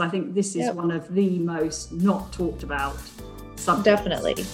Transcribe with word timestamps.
I 0.00 0.08
think 0.08 0.34
this 0.34 0.50
is 0.50 0.66
yep. 0.66 0.74
one 0.74 0.92
of 0.92 1.12
the 1.12 1.38
most 1.40 1.92
not 1.92 2.32
talked 2.32 2.62
about 2.62 2.96
subjects. 3.56 3.84
Definitely. 3.84 4.44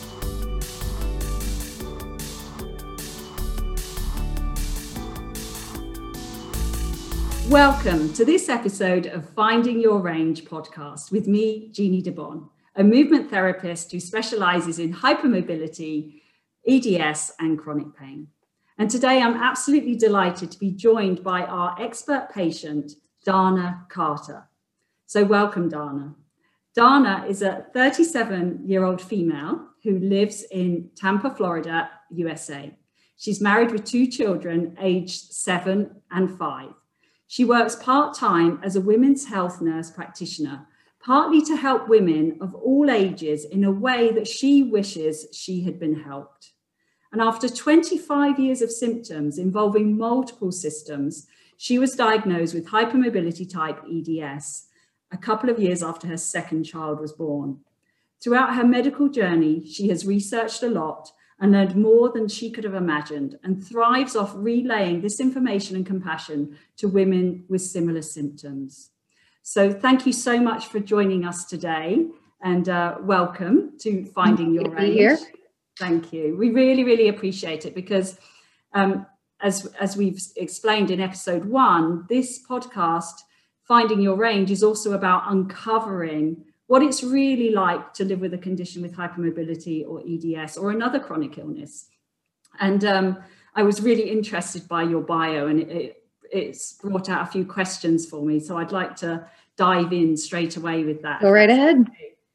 Welcome 7.51 8.15
to 8.15 8.25
this 8.25 8.49
episode 8.49 9.07
of 9.07 9.29
Finding 9.29 9.81
Your 9.81 9.99
Range 9.99 10.43
podcast 10.47 11.13
with 11.13 11.29
me, 11.29 11.69
Jeannie 11.73 12.01
Di 12.01 12.11
Bon, 12.11 12.49
a 12.75 12.83
movement 12.83 13.29
therapist 13.29 13.93
who 13.93 14.01
specializes 14.01 14.79
in 14.79 14.95
hypermobility, 14.95 16.23
EDS, 16.67 17.33
and 17.39 17.59
chronic 17.59 17.95
pain. 17.95 18.29
And 18.79 18.91
today 18.91 19.21
I'm 19.21 19.37
absolutely 19.37 19.95
delighted 19.95 20.51
to 20.53 20.59
be 20.59 20.71
joined 20.71 21.23
by 21.23 21.43
our 21.43 21.77
expert 21.79 22.31
patient, 22.33 22.93
Dana 23.27 23.85
Carter. 23.91 24.49
So, 25.07 25.23
welcome, 25.23 25.69
Dana. 25.69 26.15
Dana 26.75 27.27
is 27.29 27.43
a 27.43 27.67
37 27.75 28.63
year 28.65 28.85
old 28.85 29.03
female 29.03 29.69
who 29.83 29.99
lives 29.99 30.45
in 30.51 30.91
Tampa, 30.97 31.31
Florida, 31.31 31.91
USA. 32.11 32.75
She's 33.17 33.41
married 33.41 33.71
with 33.71 33.85
two 33.85 34.07
children, 34.07 34.77
aged 34.81 35.33
seven 35.33 36.01
and 36.11 36.37
five. 36.39 36.71
She 37.27 37.45
works 37.45 37.77
part 37.77 38.17
time 38.17 38.59
as 38.63 38.77
a 38.77 38.81
women's 38.81 39.27
health 39.27 39.61
nurse 39.61 39.91
practitioner, 39.91 40.67
partly 41.01 41.43
to 41.43 41.57
help 41.57 41.87
women 41.87 42.39
of 42.41 42.55
all 42.55 42.91
ages 42.91 43.45
in 43.45 43.65
a 43.65 43.71
way 43.71 44.11
that 44.11 44.27
she 44.27 44.63
wishes 44.63 45.27
she 45.33 45.63
had 45.63 45.79
been 45.79 46.03
helped. 46.03 46.53
And 47.13 47.21
after 47.21 47.49
25 47.49 48.39
years 48.39 48.63
of 48.63 48.73
symptoms 48.73 49.39
involving 49.39 49.99
multiple 49.99 50.51
systems, 50.51 51.27
she 51.59 51.79
was 51.79 51.95
diagnosed 51.95 52.55
with 52.55 52.67
hypermobility 52.67 53.49
type 53.49 53.85
EDS 53.87 54.69
a 55.13 55.17
couple 55.17 55.51
of 55.51 55.59
years 55.59 55.83
after 55.83 56.07
her 56.07 56.17
second 56.17 56.65
child 56.65 57.01
was 57.01 57.13
born. 57.13 57.61
Throughout 58.23 58.55
her 58.55 58.65
medical 58.65 59.09
journey, 59.09 59.67
she 59.67 59.89
has 59.89 60.07
researched 60.07 60.63
a 60.63 60.69
lot 60.69 61.13
and 61.41 61.53
learned 61.53 61.77
more 61.77 62.11
than 62.11 62.29
she 62.29 62.51
could 62.51 62.65
have 62.65 62.75
imagined 62.75 63.39
and 63.43 63.63
thrives 63.63 64.17
off 64.17 64.33
relaying 64.35 65.01
this 65.01 65.21
information 65.21 65.77
and 65.77 65.85
compassion 65.85 66.57
to 66.77 66.89
women 66.89 67.45
with 67.49 67.61
similar 67.61 68.03
symptoms. 68.03 68.91
So, 69.43 69.73
thank 69.73 70.07
you 70.07 70.13
so 70.13 70.41
much 70.41 70.67
for 70.67 70.81
joining 70.81 71.27
us 71.27 71.45
today 71.45 72.07
and 72.43 72.69
uh, 72.69 72.97
welcome 73.01 73.73
to 73.81 74.05
Finding 74.07 74.55
Your 74.55 74.71
Range. 74.71 74.95
Here. 74.95 75.19
Thank 75.79 76.13
you. 76.13 76.37
We 76.39 76.51
really, 76.51 76.85
really 76.85 77.09
appreciate 77.09 77.67
it 77.67 77.75
because, 77.75 78.19
um, 78.73 79.07
as, 79.43 79.67
as 79.81 79.97
we've 79.97 80.21
explained 80.37 80.91
in 80.91 81.01
episode 81.01 81.45
one, 81.45 82.07
this 82.09 82.41
podcast 82.49 83.23
finding 83.65 84.01
your 84.01 84.17
range 84.17 84.51
is 84.51 84.63
also 84.63 84.93
about 84.93 85.25
uncovering 85.27 86.45
what 86.67 86.83
it's 86.83 87.03
really 87.03 87.51
like 87.51 87.93
to 87.95 88.05
live 88.05 88.21
with 88.21 88.35
a 88.35 88.39
condition 88.39 88.83
with 88.83 88.95
hypermobility 88.95 89.85
or 89.87 90.03
EDS 90.09 90.57
or 90.57 90.71
another 90.71 90.99
chronic 90.99 91.39
illness. 91.39 91.89
And 92.61 92.85
um, 92.85 93.19
I 93.55 93.63
was 93.63 93.83
really 93.83 94.09
interested 94.11 94.67
by 94.69 94.83
your 94.83 95.03
bio, 95.03 95.49
and 95.49 95.61
it, 95.61 95.71
it, 95.71 96.03
it's 96.31 96.75
brought 96.75 97.09
out 97.09 97.29
a 97.29 97.31
few 97.31 97.45
questions 97.45 98.07
for 98.07 98.25
me. 98.25 98.41
So 98.41 98.57
I'd 98.57 98.73
like 98.73 98.97
to 98.97 99.29
dive 99.57 99.93
in 99.93 100.17
straight 100.17 100.57
away 100.57 100.85
with 100.85 101.03
that. 101.03 101.21
Go 101.21 101.31
right 101.31 101.51
ahead. 101.51 101.87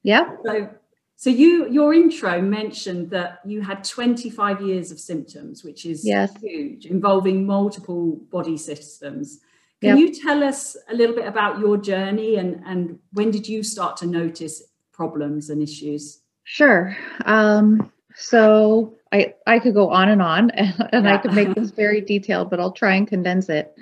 Yeah. 0.03 0.36
So, 0.45 0.69
so 1.16 1.30
you 1.30 1.69
your 1.69 1.93
intro 1.93 2.41
mentioned 2.41 3.09
that 3.09 3.39
you 3.45 3.61
had 3.61 3.83
25 3.83 4.61
years 4.61 4.91
of 4.91 4.99
symptoms, 4.99 5.64
which 5.64 5.86
is 5.86 6.05
yes. 6.05 6.33
huge, 6.41 6.86
involving 6.86 7.45
multiple 7.45 8.17
body 8.31 8.58
systems. 8.58 9.41
Can 9.81 9.97
yep. 9.97 9.99
you 9.99 10.13
tell 10.13 10.44
us 10.44 10.75
a 10.89 10.94
little 10.94 11.16
bit 11.16 11.25
about 11.25 11.59
your 11.59 11.77
journey 11.77 12.35
and, 12.35 12.61
and 12.66 12.99
when 13.13 13.31
did 13.31 13.47
you 13.47 13.63
start 13.63 13.95
to 13.97 14.05
notice 14.05 14.61
problems 14.91 15.49
and 15.49 15.61
issues? 15.61 16.21
Sure. 16.44 16.97
Um, 17.25 17.91
so 18.16 18.95
I, 19.13 19.36
I 19.47 19.59
could 19.59 19.73
go 19.73 19.89
on 19.89 20.09
and 20.09 20.21
on 20.21 20.49
and, 20.52 20.89
and 20.91 21.05
yeah. 21.05 21.14
I 21.14 21.17
could 21.17 21.33
make 21.33 21.53
this 21.55 21.71
very 21.71 22.02
detailed, 22.14 22.49
but 22.49 22.59
I'll 22.59 22.73
try 22.73 22.95
and 22.95 23.08
condense 23.08 23.48
it. 23.48 23.73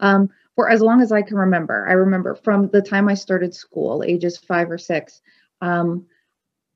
Um, 0.00 0.30
for 0.54 0.70
as 0.70 0.80
long 0.80 1.02
as 1.02 1.12
I 1.12 1.20
can 1.20 1.36
remember, 1.36 1.86
I 1.86 1.92
remember 1.92 2.34
from 2.34 2.68
the 2.68 2.80
time 2.80 3.08
I 3.08 3.14
started 3.14 3.54
school, 3.54 4.02
ages 4.02 4.38
five 4.38 4.70
or 4.70 4.78
six, 4.78 5.20
um, 5.60 6.06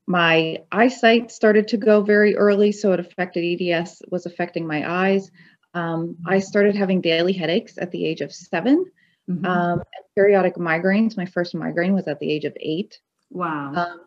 my 0.06 0.59
eyesight 0.73 1.31
started 1.31 1.69
to 1.69 1.77
go 1.77 2.03
very 2.03 2.37
early, 2.37 2.73
so 2.73 2.93
it 2.93 3.00
affected 3.00 3.44
EDS, 3.44 4.03
was 4.11 4.27
affecting 4.27 4.67
my 4.67 4.91
eyes. 4.91 5.31
Um, 5.75 6.16
I 6.26 6.41
started 6.41 6.75
having 6.75 7.00
daily 7.00 7.32
headaches 7.32 7.78
at 7.78 7.91
the 7.91 8.04
age 8.04 8.20
of 8.20 8.32
7 8.32 8.84
mm-hmm. 9.28 9.44
um, 9.44 9.82
periodic 10.16 10.56
migraines. 10.56 11.16
My 11.16 11.26
first 11.26 11.54
migraine 11.54 11.94
was 11.94 12.08
at 12.08 12.19
the 12.19 12.31
age 12.31 12.44
of 12.44 12.56
eight. 12.60 12.98
Wow. 13.31 13.75
Um, 13.75 14.00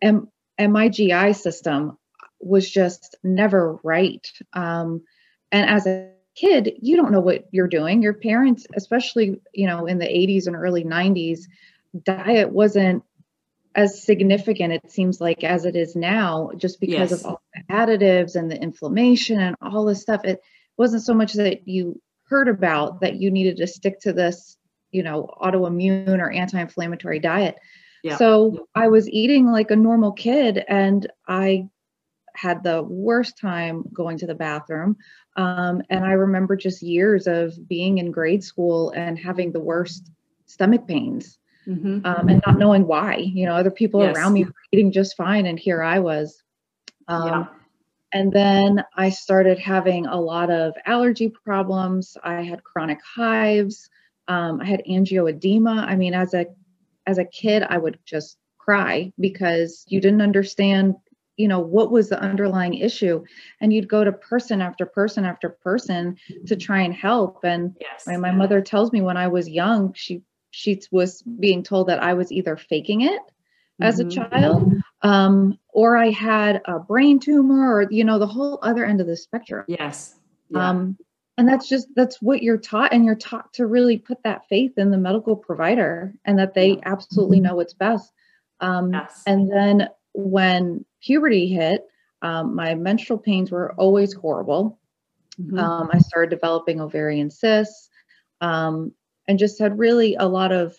and, 0.00 0.28
and 0.56 0.72
my 0.72 0.88
GI 0.88 1.34
system 1.34 1.98
was 2.40 2.70
just 2.70 3.16
never 3.22 3.78
right. 3.82 4.26
Um, 4.52 5.02
and 5.52 5.68
as 5.68 5.86
a 5.86 6.12
kid, 6.34 6.72
you 6.80 6.96
don't 6.96 7.12
know 7.12 7.20
what 7.20 7.44
you're 7.50 7.68
doing. 7.68 8.02
Your 8.02 8.14
parents, 8.14 8.66
especially, 8.74 9.40
you 9.52 9.66
know, 9.66 9.86
in 9.86 9.98
the 9.98 10.06
80s 10.06 10.46
and 10.46 10.56
early 10.56 10.84
90s, 10.84 11.40
diet 12.04 12.50
wasn't 12.50 13.02
as 13.74 14.02
significant 14.02 14.72
it 14.72 14.90
seems 14.90 15.20
like 15.20 15.44
as 15.44 15.64
it 15.64 15.76
is 15.76 15.94
now 15.94 16.50
just 16.56 16.80
because 16.80 17.10
yes. 17.10 17.12
of 17.12 17.26
all 17.26 17.42
the 17.54 17.72
additives 17.72 18.34
and 18.34 18.50
the 18.50 18.60
inflammation 18.60 19.40
and 19.40 19.54
all 19.62 19.84
this 19.84 20.02
stuff 20.02 20.24
it 20.24 20.40
wasn't 20.80 21.02
so 21.02 21.12
much 21.12 21.34
that 21.34 21.68
you 21.68 22.00
heard 22.24 22.48
about 22.48 23.02
that 23.02 23.16
you 23.16 23.30
needed 23.30 23.58
to 23.58 23.66
stick 23.66 24.00
to 24.00 24.14
this, 24.14 24.56
you 24.90 25.02
know, 25.02 25.28
autoimmune 25.38 26.18
or 26.18 26.30
anti-inflammatory 26.30 27.18
diet. 27.18 27.56
Yeah. 28.02 28.16
So 28.16 28.66
I 28.74 28.88
was 28.88 29.06
eating 29.06 29.46
like 29.52 29.70
a 29.70 29.76
normal 29.76 30.12
kid 30.12 30.64
and 30.66 31.06
I 31.28 31.68
had 32.34 32.62
the 32.62 32.82
worst 32.82 33.36
time 33.36 33.84
going 33.92 34.16
to 34.18 34.26
the 34.26 34.34
bathroom. 34.34 34.96
Um, 35.36 35.82
and 35.90 36.02
I 36.02 36.12
remember 36.12 36.56
just 36.56 36.80
years 36.80 37.26
of 37.26 37.52
being 37.68 37.98
in 37.98 38.10
grade 38.10 38.42
school 38.42 38.90
and 38.90 39.18
having 39.18 39.52
the 39.52 39.60
worst 39.60 40.10
stomach 40.46 40.88
pains 40.88 41.38
mm-hmm. 41.68 42.06
um, 42.06 42.28
and 42.30 42.42
not 42.46 42.56
knowing 42.56 42.86
why. 42.86 43.16
You 43.16 43.44
know, 43.44 43.54
other 43.54 43.70
people 43.70 44.00
yes. 44.00 44.16
around 44.16 44.32
me 44.32 44.44
were 44.44 44.54
eating 44.72 44.92
just 44.92 45.14
fine, 45.14 45.44
and 45.44 45.58
here 45.58 45.82
I 45.82 45.98
was. 45.98 46.42
Um, 47.06 47.28
yeah. 47.28 47.46
And 48.12 48.32
then 48.32 48.84
I 48.96 49.10
started 49.10 49.58
having 49.58 50.06
a 50.06 50.20
lot 50.20 50.50
of 50.50 50.74
allergy 50.84 51.28
problems. 51.28 52.16
I 52.22 52.42
had 52.42 52.64
chronic 52.64 52.98
hives. 53.04 53.88
Um, 54.26 54.60
I 54.60 54.64
had 54.64 54.82
angioedema. 54.88 55.84
I 55.86 55.96
mean, 55.96 56.14
as 56.14 56.34
a 56.34 56.46
as 57.06 57.18
a 57.18 57.24
kid, 57.24 57.62
I 57.68 57.78
would 57.78 57.98
just 58.04 58.36
cry 58.58 59.12
because 59.18 59.84
you 59.88 60.00
didn't 60.00 60.22
understand, 60.22 60.94
you 61.36 61.48
know, 61.48 61.60
what 61.60 61.90
was 61.90 62.08
the 62.08 62.20
underlying 62.20 62.74
issue, 62.74 63.24
and 63.60 63.72
you'd 63.72 63.88
go 63.88 64.04
to 64.04 64.12
person 64.12 64.60
after 64.60 64.86
person 64.86 65.24
after 65.24 65.48
person 65.48 66.16
to 66.46 66.56
try 66.56 66.82
and 66.82 66.94
help. 66.94 67.44
And 67.44 67.76
yes. 67.80 68.06
my, 68.06 68.16
my 68.16 68.32
mother 68.32 68.60
tells 68.60 68.92
me 68.92 69.00
when 69.00 69.16
I 69.16 69.28
was 69.28 69.48
young, 69.48 69.92
she 69.94 70.22
she 70.50 70.80
was 70.90 71.22
being 71.22 71.62
told 71.62 71.88
that 71.88 72.02
I 72.02 72.14
was 72.14 72.32
either 72.32 72.56
faking 72.56 73.02
it 73.02 73.22
as 73.80 74.00
a 74.00 74.04
mm-hmm. 74.04 74.20
child 74.20 74.72
um, 75.02 75.58
or 75.72 75.96
i 75.96 76.10
had 76.10 76.60
a 76.66 76.78
brain 76.78 77.18
tumor 77.18 77.74
or 77.74 77.86
you 77.90 78.04
know 78.04 78.18
the 78.18 78.26
whole 78.26 78.58
other 78.62 78.84
end 78.84 79.00
of 79.00 79.06
the 79.06 79.16
spectrum 79.16 79.64
yes 79.68 80.16
yeah. 80.50 80.70
um, 80.70 80.96
and 81.40 81.48
that's 81.48 81.68
just 81.68 81.88
that's 81.96 82.20
what 82.20 82.42
you're 82.42 82.58
taught 82.58 82.92
and 82.92 83.04
you're 83.04 83.14
taught 83.14 83.52
to 83.54 83.66
really 83.66 83.96
put 83.96 84.22
that 84.24 84.46
faith 84.48 84.76
in 84.76 84.90
the 84.90 84.98
medical 84.98 85.34
provider 85.34 86.14
and 86.26 86.38
that 86.38 86.52
they 86.52 86.72
yeah. 86.72 86.80
absolutely 86.84 87.38
mm-hmm. 87.38 87.46
know 87.46 87.56
what's 87.56 87.72
best 87.72 88.12
um, 88.60 88.92
yes. 88.92 89.22
and 89.26 89.50
then 89.50 89.88
when 90.12 90.84
puberty 91.02 91.48
hit 91.48 91.86
um, 92.22 92.54
my 92.54 92.74
menstrual 92.74 93.18
pains 93.18 93.50
were 93.50 93.72
always 93.74 94.12
horrible 94.12 94.78
mm-hmm. 95.40 95.58
Um, 95.58 95.88
i 95.92 95.98
started 95.98 96.30
developing 96.30 96.80
ovarian 96.80 97.30
cysts 97.30 97.88
um, 98.42 98.92
and 99.26 99.38
just 99.38 99.58
had 99.58 99.78
really 99.78 100.16
a 100.16 100.26
lot 100.26 100.52
of 100.52 100.76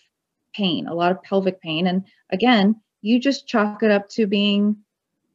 pain 0.53 0.87
a 0.87 0.93
lot 0.93 1.11
of 1.11 1.23
pelvic 1.23 1.59
pain 1.59 1.87
and 1.87 2.05
again 2.29 2.79
you 3.01 3.19
just 3.19 3.47
chalk 3.47 3.83
it 3.83 3.91
up 3.91 4.09
to 4.09 4.27
being 4.27 4.77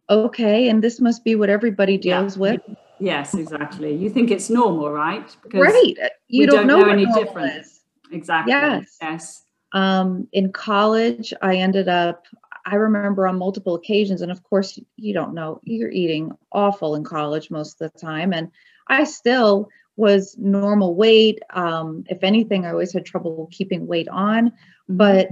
okay 0.09 0.69
and 0.69 0.83
this 0.83 1.01
must 1.01 1.25
be 1.25 1.35
what 1.35 1.51
everybody 1.51 1.99
deals 1.99 2.37
yeah. 2.37 2.41
with. 2.41 2.61
Yes 2.99 3.35
exactly. 3.35 3.95
You 3.95 4.09
think 4.09 4.31
it's 4.31 4.49
normal 4.49 4.91
right? 4.91 5.37
Because 5.43 5.61
right. 5.61 5.95
You 6.29 6.47
don't, 6.47 6.67
don't, 6.67 6.67
know, 6.67 6.81
know 6.81 6.91
any 6.91 7.07
difference 7.07 7.81
exactly. 8.13 8.53
Yes. 8.53 8.97
Yes. 9.01 9.43
Um, 9.73 10.29
in 10.33 10.53
college 10.53 11.35
i 11.43 11.57
ended 11.57 11.89
up 11.89 12.27
i 12.65 12.77
remember 12.77 13.27
on 13.27 13.37
multiple 13.37 13.75
occasions 13.75 14.23
and 14.23 14.31
of 14.31 14.43
course 14.45 14.79
you 14.97 15.12
don't 15.12 15.35
know 15.35 15.61
you're 15.65 15.91
eating 15.91 16.33
awful 16.53 16.95
in 16.95 17.05
college 17.05 17.51
most 17.51 17.83
of 17.83 17.93
the 17.93 17.99
time 17.99 18.33
and 18.33 18.51
i 18.89 19.05
still 19.05 19.69
was 19.97 20.37
normal 20.39 20.95
weight. 20.95 21.41
Um, 21.51 22.05
if 22.09 22.23
anything 22.23 22.65
i 22.65 22.71
always 22.71 22.93
had 22.93 23.05
trouble 23.05 23.49
keeping 23.51 23.87
weight 23.87 24.09
on 24.09 24.51
mm-hmm. 24.51 24.97
but 24.97 25.29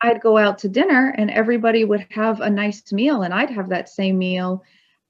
I'd 0.00 0.20
go 0.20 0.36
out 0.36 0.58
to 0.58 0.68
dinner 0.68 1.14
and 1.16 1.30
everybody 1.30 1.84
would 1.84 2.06
have 2.10 2.40
a 2.40 2.50
nice 2.50 2.92
meal 2.92 3.22
and 3.22 3.32
I'd 3.32 3.50
have 3.50 3.70
that 3.70 3.88
same 3.88 4.18
meal 4.18 4.62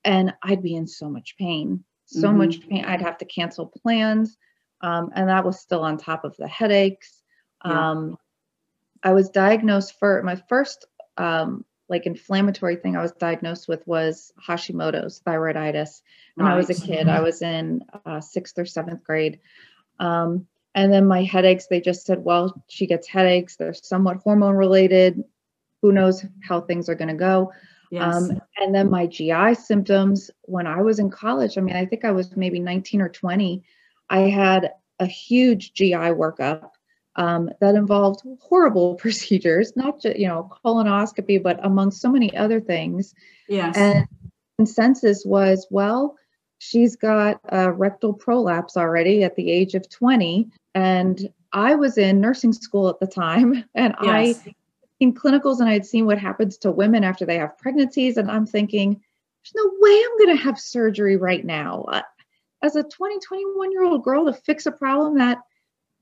and 0.04 0.32
I'd 0.42 0.62
be 0.62 0.76
in 0.76 0.86
so 0.86 1.08
much 1.08 1.36
pain, 1.36 1.84
so 2.04 2.28
mm-hmm. 2.28 2.38
much 2.38 2.68
pain. 2.68 2.84
I'd 2.84 3.02
have 3.02 3.18
to 3.18 3.24
cancel 3.24 3.66
plans. 3.66 4.36
Um, 4.80 5.10
and 5.14 5.28
that 5.28 5.44
was 5.44 5.58
still 5.58 5.82
on 5.82 5.96
top 5.96 6.24
of 6.24 6.36
the 6.36 6.46
headaches. 6.46 7.22
Yeah. 7.64 7.90
Um, 7.90 8.16
I 9.02 9.12
was 9.12 9.30
diagnosed 9.30 9.98
for 9.98 10.22
my 10.22 10.36
first 10.48 10.86
um, 11.16 11.64
like 11.88 12.06
inflammatory 12.06 12.76
thing 12.76 12.96
I 12.96 13.02
was 13.02 13.12
diagnosed 13.12 13.68
with 13.68 13.86
was 13.86 14.32
Hashimoto's 14.46 15.22
thyroiditis 15.26 16.02
when. 16.36 16.46
I 16.46 16.56
was 16.56 16.70
a 16.70 16.74
kid. 16.74 17.08
I 17.08 17.20
was 17.20 17.42
in 17.42 17.82
uh, 18.04 18.20
sixth 18.20 18.58
or 18.58 18.66
seventh 18.66 19.04
grade. 19.04 19.40
Um, 20.00 20.46
and 20.76 20.92
then 20.92 21.06
my 21.06 21.22
headaches, 21.24 21.66
they 21.66 21.80
just 21.80 22.04
said, 22.04 22.22
well, 22.22 22.62
she 22.68 22.86
gets 22.86 23.08
headaches. 23.08 23.56
They're 23.56 23.72
somewhat 23.72 24.18
hormone 24.18 24.54
related. 24.54 25.24
Who 25.80 25.90
knows 25.90 26.22
how 26.46 26.60
things 26.60 26.90
are 26.90 26.94
going 26.94 27.08
to 27.08 27.14
go. 27.14 27.50
Yes. 27.90 28.14
Um, 28.14 28.40
and 28.58 28.74
then 28.74 28.90
my 28.90 29.06
GI 29.06 29.54
symptoms 29.54 30.30
when 30.42 30.66
I 30.66 30.82
was 30.82 30.98
in 30.98 31.08
college, 31.08 31.56
I 31.56 31.62
mean, 31.62 31.76
I 31.76 31.86
think 31.86 32.04
I 32.04 32.10
was 32.10 32.36
maybe 32.36 32.60
19 32.60 33.00
or 33.00 33.08
20. 33.08 33.64
I 34.10 34.18
had 34.20 34.72
a 34.98 35.06
huge 35.06 35.72
GI 35.72 35.94
workup 35.94 36.68
um, 37.16 37.48
that 37.60 37.74
involved 37.74 38.22
horrible 38.40 38.94
procedures, 39.02 39.74
not 39.76 40.02
just, 40.02 40.18
you 40.18 40.28
know, 40.28 40.50
colonoscopy, 40.62 41.42
but 41.42 41.58
among 41.64 41.90
so 41.90 42.10
many 42.10 42.36
other 42.36 42.60
things. 42.60 43.14
Yes. 43.48 43.74
And 43.78 44.06
consensus 44.58 45.24
was, 45.24 45.66
well, 45.70 46.16
she's 46.58 46.96
got 46.96 47.40
a 47.48 47.70
rectal 47.70 48.12
prolapse 48.12 48.76
already 48.76 49.24
at 49.24 49.36
the 49.36 49.50
age 49.50 49.74
of 49.74 49.88
20. 49.88 50.48
And 50.74 51.28
I 51.52 51.74
was 51.74 51.98
in 51.98 52.20
nursing 52.20 52.52
school 52.52 52.88
at 52.88 53.00
the 53.00 53.06
time, 53.06 53.64
and 53.74 53.94
yes. 54.02 54.42
I 54.46 54.54
in 54.98 55.12
clinicals 55.12 55.60
and 55.60 55.68
I 55.68 55.74
had 55.74 55.84
seen 55.84 56.06
what 56.06 56.18
happens 56.18 56.56
to 56.58 56.70
women 56.70 57.04
after 57.04 57.26
they 57.26 57.36
have 57.36 57.58
pregnancies, 57.58 58.16
and 58.16 58.30
I'm 58.30 58.46
thinking, 58.46 58.92
there's 58.92 59.64
no 59.64 59.72
way 59.78 60.02
I'm 60.02 60.26
going 60.26 60.36
to 60.38 60.42
have 60.42 60.58
surgery 60.58 61.18
right 61.18 61.44
now. 61.44 61.82
Uh, 61.82 62.02
as 62.62 62.76
a 62.76 62.82
20, 62.82 63.18
21 63.20 63.72
year 63.72 63.84
old 63.84 64.02
girl 64.02 64.24
to 64.24 64.32
fix 64.32 64.66
a 64.66 64.72
problem 64.72 65.18
that 65.18 65.38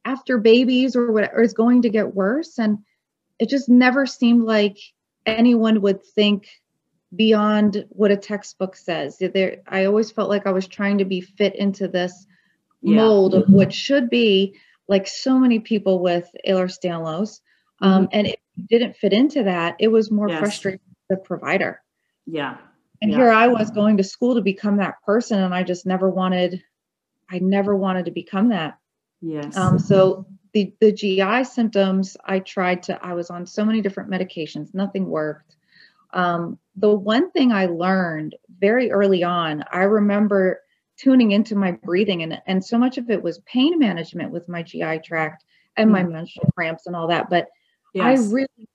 after 0.04 0.38
babies 0.38 0.94
or 0.96 1.12
whatever 1.12 1.42
is 1.42 1.52
going 1.52 1.82
to 1.82 1.88
get 1.88 2.14
worse. 2.14 2.58
And 2.58 2.78
it 3.38 3.48
just 3.48 3.68
never 3.68 4.06
seemed 4.06 4.44
like 4.44 4.78
anyone 5.26 5.80
would 5.80 6.04
think 6.04 6.48
beyond 7.14 7.87
what 7.90 8.11
a 8.11 8.16
textbook 8.16 8.76
says. 8.76 9.19
There, 9.19 9.58
I 9.66 9.84
always 9.84 10.11
felt 10.11 10.28
like 10.28 10.46
I 10.46 10.52
was 10.52 10.66
trying 10.66 10.99
to 10.99 11.05
be 11.05 11.20
fit 11.20 11.55
into 11.55 11.88
this 11.88 12.26
yeah. 12.82 12.96
mold 12.96 13.34
of 13.34 13.49
what 13.49 13.72
should 13.72 14.11
be 14.11 14.56
like 14.88 15.06
so 15.06 15.38
many 15.38 15.61
people 15.61 16.00
with 16.00 16.28
Ehlers-Danlos. 16.46 17.40
Um, 17.81 18.05
mm-hmm. 18.05 18.08
And 18.12 18.26
it 18.28 18.40
didn't 18.69 18.96
fit 18.96 19.12
into 19.12 19.44
that. 19.44 19.76
It 19.78 19.88
was 19.88 20.11
more 20.11 20.28
yes. 20.28 20.38
frustrating 20.38 20.81
the 21.08 21.16
provider. 21.16 21.82
Yeah. 22.26 22.58
And 23.02 23.11
yeah. 23.11 23.19
here 23.19 23.31
I 23.31 23.49
was 23.49 23.70
going 23.70 23.99
to 23.99 24.05
school 24.05 24.37
to 24.37 24.40
become 24.40 24.78
that 24.78 25.02
person, 25.05 25.38
and 25.38 25.55
I 25.55 25.62
just 25.62 25.84
never 25.84 26.08
wanted, 26.08 26.62
I 27.31 27.38
never 27.38 27.76
wanted 27.76 28.06
to 28.06 28.10
become 28.10 28.50
that. 28.50 28.78
Yes. 29.20 29.56
Um, 29.56 29.78
so 29.78 30.26
the 30.52 30.72
the 30.81 30.93
GI 30.93 31.44
symptoms, 31.44 32.17
I 32.25 32.38
tried 32.38 32.84
to. 32.84 33.05
I 33.05 33.14
was 33.14 33.28
on 33.28 33.44
so 33.46 33.64
many 33.64 33.82
different 33.82 34.10
medications, 34.10 34.72
nothing 34.72 35.06
worked. 35.06 35.56
Um, 36.14 36.58
the 36.76 36.90
one 36.90 37.31
thing 37.32 37.52
I 37.52 37.66
learned 37.66 38.37
very 38.58 38.90
early 38.90 39.22
on, 39.22 39.64
I 39.72 39.82
remember 39.82 40.61
tuning 40.96 41.32
into 41.32 41.56
my 41.56 41.72
breathing, 41.72 42.22
and 42.22 42.40
and 42.46 42.64
so 42.64 42.78
much 42.78 42.99
of 42.99 43.11
it 43.11 43.22
was 43.22 43.40
pain 43.40 43.78
management 43.78 44.31
with 44.31 44.49
my 44.49 44.62
GI 44.62 45.00
tract 45.05 45.44
and 45.76 45.90
my 45.90 46.02
mm-hmm. 46.02 46.12
menstrual 46.12 46.50
cramps 46.55 46.87
and 46.87 46.96
all 46.96 47.08
that. 47.08 47.28
But 47.28 47.49
yes. 47.93 48.05
I 48.20 48.32
really, 48.32 48.69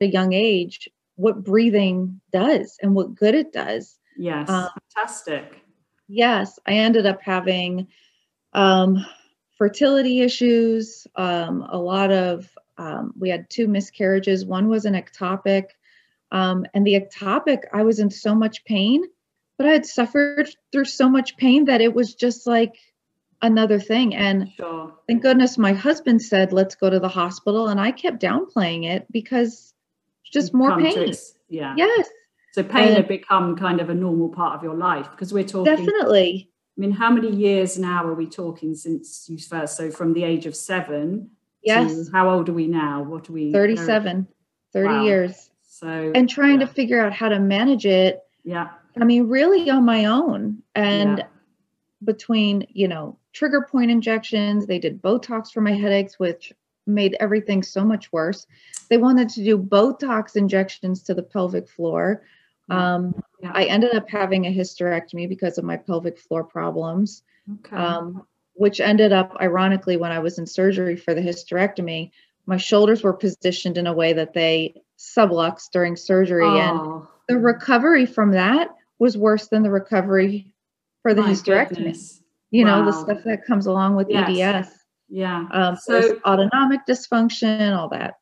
at 0.00 0.08
a 0.08 0.10
young 0.10 0.32
age, 0.32 0.88
what 1.16 1.44
breathing 1.44 2.20
does 2.32 2.78
and 2.80 2.94
what 2.94 3.14
good 3.14 3.34
it 3.34 3.52
does. 3.52 3.98
Yes, 4.16 4.48
um, 4.48 4.68
fantastic. 4.94 5.60
Yes, 6.08 6.58
I 6.66 6.74
ended 6.74 7.06
up 7.06 7.20
having 7.22 7.88
um, 8.52 9.04
fertility 9.58 10.20
issues, 10.20 11.06
um, 11.16 11.66
a 11.68 11.78
lot 11.78 12.12
of, 12.12 12.48
um, 12.78 13.12
we 13.18 13.28
had 13.28 13.48
two 13.50 13.68
miscarriages. 13.68 14.44
One 14.44 14.68
was 14.68 14.84
an 14.84 14.94
ectopic. 14.94 15.66
Um, 16.34 16.66
and 16.74 16.84
the 16.84 16.94
ectopic, 16.94 17.60
I 17.72 17.84
was 17.84 18.00
in 18.00 18.10
so 18.10 18.34
much 18.34 18.64
pain, 18.64 19.04
but 19.56 19.68
I 19.68 19.70
had 19.70 19.86
suffered 19.86 20.50
through 20.72 20.86
so 20.86 21.08
much 21.08 21.36
pain 21.36 21.66
that 21.66 21.80
it 21.80 21.94
was 21.94 22.16
just 22.16 22.44
like 22.44 22.74
another 23.40 23.78
thing. 23.78 24.16
And 24.16 24.50
sure. 24.56 24.92
thank 25.06 25.22
goodness 25.22 25.56
my 25.56 25.72
husband 25.72 26.20
said, 26.20 26.52
let's 26.52 26.74
go 26.74 26.90
to 26.90 26.98
the 26.98 27.08
hospital. 27.08 27.68
And 27.68 27.80
I 27.80 27.92
kept 27.92 28.20
downplaying 28.20 28.84
it 28.84 29.06
because 29.12 29.72
just 30.24 30.52
more 30.52 30.76
pain. 30.76 31.12
To, 31.12 31.18
yeah. 31.48 31.74
Yes. 31.76 32.08
So 32.50 32.64
pain 32.64 32.88
and, 32.88 32.96
had 32.96 33.08
become 33.08 33.56
kind 33.56 33.80
of 33.80 33.88
a 33.88 33.94
normal 33.94 34.28
part 34.28 34.56
of 34.56 34.64
your 34.64 34.74
life 34.74 35.08
because 35.12 35.32
we're 35.32 35.44
talking 35.44 35.76
definitely 35.76 36.50
I 36.76 36.80
mean, 36.80 36.90
how 36.90 37.10
many 37.10 37.30
years 37.30 37.78
now 37.78 38.04
are 38.04 38.14
we 38.14 38.26
talking 38.26 38.74
since 38.74 39.28
you 39.28 39.38
first? 39.38 39.76
So 39.76 39.92
from 39.92 40.12
the 40.12 40.24
age 40.24 40.46
of 40.46 40.56
seven. 40.56 41.30
Yes. 41.62 42.10
how 42.12 42.28
old 42.28 42.50
are 42.50 42.52
we 42.52 42.66
now? 42.66 43.02
What 43.02 43.30
are 43.30 43.32
we? 43.32 43.50
37, 43.50 44.26
30 44.74 44.86
wow. 44.86 45.02
years. 45.04 45.50
So 45.74 46.12
and 46.14 46.30
trying 46.30 46.60
yeah. 46.60 46.66
to 46.66 46.72
figure 46.72 47.04
out 47.04 47.12
how 47.12 47.28
to 47.28 47.40
manage 47.40 47.84
it. 47.84 48.22
Yeah. 48.44 48.68
I 49.00 49.04
mean, 49.04 49.28
really 49.28 49.68
on 49.70 49.84
my 49.84 50.04
own. 50.04 50.62
And 50.76 51.18
yeah. 51.18 51.26
between, 52.04 52.68
you 52.72 52.86
know, 52.86 53.18
trigger 53.32 53.66
point 53.68 53.90
injections, 53.90 54.66
they 54.66 54.78
did 54.78 55.02
Botox 55.02 55.50
for 55.50 55.60
my 55.60 55.72
headaches, 55.72 56.16
which 56.16 56.52
made 56.86 57.16
everything 57.18 57.64
so 57.64 57.84
much 57.84 58.12
worse. 58.12 58.46
They 58.88 58.98
wanted 58.98 59.30
to 59.30 59.42
do 59.42 59.58
Botox 59.58 60.36
injections 60.36 61.02
to 61.04 61.14
the 61.14 61.24
pelvic 61.24 61.68
floor. 61.68 62.22
Um, 62.70 63.20
yeah. 63.42 63.50
I 63.52 63.64
ended 63.64 63.96
up 63.96 64.08
having 64.08 64.46
a 64.46 64.54
hysterectomy 64.54 65.28
because 65.28 65.58
of 65.58 65.64
my 65.64 65.76
pelvic 65.76 66.20
floor 66.20 66.44
problems, 66.44 67.24
okay. 67.52 67.74
um, 67.74 68.24
which 68.52 68.78
ended 68.78 69.12
up, 69.12 69.36
ironically, 69.40 69.96
when 69.96 70.12
I 70.12 70.20
was 70.20 70.38
in 70.38 70.46
surgery 70.46 70.94
for 70.94 71.14
the 71.14 71.20
hysterectomy, 71.20 72.12
my 72.46 72.58
shoulders 72.58 73.02
were 73.02 73.12
positioned 73.12 73.76
in 73.76 73.88
a 73.88 73.92
way 73.92 74.12
that 74.12 74.34
they 74.34 74.82
subluxed 75.16 75.70
during 75.72 75.96
surgery. 75.96 76.44
Oh. 76.44 77.08
And 77.28 77.36
the 77.36 77.42
recovery 77.42 78.06
from 78.06 78.32
that 78.32 78.68
was 78.98 79.16
worse 79.16 79.48
than 79.48 79.62
the 79.62 79.70
recovery 79.70 80.54
for 81.02 81.14
the 81.14 81.22
my 81.22 81.30
hysterectomy. 81.30 81.76
Goodness. 81.76 82.22
You 82.50 82.64
wow. 82.64 82.80
know, 82.80 82.86
the 82.86 82.92
stuff 82.92 83.24
that 83.24 83.44
comes 83.46 83.66
along 83.66 83.96
with 83.96 84.08
yes. 84.08 84.28
EDS. 84.38 84.78
Yeah. 85.08 85.46
Um, 85.50 85.76
so 85.76 86.20
autonomic 86.24 86.80
dysfunction, 86.88 87.76
all 87.76 87.88
that. 87.90 88.14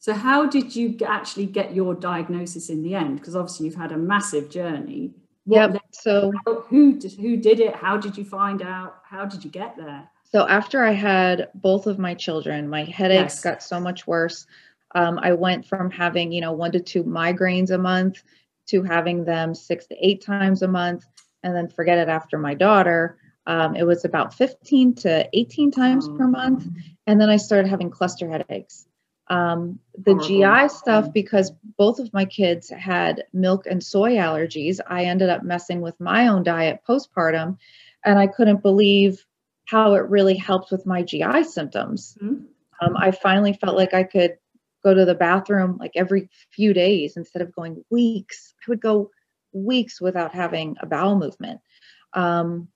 So, 0.00 0.14
how 0.14 0.46
did 0.46 0.76
you 0.76 0.96
actually 1.04 1.46
get 1.46 1.74
your 1.74 1.94
diagnosis 1.94 2.70
in 2.70 2.82
the 2.82 2.94
end? 2.94 3.18
Because 3.18 3.34
obviously, 3.34 3.66
you've 3.66 3.74
had 3.74 3.92
a 3.92 3.96
massive 3.96 4.48
journey. 4.48 5.12
What 5.44 5.72
yep. 5.72 5.82
So, 5.92 6.32
who 6.68 6.98
did, 6.98 7.12
who 7.12 7.36
did 7.36 7.58
it? 7.58 7.74
How 7.74 7.96
did 7.96 8.16
you 8.16 8.24
find 8.24 8.62
out? 8.62 8.98
How 9.04 9.24
did 9.24 9.44
you 9.44 9.50
get 9.50 9.76
there? 9.76 10.08
So, 10.24 10.46
after 10.46 10.84
I 10.84 10.92
had 10.92 11.48
both 11.54 11.86
of 11.86 11.98
my 11.98 12.14
children, 12.14 12.68
my 12.68 12.84
headaches 12.84 13.34
yes. 13.34 13.40
got 13.42 13.62
so 13.62 13.80
much 13.80 14.06
worse. 14.06 14.46
Um, 14.94 15.18
I 15.22 15.32
went 15.32 15.66
from 15.66 15.90
having, 15.90 16.32
you 16.32 16.40
know, 16.40 16.52
one 16.52 16.72
to 16.72 16.80
two 16.80 17.04
migraines 17.04 17.70
a 17.70 17.78
month 17.78 18.22
to 18.68 18.82
having 18.82 19.24
them 19.24 19.54
six 19.54 19.86
to 19.86 19.96
eight 20.00 20.22
times 20.22 20.62
a 20.62 20.68
month. 20.68 21.04
And 21.42 21.54
then 21.54 21.68
forget 21.68 21.98
it 21.98 22.08
after 22.08 22.38
my 22.38 22.54
daughter. 22.54 23.18
Um, 23.46 23.74
it 23.76 23.84
was 23.84 24.04
about 24.04 24.34
15 24.34 24.94
to 24.96 25.28
18 25.32 25.70
times 25.70 26.06
oh. 26.08 26.16
per 26.16 26.26
month. 26.26 26.66
And 27.06 27.20
then 27.20 27.30
I 27.30 27.36
started 27.36 27.68
having 27.68 27.90
cluster 27.90 28.28
headaches. 28.28 28.86
Um, 29.30 29.78
the 29.96 30.14
GI 30.14 30.74
stuff, 30.74 31.12
because 31.12 31.52
both 31.76 31.98
of 31.98 32.12
my 32.14 32.24
kids 32.24 32.70
had 32.70 33.24
milk 33.32 33.66
and 33.66 33.82
soy 33.82 34.12
allergies, 34.12 34.80
I 34.86 35.04
ended 35.04 35.28
up 35.28 35.42
messing 35.42 35.80
with 35.80 35.98
my 36.00 36.28
own 36.28 36.42
diet 36.42 36.80
postpartum, 36.88 37.58
and 38.04 38.18
I 38.18 38.26
couldn't 38.26 38.62
believe 38.62 39.24
how 39.66 39.94
it 39.94 40.08
really 40.08 40.36
helped 40.36 40.70
with 40.70 40.86
my 40.86 41.02
GI 41.02 41.44
symptoms. 41.44 42.16
Mm-hmm. 42.22 42.44
Um, 42.80 42.96
I 42.96 43.10
finally 43.10 43.52
felt 43.52 43.76
like 43.76 43.92
I 43.92 44.04
could 44.04 44.38
go 44.82 44.94
to 44.94 45.04
the 45.04 45.14
bathroom 45.14 45.76
like 45.78 45.92
every 45.94 46.28
few 46.50 46.72
days 46.72 47.16
instead 47.16 47.42
of 47.42 47.54
going 47.54 47.84
weeks. 47.90 48.54
I 48.60 48.70
would 48.70 48.80
go 48.80 49.10
weeks 49.52 50.00
without 50.00 50.34
having 50.34 50.76
a 50.80 50.86
bowel 50.86 51.16
movement. 51.16 51.60
Um, 52.12 52.68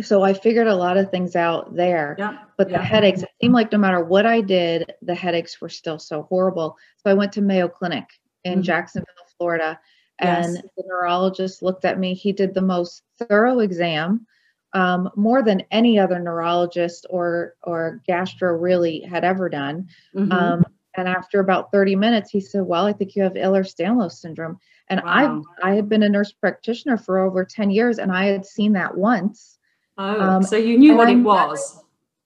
so 0.00 0.22
I 0.22 0.32
figured 0.32 0.66
a 0.66 0.74
lot 0.74 0.96
of 0.96 1.10
things 1.10 1.36
out 1.36 1.74
there. 1.74 2.16
Yeah, 2.18 2.38
but 2.56 2.70
yeah. 2.70 2.78
the 2.78 2.84
headaches, 2.84 3.22
it 3.22 3.28
seemed 3.40 3.54
like 3.54 3.72
no 3.72 3.78
matter 3.78 4.02
what 4.02 4.24
I 4.24 4.40
did, 4.40 4.92
the 5.02 5.14
headaches 5.14 5.60
were 5.60 5.68
still 5.68 5.98
so 5.98 6.22
horrible. 6.22 6.76
So 6.98 7.10
I 7.10 7.14
went 7.14 7.32
to 7.32 7.42
Mayo 7.42 7.68
Clinic 7.68 8.04
in 8.44 8.54
mm-hmm. 8.54 8.62
Jacksonville, 8.62 9.06
Florida, 9.36 9.78
and 10.18 10.54
yes. 10.54 10.64
the 10.76 10.84
neurologist 10.86 11.62
looked 11.62 11.84
at 11.84 11.98
me. 11.98 12.14
He 12.14 12.32
did 12.32 12.54
the 12.54 12.62
most 12.62 13.02
thorough 13.18 13.58
exam, 13.58 14.26
um, 14.72 15.10
more 15.16 15.42
than 15.42 15.64
any 15.70 15.98
other 15.98 16.18
neurologist 16.18 17.06
or 17.10 17.56
or 17.62 18.00
gastro 18.06 18.52
really 18.52 19.00
had 19.00 19.24
ever 19.24 19.48
done. 19.48 19.88
Mm-hmm. 20.14 20.32
Um, 20.32 20.64
and 20.96 21.08
after 21.08 21.40
about 21.40 21.70
30 21.70 21.96
minutes, 21.96 22.30
he 22.30 22.40
said, 22.40 22.62
"Well, 22.62 22.86
I 22.86 22.92
think 22.92 23.14
you 23.14 23.22
have 23.22 23.34
Ehlers-Danlos 23.34 24.12
syndrome." 24.12 24.58
And 24.88 25.00
wow. 25.04 25.44
I 25.62 25.70
I 25.70 25.74
had 25.74 25.88
been 25.88 26.02
a 26.02 26.08
nurse 26.08 26.32
practitioner 26.32 26.96
for 26.96 27.18
over 27.18 27.44
10 27.44 27.70
years, 27.70 27.98
and 27.98 28.10
I 28.12 28.26
had 28.26 28.44
seen 28.44 28.72
that 28.72 28.96
once. 28.96 29.58
Oh, 29.98 30.20
um, 30.20 30.42
so 30.42 30.56
you 30.56 30.78
knew 30.78 30.96
what 30.96 31.10
it 31.10 31.16
was. 31.16 31.82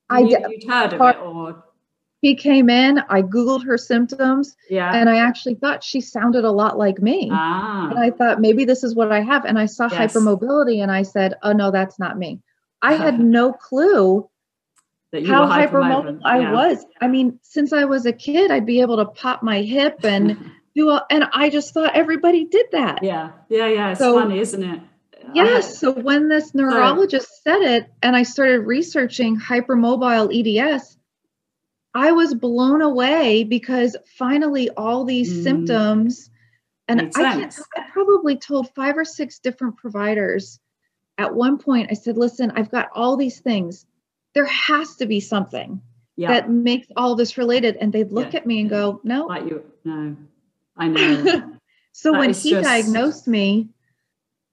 I 0.08 0.20
you, 0.20 0.28
did. 0.28 0.50
You'd 0.50 0.70
heard 0.70 0.92
of 0.92 1.00
it, 1.00 1.18
or 1.20 1.64
he 2.24 2.34
came 2.34 2.70
in. 2.70 3.00
I 3.10 3.20
googled 3.20 3.66
her 3.66 3.76
symptoms. 3.76 4.56
Yeah. 4.70 4.94
And 4.94 5.10
I 5.10 5.18
actually 5.18 5.56
thought 5.56 5.84
she 5.84 6.00
sounded 6.00 6.46
a 6.46 6.50
lot 6.50 6.78
like 6.78 7.02
me. 7.02 7.28
Ah. 7.30 7.90
And 7.90 7.98
I 7.98 8.10
thought 8.10 8.40
maybe 8.40 8.64
this 8.64 8.82
is 8.82 8.94
what 8.94 9.12
I 9.12 9.20
have. 9.20 9.44
And 9.44 9.58
I 9.58 9.66
saw 9.66 9.90
yes. 9.90 10.14
hypermobility, 10.14 10.82
and 10.82 10.90
I 10.90 11.02
said, 11.02 11.34
"Oh 11.42 11.52
no, 11.52 11.70
that's 11.70 11.98
not 11.98 12.16
me." 12.16 12.40
I 12.80 12.94
had 12.94 13.20
no 13.38 13.52
clue 13.52 14.26
that 15.14 15.26
how 15.26 15.46
hypermobile 15.46 16.20
I 16.24 16.52
was. 16.52 16.84
I 17.00 17.08
mean, 17.08 17.38
since 17.42 17.72
I 17.72 17.84
was 17.84 18.04
a 18.04 18.12
kid, 18.12 18.50
I'd 18.50 18.66
be 18.66 18.80
able 18.80 18.96
to 18.96 19.06
pop 19.06 19.42
my 19.42 19.62
hip 19.62 20.04
and 20.04 20.50
do 20.76 20.90
a, 20.90 21.06
and 21.08 21.24
I 21.32 21.50
just 21.50 21.72
thought 21.72 21.94
everybody 21.94 22.44
did 22.44 22.66
that. 22.72 23.02
Yeah, 23.02 23.30
yeah, 23.48 23.68
yeah. 23.68 23.90
It's 23.90 24.00
so, 24.00 24.20
funny, 24.20 24.40
isn't 24.40 24.62
it? 24.62 24.80
Yes. 25.32 25.78
So 25.78 25.92
when 25.92 26.28
this 26.28 26.54
neurologist 26.54 27.28
so, 27.28 27.34
said 27.44 27.62
it, 27.62 27.92
and 28.02 28.14
I 28.14 28.24
started 28.24 28.60
researching 28.60 29.38
hypermobile 29.40 30.30
EDS, 30.34 30.98
I 31.94 32.12
was 32.12 32.34
blown 32.34 32.82
away 32.82 33.44
because 33.44 33.96
finally 34.18 34.68
all 34.70 35.04
these 35.04 35.32
mm, 35.32 35.42
symptoms, 35.44 36.28
and 36.88 37.00
I, 37.00 37.06
can't, 37.06 37.58
I 37.76 37.84
probably 37.92 38.36
told 38.36 38.74
five 38.74 38.98
or 38.98 39.04
six 39.04 39.38
different 39.38 39.76
providers. 39.76 40.58
At 41.16 41.34
one 41.34 41.58
point, 41.58 41.88
I 41.92 41.94
said, 41.94 42.18
"Listen, 42.18 42.50
I've 42.56 42.70
got 42.70 42.88
all 42.92 43.16
these 43.16 43.38
things 43.38 43.86
there 44.34 44.46
has 44.46 44.96
to 44.96 45.06
be 45.06 45.20
something 45.20 45.80
yeah. 46.16 46.28
that 46.28 46.50
makes 46.50 46.88
all 46.96 47.14
this 47.14 47.38
related. 47.38 47.76
And 47.76 47.92
they'd 47.92 48.12
look 48.12 48.32
yeah. 48.32 48.40
at 48.40 48.46
me 48.46 48.60
and 48.60 48.70
go, 48.70 49.00
no. 49.04 49.26
Like 49.26 49.44
you, 49.44 49.64
no, 49.84 50.16
I 50.76 50.88
know. 50.88 51.58
so 51.92 52.12
that 52.12 52.18
when 52.18 52.32
he 52.32 52.50
just... 52.50 52.64
diagnosed 52.64 53.26
me, 53.28 53.68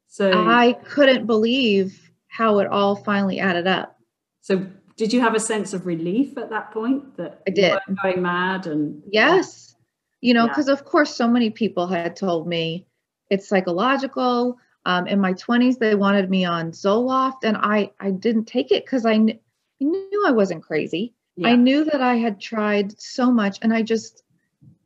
so 0.08 0.30
I 0.46 0.74
couldn't 0.84 1.26
believe 1.26 2.12
how 2.28 2.60
it 2.60 2.68
all 2.68 2.98
finally 2.98 3.40
added 3.40 3.66
up. 3.66 3.98
So 4.42 4.66
did 4.98 5.14
you 5.14 5.22
have 5.22 5.36
a 5.36 5.40
sense 5.40 5.74
of 5.74 5.86
relief 5.86 6.38
at 6.38 6.50
that 6.50 6.72
point 6.72 7.16
that 7.18 7.42
I 7.48 7.52
did 7.52 7.80
going 8.04 8.22
mad 8.22 8.68
and 8.68 9.02
yes, 9.10 9.76
you 10.20 10.34
know, 10.34 10.48
because 10.48 10.68
yeah. 10.68 10.74
of 10.74 10.84
course 10.84 11.16
so 11.16 11.28
many 11.28 11.50
people 11.50 11.88
had 11.88 12.16
told 12.16 12.48
me 12.48 12.86
it's 13.30 13.48
psychological. 13.48 14.58
Um, 14.86 15.08
in 15.08 15.20
my 15.20 15.34
20s, 15.34 15.78
they 15.78 15.96
wanted 15.96 16.30
me 16.30 16.44
on 16.44 16.72
Zoloft, 16.72 17.44
and 17.44 17.56
I 17.58 17.92
I 18.00 18.12
didn't 18.12 18.46
take 18.46 18.72
it 18.72 18.84
because 18.84 19.06
I 19.06 19.40
I 19.82 19.86
knew 19.86 20.26
I 20.28 20.32
wasn't 20.32 20.64
crazy. 20.64 21.14
Yeah. 21.36 21.50
I 21.50 21.56
knew 21.56 21.86
that 21.86 22.02
I 22.02 22.16
had 22.16 22.40
tried 22.40 23.00
so 23.00 23.32
much 23.32 23.60
and 23.62 23.74
I 23.74 23.82
just 23.82 24.24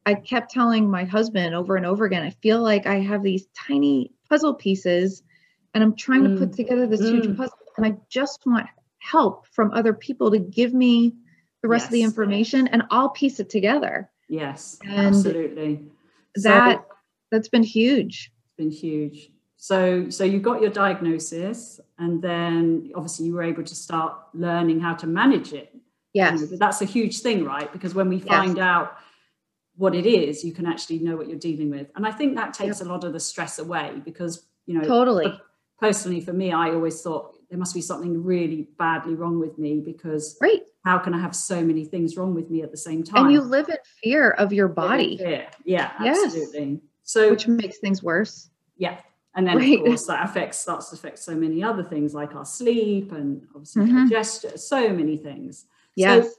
I 0.05 0.13
kept 0.13 0.51
telling 0.51 0.89
my 0.89 1.03
husband 1.03 1.55
over 1.55 1.75
and 1.75 1.85
over 1.85 2.05
again, 2.05 2.23
I 2.23 2.29
feel 2.29 2.61
like 2.61 2.85
I 2.85 2.99
have 2.99 3.23
these 3.23 3.47
tiny 3.55 4.11
puzzle 4.29 4.53
pieces 4.53 5.23
and 5.73 5.83
I'm 5.83 5.95
trying 5.95 6.21
mm. 6.21 6.33
to 6.35 6.39
put 6.39 6.51
mm. 6.51 6.55
together 6.55 6.87
this 6.87 7.01
mm. 7.01 7.23
huge 7.23 7.37
puzzle 7.37 7.57
and 7.77 7.85
I 7.85 7.95
just 8.09 8.45
want 8.45 8.67
help 8.99 9.47
from 9.47 9.71
other 9.71 9.93
people 9.93 10.31
to 10.31 10.39
give 10.39 10.73
me 10.73 11.15
the 11.61 11.67
rest 11.67 11.85
yes. 11.85 11.87
of 11.87 11.93
the 11.93 12.03
information 12.03 12.67
and 12.67 12.83
I'll 12.91 13.09
piece 13.09 13.39
it 13.39 13.49
together. 13.49 14.09
Yes, 14.29 14.79
and 14.83 15.07
absolutely. 15.07 15.83
That 16.35 16.77
so, 16.77 16.95
that's 17.31 17.49
been 17.49 17.63
huge. 17.63 18.31
It's 18.45 18.57
been 18.57 18.71
huge. 18.71 19.31
So, 19.57 20.09
so 20.09 20.24
you 20.24 20.39
got 20.39 20.62
your 20.62 20.69
diagnosis, 20.69 21.79
and 21.97 22.21
then 22.21 22.91
obviously 22.95 23.25
you 23.27 23.33
were 23.33 23.43
able 23.43 23.63
to 23.63 23.75
start 23.75 24.17
learning 24.33 24.79
how 24.79 24.93
to 24.95 25.07
manage 25.07 25.53
it. 25.53 25.75
Yes, 26.13 26.41
you 26.41 26.51
know, 26.51 26.57
that's 26.57 26.81
a 26.81 26.85
huge 26.85 27.19
thing, 27.19 27.43
right? 27.43 27.71
Because 27.71 27.93
when 27.93 28.09
we 28.09 28.19
find 28.19 28.57
yes. 28.57 28.63
out 28.63 28.97
what 29.75 29.95
it 29.95 30.05
is, 30.05 30.43
you 30.43 30.53
can 30.53 30.65
actually 30.65 31.00
know 31.00 31.17
what 31.17 31.27
you're 31.27 31.39
dealing 31.39 31.69
with, 31.69 31.88
and 31.95 32.05
I 32.05 32.12
think 32.12 32.35
that 32.35 32.53
takes 32.53 32.79
yep. 32.79 32.88
a 32.88 32.91
lot 32.91 33.03
of 33.03 33.13
the 33.13 33.19
stress 33.19 33.59
away. 33.59 34.01
Because 34.03 34.45
you 34.65 34.77
know, 34.79 34.88
totally. 34.88 35.39
Personally, 35.79 36.21
for 36.21 36.31
me, 36.31 36.53
I 36.53 36.69
always 36.69 37.01
thought 37.01 37.35
there 37.50 37.59
must 37.59 37.75
be 37.75 37.81
something 37.81 38.24
really 38.24 38.69
badly 38.79 39.13
wrong 39.13 39.39
with 39.39 39.57
me 39.57 39.81
because 39.81 40.38
right. 40.41 40.62
how 40.83 40.97
can 40.97 41.13
I 41.13 41.19
have 41.19 41.35
so 41.35 41.62
many 41.62 41.83
things 41.83 42.15
wrong 42.15 42.33
with 42.33 42.50
me 42.50 42.62
at 42.62 42.71
the 42.71 42.77
same 42.77 43.03
time? 43.03 43.25
And 43.25 43.33
you 43.33 43.41
live 43.41 43.67
in 43.69 43.77
fear 44.01 44.31
of 44.31 44.53
your 44.53 44.67
body. 44.67 45.17
Yeah, 45.19 45.50
yeah, 45.65 45.91
absolutely. 46.00 46.65
Yes. 46.65 46.79
So 47.03 47.29
which 47.29 47.47
makes 47.47 47.77
things 47.79 48.01
worse. 48.01 48.50
Yeah, 48.77 48.97
and 49.35 49.45
then 49.45 49.57
right. 49.57 49.79
of 49.79 49.85
course 49.85 50.05
that 50.07 50.23
affects 50.23 50.59
starts 50.59 50.89
to 50.89 50.95
affect 50.95 51.19
so 51.19 51.35
many 51.35 51.61
other 51.61 51.83
things 51.83 52.13
like 52.13 52.35
our 52.35 52.45
sleep 52.45 53.11
and 53.11 53.45
obviously 53.53 53.85
mm-hmm. 53.85 54.07
digestion, 54.07 54.57
so 54.57 54.89
many 54.89 55.17
things. 55.17 55.65
Yes. 55.95 56.25
So 56.25 56.31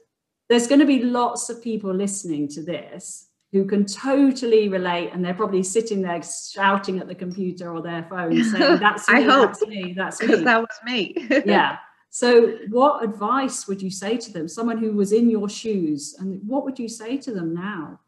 there's 0.49 0.67
going 0.67 0.81
to 0.81 0.87
be 0.87 1.03
lots 1.03 1.51
of 1.51 1.63
people 1.63 1.93
listening 1.93 2.49
to 2.49 2.63
this 2.63 3.29
who 3.53 3.65
can 3.65 3.85
totally 3.85 4.69
relate 4.69 5.11
and 5.13 5.25
they're 5.25 5.35
probably 5.35 5.63
sitting 5.63 6.03
there 6.03 6.21
shouting 6.23 6.99
at 6.99 7.07
the 7.07 7.15
computer 7.15 7.73
or 7.73 7.83
their 7.83 8.07
phone 8.09 8.43
saying 8.53 8.81
that's 8.81 9.09
me, 9.09 9.25
that's 9.25 9.67
me, 9.67 9.93
that's 9.97 10.23
me. 10.23 10.37
that 10.37 10.61
was 10.61 10.79
me. 10.85 11.15
yeah. 11.47 11.79
So 12.11 12.57
what 12.71 13.05
advice 13.05 13.69
would 13.69 13.83
you 13.83 13.91
say 13.91 14.17
to 14.17 14.33
them? 14.33 14.49
Someone 14.49 14.79
who 14.79 14.93
was 14.93 15.13
in 15.13 15.29
your 15.29 15.49
shoes 15.49 16.17
and 16.19 16.41
what 16.47 16.65
would 16.65 16.79
you 16.79 16.89
say 16.89 17.19
to 17.19 17.33
them 17.33 17.55
now? 17.55 18.01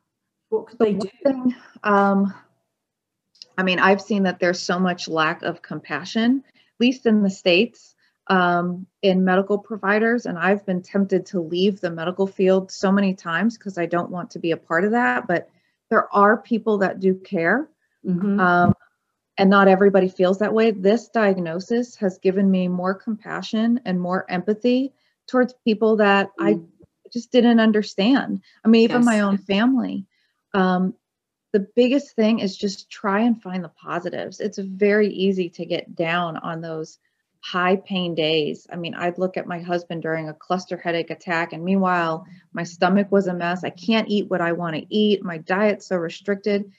What 0.49 0.67
could 0.67 0.79
the 0.79 0.85
they 0.85 0.93
do? 0.95 1.09
Thing, 1.25 1.55
um, 1.83 2.33
I 3.59 3.65
mean, 3.65 3.81
I've 3.81 4.01
seen 4.01 4.23
that 4.23 4.39
there's 4.39 4.63
so 4.63 4.79
much 4.79 5.09
lack 5.09 5.43
of 5.43 5.63
compassion, 5.63 6.45
at 6.47 6.81
least 6.81 7.07
in 7.07 7.25
the 7.25 7.31
States, 7.31 7.97
um, 8.29 8.87
in 9.03 9.25
medical 9.25 9.59
providers. 9.59 10.27
And 10.27 10.39
I've 10.39 10.65
been 10.65 10.81
tempted 10.81 11.27
to 11.27 11.41
leave 11.41 11.81
the 11.81 11.91
medical 11.91 12.29
field 12.29 12.71
so 12.71 12.93
many 12.93 13.15
times 13.15 13.59
because 13.59 13.77
I 13.77 13.87
don't 13.87 14.13
want 14.13 14.31
to 14.31 14.39
be 14.39 14.53
a 14.53 14.57
part 14.57 14.85
of 14.85 14.93
that. 14.93 15.27
But 15.27 15.51
there 15.91 16.09
are 16.15 16.41
people 16.41 16.79
that 16.79 17.01
do 17.01 17.15
care. 17.17 17.69
Mm-hmm. 18.07 18.39
Um, 18.39 18.75
and 19.37 19.51
not 19.51 19.67
everybody 19.67 20.09
feels 20.09 20.39
that 20.39 20.55
way. 20.55 20.71
This 20.71 21.09
diagnosis 21.09 21.97
has 21.97 22.19
given 22.19 22.49
me 22.49 22.69
more 22.69 22.95
compassion 22.95 23.81
and 23.85 24.01
more 24.01 24.25
empathy 24.31 24.93
towards 25.27 25.55
people 25.65 25.97
that 25.97 26.29
mm-hmm. 26.29 26.47
I 26.47 26.55
mm. 26.55 26.67
just 27.13 27.33
didn't 27.33 27.59
understand. 27.59 28.41
I 28.65 28.69
mean, 28.69 28.83
even 28.83 28.99
yes. 28.99 29.05
my 29.05 29.21
own 29.21 29.39
family. 29.39 30.07
Um, 30.55 30.95
the 31.53 31.67
biggest 31.75 32.15
thing 32.15 32.41
is 32.41 32.57
just 32.57 32.91
try 32.91 33.21
and 33.21 33.41
find 33.43 33.65
the 33.65 33.71
positives. 33.71 34.41
It's 34.41 34.59
very 34.59 35.09
easy 35.09 35.49
to 35.51 35.65
get 35.65 35.95
down 35.95 36.37
on 36.37 36.61
those 36.61 36.99
high 37.41 37.77
pain 37.77 38.15
days. 38.15 38.67
I 38.71 38.77
mean, 38.77 38.95
I'd 38.95 39.19
look 39.19 39.37
at 39.37 39.47
my 39.47 39.61
husband 39.61 40.03
during 40.03 40.29
a 40.29 40.35
cluster 40.35 40.77
headache 40.77 41.11
attack, 41.11 41.53
and 41.53 41.65
meanwhile, 41.65 42.27
my 42.53 42.65
stomach 42.65 43.11
was 43.11 43.27
a 43.27 43.35
mess. 43.35 43.65
I 43.65 43.71
can't 43.71 44.09
eat 44.09 44.29
what 44.29 44.41
I 44.41 44.53
want 44.53 44.77
to 44.77 44.87
eat. 44.95 45.25
My 45.25 45.39
diet's 45.39 45.87
so 45.87 45.97
restricted. 45.97 46.71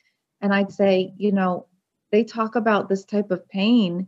And 0.42 0.54
I'd 0.54 0.72
say, 0.72 1.14
you 1.18 1.32
know, 1.32 1.66
they 2.12 2.24
talk 2.24 2.56
about 2.56 2.90
this 2.90 3.06
type 3.06 3.32
of 3.32 3.48
pain 3.50 4.08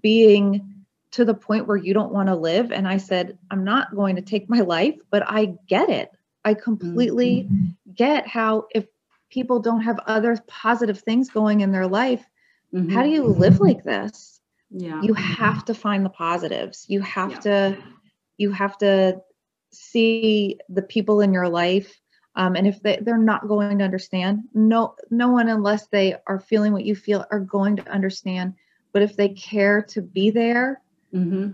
being 0.00 0.84
to 1.12 1.24
the 1.24 1.34
point 1.34 1.66
where 1.66 1.76
you 1.76 1.94
don't 1.94 2.12
want 2.12 2.28
to 2.28 2.34
live. 2.34 2.72
And 2.72 2.86
I 2.86 2.98
said, 2.98 3.38
I'm 3.50 3.64
not 3.64 3.94
going 3.94 4.16
to 4.16 4.22
take 4.22 4.48
my 4.48 4.60
life, 4.76 4.96
but 5.10 5.22
I 5.26 5.54
get 5.66 5.88
it. 5.88 6.10
I 6.44 6.54
completely 6.54 7.44
mm-hmm. 7.44 7.92
get 7.92 8.28
how 8.28 8.66
if 8.72 8.86
people 9.36 9.60
don't 9.60 9.82
have 9.82 9.98
other 10.06 10.34
positive 10.46 11.00
things 11.00 11.28
going 11.28 11.60
in 11.60 11.70
their 11.70 11.86
life 11.86 12.24
mm-hmm. 12.72 12.88
how 12.88 13.02
do 13.02 13.10
you 13.10 13.22
live 13.22 13.60
like 13.60 13.84
this 13.84 14.40
yeah 14.70 15.02
you 15.02 15.12
have 15.12 15.62
to 15.62 15.74
find 15.74 16.06
the 16.06 16.16
positives 16.26 16.86
you 16.88 17.02
have 17.02 17.32
yeah. 17.32 17.40
to 17.40 17.78
you 18.38 18.50
have 18.50 18.78
to 18.78 19.20
see 19.74 20.58
the 20.70 20.80
people 20.80 21.20
in 21.20 21.34
your 21.34 21.50
life 21.50 22.00
um, 22.38 22.54
and 22.54 22.66
if 22.66 22.82
they, 22.82 22.98
they're 23.02 23.18
not 23.18 23.46
going 23.46 23.76
to 23.78 23.84
understand 23.84 24.44
no 24.54 24.94
no 25.10 25.28
one 25.28 25.50
unless 25.50 25.86
they 25.88 26.16
are 26.26 26.40
feeling 26.40 26.72
what 26.72 26.86
you 26.86 26.96
feel 26.96 27.26
are 27.30 27.40
going 27.40 27.76
to 27.76 27.86
understand 27.90 28.54
but 28.94 29.02
if 29.02 29.16
they 29.16 29.28
care 29.28 29.82
to 29.82 30.00
be 30.00 30.30
there 30.30 30.80
mm-hmm. 31.12 31.50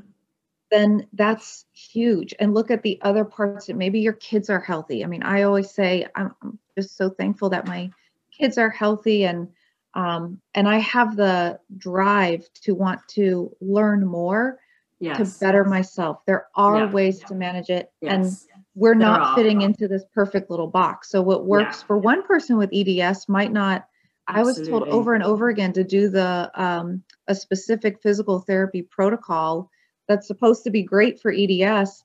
Then 0.73 1.07
that's 1.13 1.67
huge 1.73 2.35
and 2.41 2.55
look 2.55 2.71
at 2.71 2.83
the 2.83 2.99
other 3.03 3.25
parts 3.25 3.67
that 3.67 3.77
maybe 3.77 4.01
your 4.01 4.15
kids 4.15 4.51
are 4.51 4.61
healthy 4.61 5.05
i 5.05 5.07
mean 5.07 5.23
i 5.23 5.43
always 5.43 5.71
say 5.71 6.07
i'm, 6.17 6.35
I'm 6.43 6.59
just 6.77 6.97
so 6.97 7.11
thankful 7.11 7.51
that 7.51 7.69
my 7.69 7.91
kids 8.37 8.59
are 8.59 8.71
healthy 8.71 9.25
and 9.25 9.49
um, 9.95 10.41
and 10.55 10.69
I 10.69 10.79
have 10.79 11.17
the 11.17 11.59
drive 11.77 12.49
to 12.63 12.75
want 12.75 13.01
to 13.09 13.55
learn 13.61 14.07
more 14.07 14.59
yes. 15.01 15.19
to 15.19 15.45
better 15.45 15.65
myself. 15.65 16.25
There 16.27 16.47
are 16.55 16.85
yeah. 16.85 16.91
ways 16.91 17.21
to 17.25 17.35
manage 17.35 17.69
it, 17.69 17.93
yes. 18.01 18.13
and 18.13 18.61
we're 18.75 18.95
not 18.95 19.35
fitting 19.35 19.61
into 19.61 19.89
this 19.89 20.05
perfect 20.15 20.51
little 20.51 20.67
box. 20.67 21.11
So 21.11 21.21
what 21.21 21.45
works 21.45 21.81
yeah. 21.81 21.87
for 21.87 21.99
one 21.99 22.23
person 22.23 22.57
with 22.57 22.71
EDS 22.73 23.29
might 23.29 23.53
not. 23.53 23.87
Absolutely. 24.29 24.51
I 24.51 24.61
was 24.61 24.69
told 24.69 24.89
over 24.89 25.15
and 25.15 25.25
over 25.25 25.49
again 25.49 25.73
to 25.73 25.85
do 25.85 26.09
the 26.09 26.51
um, 26.55 27.03
a 27.27 27.35
specific 27.35 28.01
physical 28.01 28.39
therapy 28.39 28.81
protocol 28.81 29.69
that's 30.09 30.27
supposed 30.27 30.65
to 30.65 30.71
be 30.71 30.83
great 30.83 31.21
for 31.21 31.33
EDS, 31.33 32.05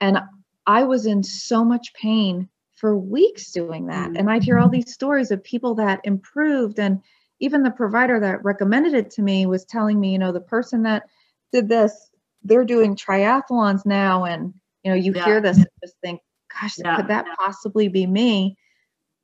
and 0.00 0.18
I 0.66 0.84
was 0.84 1.06
in 1.06 1.22
so 1.22 1.64
much 1.64 1.92
pain 1.94 2.48
for 2.82 2.96
weeks 2.96 3.52
doing 3.52 3.86
that. 3.86 4.10
And 4.16 4.28
I'd 4.28 4.42
hear 4.42 4.58
all 4.58 4.66
mm-hmm. 4.66 4.80
these 4.80 4.92
stories 4.92 5.30
of 5.30 5.44
people 5.44 5.76
that 5.76 6.00
improved. 6.02 6.80
And 6.80 7.00
even 7.38 7.62
the 7.62 7.70
provider 7.70 8.18
that 8.18 8.44
recommended 8.44 8.94
it 8.94 9.12
to 9.12 9.22
me 9.22 9.46
was 9.46 9.64
telling 9.64 10.00
me, 10.00 10.12
you 10.12 10.18
know, 10.18 10.32
the 10.32 10.40
person 10.40 10.82
that 10.82 11.04
did 11.52 11.68
this, 11.68 12.10
they're 12.42 12.64
doing 12.64 12.96
triathlons 12.96 13.86
now. 13.86 14.24
And, 14.24 14.54
you 14.82 14.90
know, 14.90 14.96
you 14.96 15.12
yeah. 15.14 15.24
hear 15.24 15.40
this 15.40 15.58
and 15.58 15.68
just 15.80 15.96
think, 16.02 16.20
gosh, 16.60 16.74
yeah. 16.78 16.96
could 16.96 17.08
that 17.08 17.26
possibly 17.38 17.86
be 17.86 18.04
me? 18.04 18.56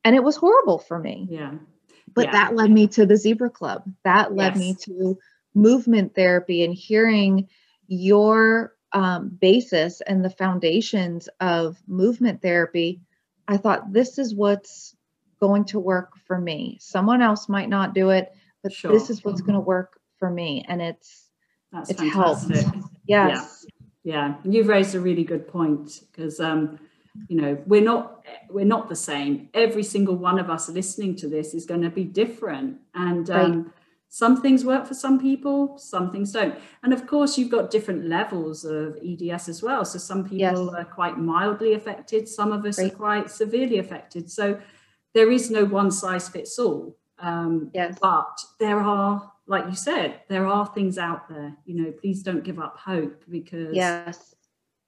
And 0.05 0.15
it 0.15 0.23
was 0.23 0.37
horrible 0.37 0.79
for 0.79 0.99
me. 0.99 1.27
Yeah. 1.29 1.55
But 2.15 2.27
yeah. 2.27 2.33
that 2.33 2.55
led 2.55 2.71
me 2.71 2.87
to 2.89 3.07
the 3.07 3.17
Zebra 3.17 3.51
Club. 3.51 3.83
That 4.05 4.35
led 4.35 4.55
yes. 4.55 4.59
me 4.59 4.77
to 4.85 5.19
movement 5.55 6.15
therapy 6.15 6.65
and 6.65 6.73
hearing 6.73 7.49
your 7.89 8.75
um, 8.93 9.37
basis 9.41 10.01
and 10.03 10.25
the 10.25 10.31
foundations 10.31 11.29
of 11.41 11.77
movement 11.87 12.41
therapy 12.41 13.01
I 13.49 13.57
thought 13.57 13.93
this 13.93 14.19
is 14.19 14.35
what's 14.35 14.95
going 15.41 15.65
to 15.67 15.81
work 15.81 16.13
for 16.27 16.39
me. 16.39 16.77
Someone 16.81 17.23
else 17.23 17.49
might 17.49 17.71
not 17.71 17.95
do 17.95 18.11
it, 18.11 18.31
but 18.63 18.73
sure. 18.73 18.93
this 18.93 19.09
is 19.09 19.25
what's 19.25 19.41
going 19.41 19.55
to 19.55 19.61
work 19.61 19.99
for 20.19 20.31
me. 20.31 20.65
And 20.69 20.83
it's 20.83 21.31
That's 21.73 21.91
it's 21.91 22.01
fantastic. 22.01 22.57
helped. 22.59 22.89
Yes. 23.07 23.65
Yeah. 23.65 23.73
Yeah, 24.05 24.37
you've 24.45 24.69
raised 24.69 24.95
a 24.95 25.01
really 25.01 25.25
good 25.25 25.49
point 25.49 26.01
because 26.11 26.41
um, 26.41 26.79
you 27.29 27.39
know 27.39 27.63
we're 27.67 27.83
not 27.83 28.25
we're 28.49 28.65
not 28.65 28.89
the 28.89 28.97
same. 28.97 29.51
Every 29.53 29.83
single 29.83 30.17
one 30.17 30.39
of 30.39 30.49
us 30.49 30.71
listening 30.71 31.17
to 31.17 31.29
this 31.29 31.53
is 31.53 31.67
going 31.67 31.83
to 31.83 31.91
be 31.91 32.05
different, 32.05 32.79
and 32.95 33.29
um, 33.29 33.63
right. 33.65 33.73
Some 34.09 34.41
things 34.41 34.65
work 34.65 34.87
for 34.87 34.95
some 34.95 35.21
people, 35.21 35.77
some 35.79 36.11
things 36.11 36.33
don't. 36.33 36.59
And 36.83 36.93
of 36.93 37.07
course, 37.07 37.37
you've 37.37 37.51
got 37.51 37.71
different 37.71 38.07
levels 38.07 38.65
of 38.65 38.99
EDS 39.05 39.49
as 39.49 39.63
well. 39.63 39.85
So 39.85 39.99
some 39.99 40.25
people 40.25 40.39
yes. 40.39 40.75
are 40.75 40.85
quite 40.85 41.19
mildly 41.19 41.75
affected, 41.75 42.29
some 42.29 42.53
of 42.53 42.65
us 42.65 42.79
right. 42.79 42.93
are 42.93 42.97
quite 42.97 43.31
severely 43.31 43.79
affected. 43.79 44.31
So 44.31 44.59
there 45.15 45.31
is 45.31 45.51
no 45.51 45.65
one 45.65 45.91
size 45.91 46.29
fits 46.29 46.59
all. 46.59 46.97
Um, 47.19 47.71
yes. 47.75 47.99
But 48.01 48.39
there 48.59 48.81
are 48.81 49.33
like 49.49 49.65
you 49.67 49.75
said, 49.75 50.21
there 50.29 50.47
are 50.47 50.67
things 50.67 50.99
out 50.99 51.29
there. 51.29 51.57
You 51.65 51.83
know, 51.83 51.93
please 51.93 52.23
don't 52.23 52.45
give 52.45 52.59
up 52.59 52.77
hope 52.77 53.25
because 53.29 53.75
yes, 53.75 54.35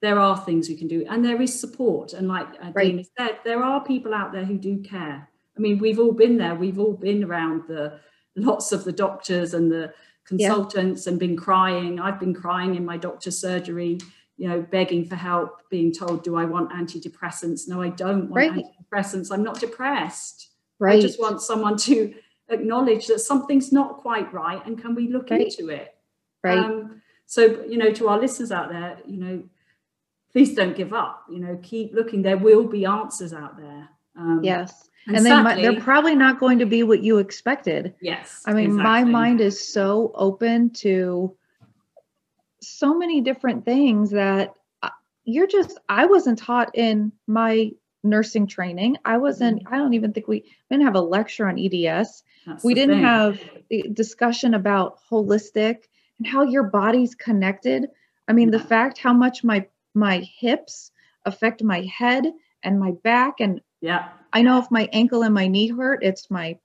there 0.01 0.19
are 0.19 0.37
things 0.37 0.69
we 0.69 0.77
can 0.77 0.87
do, 0.87 1.05
and 1.09 1.25
there 1.25 1.41
is 1.41 1.59
support. 1.59 2.13
And 2.13 2.27
like 2.27 2.47
uh, 2.63 2.71
right. 2.73 2.91
Dana 2.91 3.03
said, 3.17 3.39
there 3.43 3.63
are 3.63 3.83
people 3.83 4.13
out 4.13 4.31
there 4.31 4.45
who 4.45 4.57
do 4.57 4.77
care. 4.81 5.27
I 5.57 5.59
mean, 5.59 5.79
we've 5.79 5.99
all 5.99 6.13
been 6.13 6.37
there. 6.37 6.55
We've 6.55 6.79
all 6.79 6.93
been 6.93 7.23
around 7.23 7.63
the 7.67 7.99
lots 8.35 8.71
of 8.71 8.83
the 8.83 8.91
doctors 8.91 9.53
and 9.53 9.71
the 9.71 9.93
consultants 10.25 11.05
yeah. 11.05 11.11
and 11.11 11.19
been 11.19 11.35
crying. 11.35 11.99
I've 11.99 12.19
been 12.19 12.33
crying 12.33 12.75
in 12.75 12.85
my 12.85 12.97
doctor's 12.97 13.39
surgery, 13.39 13.99
you 14.37 14.47
know, 14.47 14.61
begging 14.61 15.05
for 15.05 15.15
help, 15.15 15.69
being 15.69 15.91
told, 15.91 16.23
"Do 16.23 16.35
I 16.35 16.45
want 16.45 16.71
antidepressants?" 16.71 17.67
No, 17.67 17.81
I 17.81 17.89
don't 17.89 18.29
want 18.29 18.33
right. 18.33 18.65
antidepressants. 18.65 19.31
I'm 19.31 19.43
not 19.43 19.59
depressed. 19.59 20.49
Right. 20.79 20.97
I 20.97 21.01
just 21.01 21.19
want 21.19 21.41
someone 21.41 21.77
to 21.77 22.13
acknowledge 22.51 23.07
that 23.07 23.19
something's 23.19 23.71
not 23.71 23.97
quite 23.97 24.31
right 24.33 24.65
and 24.65 24.79
can 24.79 24.93
we 24.93 25.07
look 25.07 25.29
right. 25.29 25.41
into 25.41 25.69
it 25.69 25.95
right 26.43 26.57
um, 26.57 27.01
so 27.25 27.63
you 27.63 27.77
know 27.77 27.91
to 27.91 28.07
our 28.07 28.19
listeners 28.19 28.51
out 28.51 28.69
there 28.69 28.97
you 29.05 29.17
know 29.17 29.43
please 30.31 30.53
don't 30.53 30.75
give 30.75 30.93
up 30.93 31.23
you 31.29 31.39
know 31.39 31.57
keep 31.63 31.93
looking 31.93 32.21
there 32.21 32.37
will 32.37 32.65
be 32.65 32.85
answers 32.85 33.33
out 33.33 33.57
there 33.57 33.89
um, 34.17 34.41
yes 34.43 34.89
and, 35.07 35.17
and 35.17 35.25
they 35.25 35.61
they're 35.61 35.81
probably 35.81 36.15
not 36.15 36.39
going 36.39 36.59
to 36.59 36.65
be 36.65 36.83
what 36.83 37.01
you 37.01 37.17
expected 37.17 37.93
yes 38.01 38.43
i 38.45 38.53
mean 38.53 38.71
exactly. 38.71 38.83
my 38.83 39.03
mind 39.03 39.41
is 39.41 39.67
so 39.67 40.11
open 40.15 40.69
to 40.69 41.35
so 42.61 42.97
many 42.97 43.21
different 43.21 43.65
things 43.65 44.11
that 44.11 44.53
uh, 44.83 44.89
you're 45.23 45.47
just 45.47 45.79
i 45.89 46.05
wasn't 46.05 46.37
taught 46.37 46.71
in 46.75 47.11
my 47.27 47.71
nursing 48.03 48.47
training. 48.47 48.97
I 49.05 49.17
wasn't, 49.17 49.63
mm-hmm. 49.63 49.73
I 49.73 49.77
don't 49.77 49.93
even 49.93 50.13
think 50.13 50.27
we, 50.27 50.37
we 50.37 50.75
didn't 50.77 50.85
have 50.85 50.95
a 50.95 51.01
lecture 51.01 51.47
on 51.47 51.59
EDS. 51.59 52.23
That's 52.45 52.63
we 52.63 52.73
didn't 52.73 52.95
thing. 52.95 53.03
have 53.03 53.39
a 53.69 53.81
discussion 53.89 54.53
about 54.53 54.99
holistic 55.09 55.83
and 56.17 56.27
how 56.27 56.43
your 56.43 56.63
body's 56.63 57.15
connected. 57.15 57.87
I 58.27 58.33
mean, 58.33 58.51
yeah. 58.51 58.57
the 58.57 58.63
fact 58.63 58.97
how 58.97 59.13
much 59.13 59.43
my 59.43 59.67
my 59.93 60.19
hips 60.39 60.91
affect 61.25 61.61
my 61.63 61.81
head 61.81 62.25
and 62.63 62.79
my 62.79 62.91
back 63.03 63.35
and 63.39 63.61
yeah. 63.81 64.09
I 64.31 64.41
know 64.41 64.59
if 64.59 64.71
my 64.71 64.87
ankle 64.93 65.23
and 65.23 65.33
my 65.33 65.47
knee 65.47 65.67
hurt, 65.67 66.03
it's 66.03 66.31
my 66.31 66.57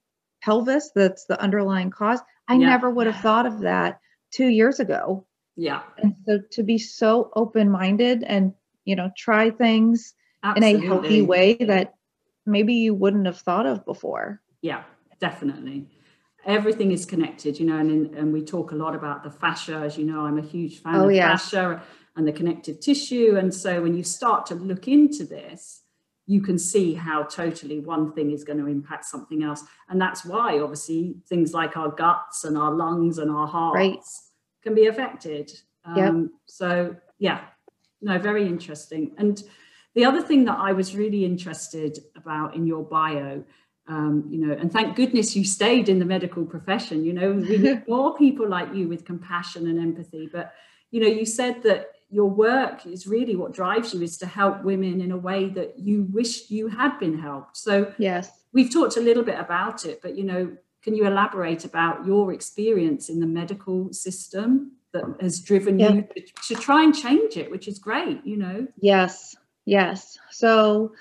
pelvis 0.43 0.93
that's 0.95 1.25
the 1.25 1.41
underlying 1.41 1.91
cause. 1.91 2.21
I 2.47 2.55
yeah. 2.55 2.69
never 2.69 2.89
would 2.89 3.09
have 3.09 3.21
thought 3.21 3.47
of 3.47 3.61
that 3.61 4.01
2 4.33 4.47
years 4.47 4.79
ago. 4.79 5.27
Yeah. 5.57 5.83
And 5.99 6.15
so 6.27 6.41
to 6.53 6.63
be 6.63 6.79
so 6.79 7.31
open-minded 7.35 8.23
and, 8.23 8.53
you 8.85 8.95
know, 8.95 9.11
try 9.17 9.51
things 9.51 10.15
Absolutely. 10.45 10.79
in 10.79 10.85
a 10.85 10.87
healthy 10.87 11.23
way 11.23 11.55
that 11.55 11.95
maybe 12.45 12.75
you 12.75 12.95
wouldn't 12.95 13.27
have 13.27 13.39
thought 13.39 13.67
of 13.67 13.85
before. 13.85 14.41
Yeah, 14.63 14.85
definitely. 15.19 15.89
Everything 16.45 16.93
is 16.93 17.05
connected, 17.07 17.59
you 17.59 17.67
know, 17.67 17.79
and, 17.79 18.15
and 18.15 18.33
we 18.33 18.45
talk 18.45 18.71
a 18.71 18.77
lot 18.77 18.95
about 18.95 19.25
the 19.25 19.31
fascia. 19.31 19.77
As 19.77 19.99
you 19.99 20.05
know, 20.05 20.21
I'm 20.21 20.39
a 20.39 20.43
huge 20.43 20.83
fan 20.83 20.95
oh, 20.95 21.09
of 21.09 21.15
yes. 21.15 21.43
fascia 21.43 21.83
and 22.15 22.29
the 22.29 22.33
connective 22.33 22.79
tissue. 22.79 23.37
And 23.37 23.53
so 23.53 23.83
when 23.83 23.97
you 23.97 24.05
start 24.05 24.47
to 24.47 24.55
look 24.55 24.87
into 24.87 25.25
this, 25.25 25.83
you 26.27 26.41
can 26.41 26.59
see 26.59 26.95
how 26.95 27.23
totally 27.23 27.79
one 27.79 28.13
thing 28.13 28.33
is 28.33 28.43
going 28.43 28.59
to 28.59 28.67
impact 28.67 29.05
something 29.05 29.43
else. 29.43 29.63
And 29.89 30.01
that's 30.01 30.25
why, 30.25 30.59
obviously, 30.59 31.17
things 31.29 31.55
like 31.55 31.77
our 31.77 31.91
guts 31.91 32.45
and 32.45 32.59
our 32.59 32.73
lungs 32.73 33.19
and 33.19 33.31
our 33.31 33.47
hearts 33.47 33.77
right. 33.77 33.99
can 34.63 34.75
be 34.75 34.87
affected. 34.87 35.53
Um, 35.85 35.97
yep. 35.97 36.31
So, 36.47 36.97
yeah, 37.19 37.45
no, 38.03 38.19
very 38.19 38.47
interesting. 38.47 39.13
And 39.19 39.41
the 39.95 40.05
other 40.05 40.21
thing 40.21 40.45
that 40.47 40.59
I 40.59 40.73
was 40.73 40.97
really 40.97 41.25
interested 41.25 41.99
about 42.17 42.57
in 42.57 42.67
your 42.67 42.83
bio, 42.83 43.45
um, 43.89 44.25
you 44.29 44.45
know, 44.45 44.53
and 44.53 44.73
thank 44.73 44.97
goodness 44.97 45.37
you 45.37 45.45
stayed 45.45 45.89
in 45.89 46.01
the 46.01 46.05
medical 46.05 46.45
profession, 46.45 47.05
you 47.05 47.13
know, 47.13 47.33
we 47.33 47.57
need 47.59 47.87
more 47.87 48.17
people 48.17 48.49
like 48.49 48.75
you 48.75 48.89
with 48.89 49.05
compassion 49.05 49.69
and 49.69 49.79
empathy. 49.79 50.29
But, 50.31 50.53
you 50.91 51.01
know, 51.01 51.07
you 51.07 51.25
said 51.25 51.63
that 51.63 51.87
your 52.09 52.31
work 52.31 52.87
is 52.87 53.07
really 53.07 53.37
what 53.37 53.53
drives 53.53 53.93
you 53.93 54.03
is 54.03 54.17
to 54.19 54.27
help 54.27 54.63
women 54.63 55.01
in 55.01 55.11
a 55.11 55.17
way 55.17 55.49
that 55.49 55.79
you 55.79 56.07
wish 56.13 56.51
you 56.51 56.69
had 56.69 56.99
been 56.99 57.19
helped. 57.19 57.57
So, 57.57 57.93
yes, 57.99 58.31
we've 58.53 58.73
talked 58.73 58.97
a 58.97 59.01
little 59.01 59.25
bit 59.25 59.39
about 59.39 59.85
it, 59.85 60.01
but, 60.03 60.17
you 60.17 60.25
know, 60.25 60.57
can 60.83 60.95
you 60.95 61.07
elaborate 61.07 61.65
about 61.65 62.07
your 62.07 62.33
experience 62.33 63.09
in 63.09 63.19
the 63.19 63.27
medical 63.27 63.93
system 63.93 64.73
that 64.93 65.05
has 65.21 65.41
driven 65.41 65.79
yeah. 65.79 65.93
you 65.93 66.09
to, 66.15 66.55
to 66.55 66.55
try 66.55 66.85
and 66.85 66.95
change 66.95 67.37
it, 67.37 67.51
which 67.51 67.67
is 67.67 67.79
great, 67.79 68.25
you 68.25 68.37
know? 68.37 68.69
Yes. 68.81 69.37
Yes. 69.65 70.17
So, 70.31 70.93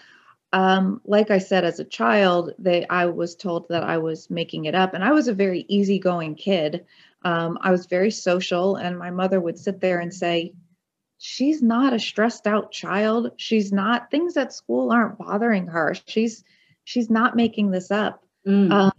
um, 0.53 1.01
like 1.05 1.31
I 1.31 1.37
said, 1.37 1.65
as 1.65 1.79
a 1.79 1.85
child, 1.85 2.53
they 2.57 2.87
I 2.87 3.05
was 3.05 3.35
told 3.35 3.67
that 3.69 3.83
I 3.83 3.97
was 3.97 4.29
making 4.29 4.65
it 4.65 4.73
up, 4.73 4.93
and 4.93 5.03
I 5.03 5.11
was 5.11 5.27
a 5.27 5.33
very 5.33 5.65
easygoing 5.67 6.35
kid. 6.35 6.85
Um, 7.23 7.57
I 7.61 7.71
was 7.71 7.85
very 7.85 8.09
social, 8.09 8.75
and 8.77 8.97
my 8.97 9.11
mother 9.11 9.39
would 9.39 9.59
sit 9.59 9.81
there 9.81 9.99
and 9.99 10.13
say, 10.13 10.53
"She's 11.17 11.61
not 11.61 11.93
a 11.93 11.99
stressed 11.99 12.47
out 12.47 12.71
child. 12.71 13.31
She's 13.37 13.71
not 13.71 14.11
things 14.11 14.37
at 14.37 14.53
school 14.53 14.91
aren't 14.91 15.17
bothering 15.17 15.67
her. 15.67 15.95
She's 16.05 16.43
she's 16.83 17.09
not 17.09 17.35
making 17.35 17.71
this 17.71 17.91
up." 17.91 18.23
Mm. 18.47 18.71
Um, 18.71 18.91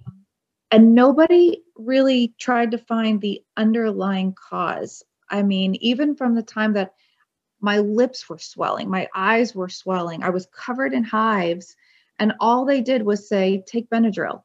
and 0.71 0.95
nobody 0.95 1.63
really 1.77 2.35
tried 2.39 2.73
to 2.73 2.79
find 2.79 3.21
the 3.21 3.43
underlying 3.57 4.35
cause. 4.35 5.03
I 5.31 5.43
mean, 5.43 5.77
even 5.77 6.17
from 6.17 6.35
the 6.35 6.43
time 6.43 6.73
that 6.75 6.93
my 7.61 7.79
lips 7.79 8.29
were 8.29 8.39
swelling, 8.39 8.91
my 8.91 9.09
eyes 9.15 9.55
were 9.55 9.69
swelling, 9.69 10.23
I 10.23 10.31
was 10.31 10.47
covered 10.47 10.93
in 10.93 11.05
hives. 11.05 11.77
And 12.19 12.35
all 12.41 12.65
they 12.65 12.81
did 12.81 13.03
was 13.03 13.29
say, 13.29 13.63
take 13.67 13.91
Benadryl, 13.91 14.43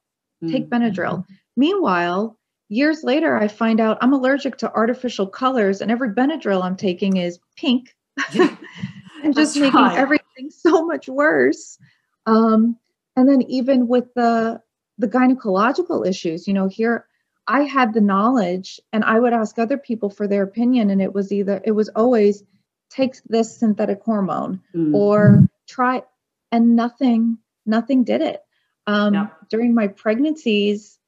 take 0.47 0.69
mm-hmm. 0.69 0.83
Benadryl. 0.83 1.25
Meanwhile, 1.55 2.37
years 2.71 3.03
later, 3.03 3.37
I 3.37 3.49
find 3.49 3.79
out 3.81 3.97
I'm 4.01 4.13
allergic 4.13 4.57
to 4.59 4.73
artificial 4.73 5.27
colors, 5.27 5.81
and 5.81 5.91
every 5.91 6.09
Benadryl 6.09 6.63
I'm 6.63 6.77
taking 6.77 7.17
is 7.17 7.37
pink 7.57 7.95
and 8.33 9.35
just 9.35 9.57
making 9.57 9.75
right. 9.75 9.97
everything 9.97 10.49
so 10.49 10.85
much 10.85 11.07
worse. 11.07 11.77
Um, 12.25 12.77
and 13.15 13.27
then 13.29 13.43
even 13.43 13.87
with 13.87 14.13
the 14.15 14.61
the 14.97 15.07
gynecological 15.07 16.07
issues, 16.07 16.47
you 16.47 16.53
know, 16.53 16.67
here 16.67 17.05
I 17.47 17.63
had 17.63 17.93
the 17.93 18.01
knowledge 18.01 18.79
and 18.93 19.03
I 19.03 19.19
would 19.19 19.33
ask 19.33 19.59
other 19.59 19.77
people 19.77 20.09
for 20.09 20.27
their 20.27 20.43
opinion, 20.43 20.89
and 20.89 21.01
it 21.01 21.13
was 21.13 21.31
either 21.31 21.61
it 21.65 21.71
was 21.71 21.89
always 21.89 22.43
take 22.89 23.15
this 23.25 23.57
synthetic 23.57 24.01
hormone 24.01 24.61
mm. 24.73 24.93
or 24.93 25.47
try 25.67 26.03
and 26.51 26.75
nothing 26.75 27.37
nothing 27.65 28.03
did 28.03 28.21
it 28.21 28.41
um, 28.87 29.13
yeah. 29.13 29.27
during 29.49 29.73
my 29.73 29.87
pregnancies 29.87 30.99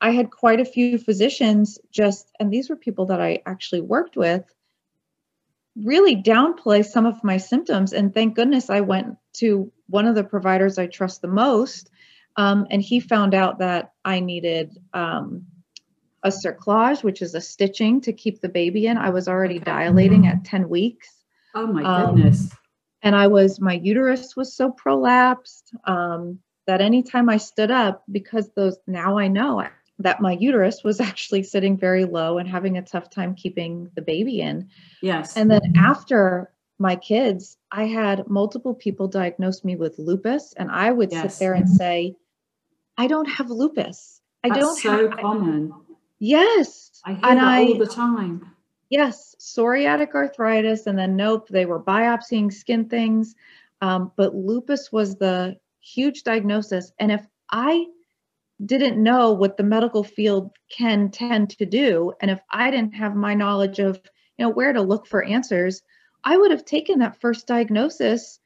i 0.00 0.10
had 0.10 0.30
quite 0.30 0.60
a 0.60 0.64
few 0.64 0.98
physicians 0.98 1.78
just 1.90 2.30
and 2.38 2.52
these 2.52 2.68
were 2.70 2.76
people 2.76 3.06
that 3.06 3.20
i 3.20 3.42
actually 3.46 3.80
worked 3.80 4.16
with 4.16 4.44
really 5.76 6.16
downplay 6.16 6.84
some 6.84 7.06
of 7.06 7.22
my 7.22 7.36
symptoms. 7.36 7.92
And 7.92 8.12
thank 8.12 8.34
goodness 8.34 8.70
i 8.70 8.80
went 8.80 9.16
to 9.34 9.72
one 9.88 10.06
of 10.06 10.14
the 10.14 10.24
providers 10.24 10.78
i 10.78 10.86
trust 10.86 11.22
the 11.22 11.28
most 11.28 11.90
um, 12.36 12.66
and 12.70 12.82
he 12.82 13.00
found 13.00 13.34
out 13.34 13.58
that 13.58 13.92
i 14.04 14.20
needed 14.20 14.76
um, 14.92 15.46
a 16.22 16.28
cerclage 16.28 17.02
which 17.02 17.22
is 17.22 17.34
a 17.34 17.40
stitching 17.40 18.00
to 18.02 18.12
keep 18.12 18.40
the 18.40 18.48
baby 18.48 18.86
in. 18.86 18.98
I 18.98 19.10
was 19.10 19.28
already 19.28 19.58
dilating 19.58 20.26
at 20.26 20.44
10 20.44 20.68
weeks. 20.68 21.08
Oh 21.54 21.66
my 21.66 21.82
um, 21.82 22.16
goodness. 22.16 22.50
And 23.02 23.16
I 23.16 23.28
was, 23.28 23.60
my 23.60 23.74
uterus 23.74 24.36
was 24.36 24.54
so 24.54 24.70
prolapsed 24.70 25.74
um, 25.84 26.40
that 26.66 26.80
anytime 26.80 27.30
I 27.30 27.38
stood 27.38 27.70
up, 27.70 28.04
because 28.10 28.50
those, 28.50 28.76
now 28.86 29.18
I 29.18 29.28
know 29.28 29.60
that 30.00 30.20
my 30.20 30.32
uterus 30.32 30.82
was 30.82 31.00
actually 31.00 31.42
sitting 31.42 31.76
very 31.76 32.04
low 32.04 32.38
and 32.38 32.48
having 32.48 32.76
a 32.76 32.82
tough 32.82 33.10
time 33.10 33.34
keeping 33.34 33.90
the 33.94 34.02
baby 34.02 34.40
in. 34.40 34.68
Yes. 35.02 35.36
And 35.36 35.50
then 35.50 35.60
after 35.76 36.50
my 36.78 36.96
kids, 36.96 37.56
I 37.70 37.84
had 37.84 38.28
multiple 38.28 38.74
people 38.74 39.06
diagnose 39.06 39.64
me 39.64 39.76
with 39.76 39.98
lupus, 39.98 40.54
and 40.56 40.70
I 40.70 40.90
would 40.90 41.12
yes. 41.12 41.34
sit 41.34 41.38
there 41.38 41.54
and 41.54 41.68
say, 41.68 42.16
I 42.96 43.06
don't 43.06 43.26
have 43.26 43.50
lupus. 43.50 44.20
I 44.42 44.48
That's 44.48 44.60
don't 44.60 44.82
have." 44.82 44.98
so 44.98 45.10
have, 45.10 45.18
common. 45.18 45.72
Yes. 46.18 47.00
I 47.04 47.12
hear 47.12 47.20
and 47.24 47.38
that 47.38 47.44
I, 47.44 47.64
all 47.64 47.78
the 47.78 47.86
time 47.86 48.50
yes, 48.90 49.36
psoriatic 49.38 50.14
arthritis, 50.14 50.86
and 50.86 50.98
then 50.98 51.16
nope, 51.16 51.48
they 51.48 51.64
were 51.64 51.82
biopsying 51.82 52.52
skin 52.52 52.88
things. 52.88 53.34
Um, 53.80 54.12
but 54.16 54.34
lupus 54.34 54.92
was 54.92 55.16
the 55.16 55.56
huge 55.80 56.24
diagnosis. 56.24 56.92
And 56.98 57.10
if 57.10 57.26
I 57.50 57.86
didn't 58.64 59.02
know 59.02 59.32
what 59.32 59.56
the 59.56 59.62
medical 59.62 60.04
field 60.04 60.50
can 60.70 61.10
tend 61.10 61.50
to 61.50 61.66
do, 61.66 62.12
and 62.20 62.30
if 62.30 62.40
I 62.50 62.70
didn't 62.70 62.94
have 62.94 63.14
my 63.14 63.34
knowledge 63.34 63.78
of 63.78 64.00
you 64.38 64.44
know 64.44 64.50
where 64.50 64.72
to 64.72 64.82
look 64.82 65.06
for 65.06 65.24
answers, 65.24 65.82
I 66.24 66.36
would 66.36 66.50
have 66.50 66.64
taken 66.64 66.98
that 66.98 67.20
first 67.20 67.46
diagnosis 67.46 68.38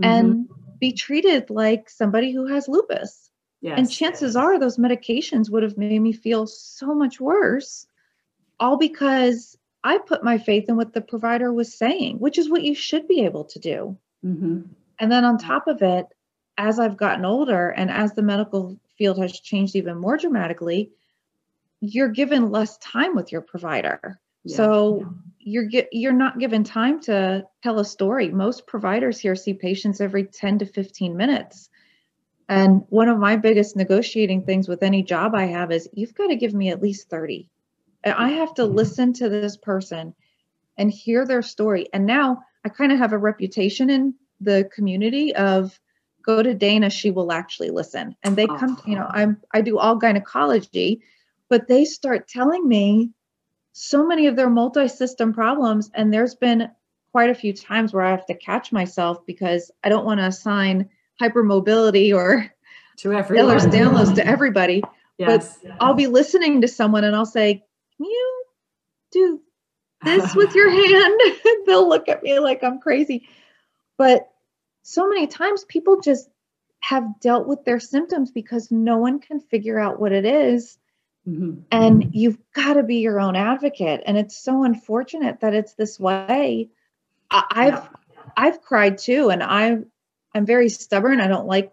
mm-hmm. 0.00 0.10
and 0.10 0.48
be 0.78 0.92
treated 0.92 1.50
like 1.50 1.90
somebody 1.90 2.32
who 2.32 2.46
has 2.46 2.68
lupus. 2.68 3.30
Yes, 3.60 3.78
and 3.78 3.90
chances 3.90 4.34
yes. 4.34 4.36
are 4.36 4.58
those 4.58 4.76
medications 4.76 5.50
would 5.50 5.62
have 5.62 5.78
made 5.78 6.00
me 6.00 6.12
feel 6.12 6.46
so 6.46 6.94
much 6.94 7.20
worse, 7.20 7.86
all 8.60 8.76
because 8.76 9.56
I 9.82 9.98
put 9.98 10.24
my 10.24 10.38
faith 10.38 10.68
in 10.68 10.76
what 10.76 10.92
the 10.92 11.00
provider 11.00 11.52
was 11.52 11.76
saying, 11.76 12.18
which 12.18 12.38
is 12.38 12.50
what 12.50 12.62
you 12.62 12.74
should 12.74 13.06
be 13.08 13.24
able 13.24 13.44
to 13.44 13.58
do. 13.58 13.96
Mm-hmm. 14.24 14.62
And 14.98 15.12
then 15.12 15.24
on 15.24 15.38
top 15.38 15.68
of 15.68 15.82
it, 15.82 16.06
as 16.58 16.78
I've 16.78 16.96
gotten 16.96 17.24
older 17.24 17.68
and 17.68 17.90
as 17.90 18.14
the 18.14 18.22
medical 18.22 18.78
field 18.96 19.18
has 19.18 19.40
changed 19.40 19.76
even 19.76 19.98
more 19.98 20.16
dramatically, 20.16 20.90
you're 21.80 22.08
given 22.08 22.50
less 22.50 22.78
time 22.78 23.14
with 23.14 23.32
your 23.32 23.40
provider. 23.40 24.18
Yeah, 24.44 24.56
so 24.56 24.98
yeah. 25.00 25.06
you're 25.38 25.64
get, 25.64 25.88
you're 25.92 26.12
not 26.12 26.38
given 26.38 26.64
time 26.64 27.00
to 27.02 27.46
tell 27.62 27.78
a 27.78 27.84
story. 27.84 28.30
Most 28.30 28.66
providers 28.66 29.18
here 29.18 29.34
see 29.34 29.54
patients 29.54 30.00
every 30.00 30.24
10 30.24 30.60
to 30.60 30.66
15 30.66 31.16
minutes. 31.16 31.68
And 32.48 32.84
one 32.88 33.08
of 33.08 33.18
my 33.18 33.36
biggest 33.36 33.76
negotiating 33.76 34.44
things 34.44 34.68
with 34.68 34.82
any 34.82 35.02
job 35.02 35.34
I 35.34 35.46
have 35.46 35.72
is 35.72 35.88
you've 35.92 36.14
got 36.14 36.28
to 36.28 36.36
give 36.36 36.54
me 36.54 36.70
at 36.70 36.82
least 36.82 37.10
30. 37.10 37.48
And 38.04 38.14
I 38.14 38.30
have 38.30 38.54
to 38.54 38.62
mm-hmm. 38.62 38.76
listen 38.76 39.12
to 39.14 39.28
this 39.28 39.56
person 39.56 40.14
and 40.78 40.90
hear 40.90 41.26
their 41.26 41.42
story. 41.42 41.88
And 41.92 42.06
now 42.06 42.42
I 42.64 42.68
kind 42.68 42.92
of 42.92 42.98
have 42.98 43.12
a 43.12 43.18
reputation 43.18 43.90
in 43.90 44.14
the 44.40 44.68
community 44.72 45.34
of 45.34 45.78
go 46.26 46.42
to 46.42 46.52
Dana, 46.52 46.90
she 46.90 47.10
will 47.10 47.32
actually 47.32 47.70
listen. 47.70 48.16
And 48.22 48.36
they 48.36 48.46
come, 48.46 48.80
you 48.84 48.96
know, 48.96 49.06
I'm 49.08 49.40
I 49.54 49.60
do 49.60 49.78
all 49.78 49.96
gynecology, 49.96 51.00
but 51.48 51.68
they 51.68 51.84
start 51.84 52.28
telling 52.28 52.68
me 52.68 53.12
so 53.72 54.06
many 54.06 54.26
of 54.26 54.36
their 54.36 54.50
multi-system 54.50 55.32
problems. 55.32 55.90
And 55.94 56.12
there's 56.12 56.34
been 56.34 56.68
quite 57.12 57.30
a 57.30 57.34
few 57.34 57.52
times 57.52 57.92
where 57.92 58.04
I 58.04 58.10
have 58.10 58.26
to 58.26 58.34
catch 58.34 58.72
myself 58.72 59.24
because 59.24 59.70
I 59.84 59.88
don't 59.88 60.04
want 60.04 60.20
to 60.20 60.26
assign 60.26 60.88
hypermobility 61.20 62.14
or 62.14 62.52
to 62.98 63.12
everyone. 63.12 63.46
To 64.16 64.26
everybody. 64.26 64.82
Yes. 65.18 65.58
But 65.62 65.76
I'll 65.80 65.94
be 65.94 66.08
listening 66.08 66.60
to 66.60 66.68
someone 66.68 67.04
and 67.04 67.14
I'll 67.14 67.24
say, 67.24 67.62
Can 67.96 68.06
you 68.06 68.44
do 69.12 69.40
this 70.04 70.34
with 70.34 70.54
your 70.54 70.70
hand? 70.90 71.20
They'll 71.66 71.88
look 71.88 72.08
at 72.08 72.22
me 72.22 72.38
like 72.40 72.64
I'm 72.64 72.80
crazy. 72.80 73.28
But 73.96 74.28
so 74.88 75.08
many 75.08 75.26
times 75.26 75.64
people 75.64 76.00
just 76.00 76.28
have 76.78 77.18
dealt 77.18 77.48
with 77.48 77.64
their 77.64 77.80
symptoms 77.80 78.30
because 78.30 78.70
no 78.70 78.98
one 78.98 79.18
can 79.18 79.40
figure 79.40 79.80
out 79.80 79.98
what 79.98 80.12
it 80.12 80.24
is. 80.24 80.78
Mm-hmm. 81.26 81.62
And 81.72 82.14
you've 82.14 82.38
got 82.52 82.74
to 82.74 82.84
be 82.84 82.98
your 82.98 83.18
own 83.18 83.34
advocate. 83.34 84.04
And 84.06 84.16
it's 84.16 84.36
so 84.36 84.62
unfortunate 84.62 85.40
that 85.40 85.54
it's 85.54 85.74
this 85.74 85.98
way. 85.98 86.70
I, 87.28 87.64
have 87.64 87.90
yeah. 87.92 88.22
I've 88.36 88.62
cried 88.62 88.98
too, 88.98 89.30
and 89.30 89.42
I 89.42 89.78
I'm 90.32 90.46
very 90.46 90.68
stubborn. 90.68 91.20
I 91.20 91.26
don't 91.26 91.48
like 91.48 91.72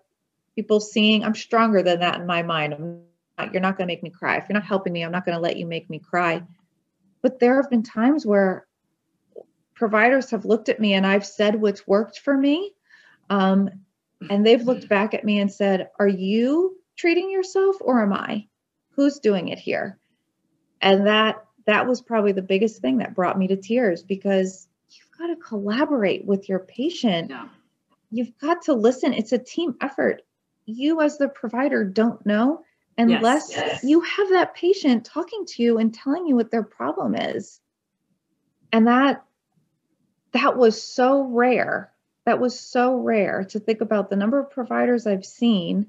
people 0.55 0.79
seeing 0.79 1.23
I'm 1.23 1.35
stronger 1.35 1.83
than 1.83 1.99
that 1.99 2.19
in 2.19 2.25
my 2.25 2.41
mind. 2.41 2.73
I'm 2.73 3.01
not, 3.37 3.53
you're 3.53 3.61
not 3.61 3.77
going 3.77 3.87
to 3.87 3.93
make 3.93 4.01
me 4.01 4.09
cry. 4.09 4.37
If 4.37 4.45
you're 4.49 4.55
not 4.55 4.65
helping 4.65 4.91
me, 4.91 5.03
I'm 5.03 5.11
not 5.11 5.23
going 5.23 5.37
to 5.37 5.41
let 5.41 5.57
you 5.57 5.67
make 5.67 5.87
me 5.87 5.99
cry. 5.99 6.41
But 7.21 7.39
there 7.39 7.61
have 7.61 7.69
been 7.69 7.83
times 7.83 8.25
where 8.25 8.65
providers 9.75 10.31
have 10.31 10.45
looked 10.45 10.69
at 10.69 10.79
me 10.79 10.95
and 10.95 11.05
I've 11.05 11.27
said 11.27 11.61
what's 11.61 11.85
worked 11.85 12.17
for 12.17 12.35
me 12.35 12.73
um, 13.33 13.69
and 14.29 14.45
they've 14.45 14.61
looked 14.61 14.87
back 14.87 15.13
at 15.13 15.23
me 15.23 15.39
and 15.39 15.51
said, 15.51 15.89
Are 15.99 16.07
you 16.07 16.77
treating 16.95 17.31
yourself 17.31 17.77
or 17.81 18.03
am 18.03 18.13
I? 18.13 18.47
Who's 18.91 19.19
doing 19.19 19.47
it 19.47 19.57
here? 19.57 19.97
And 20.81 21.07
that 21.07 21.43
that 21.65 21.87
was 21.87 22.01
probably 22.01 22.33
the 22.33 22.41
biggest 22.41 22.81
thing 22.81 22.97
that 22.97 23.15
brought 23.15 23.39
me 23.39 23.47
to 23.47 23.55
tears 23.55 24.03
because 24.03 24.67
you've 24.89 25.17
got 25.17 25.27
to 25.27 25.35
collaborate 25.37 26.25
with 26.25 26.47
your 26.47 26.59
patient. 26.59 27.31
Yeah. 27.31 27.47
You've 28.11 28.37
got 28.37 28.61
to 28.63 28.73
listen. 28.73 29.13
It's 29.13 29.31
a 29.31 29.39
team 29.39 29.75
effort. 29.81 30.21
You, 30.65 31.01
as 31.01 31.17
the 31.17 31.29
provider, 31.29 31.83
don't 31.83 32.23
know 32.25 32.61
unless 32.97 33.49
yes, 33.49 33.59
yes. 33.65 33.83
you 33.83 34.01
have 34.01 34.29
that 34.29 34.53
patient 34.53 35.05
talking 35.05 35.45
to 35.47 35.63
you 35.63 35.79
and 35.79 35.91
telling 35.91 36.27
you 36.27 36.35
what 36.35 36.51
their 36.51 36.63
problem 36.63 37.15
is. 37.15 37.59
And 38.71 38.85
that 38.87 39.25
that 40.33 40.57
was 40.57 40.81
so 40.81 41.23
rare 41.23 41.92
that 42.25 42.39
was 42.39 42.59
so 42.59 42.95
rare 42.95 43.43
to 43.45 43.59
think 43.59 43.81
about 43.81 44.09
the 44.09 44.15
number 44.15 44.39
of 44.39 44.51
providers 44.51 45.05
I've 45.05 45.25
seen 45.25 45.87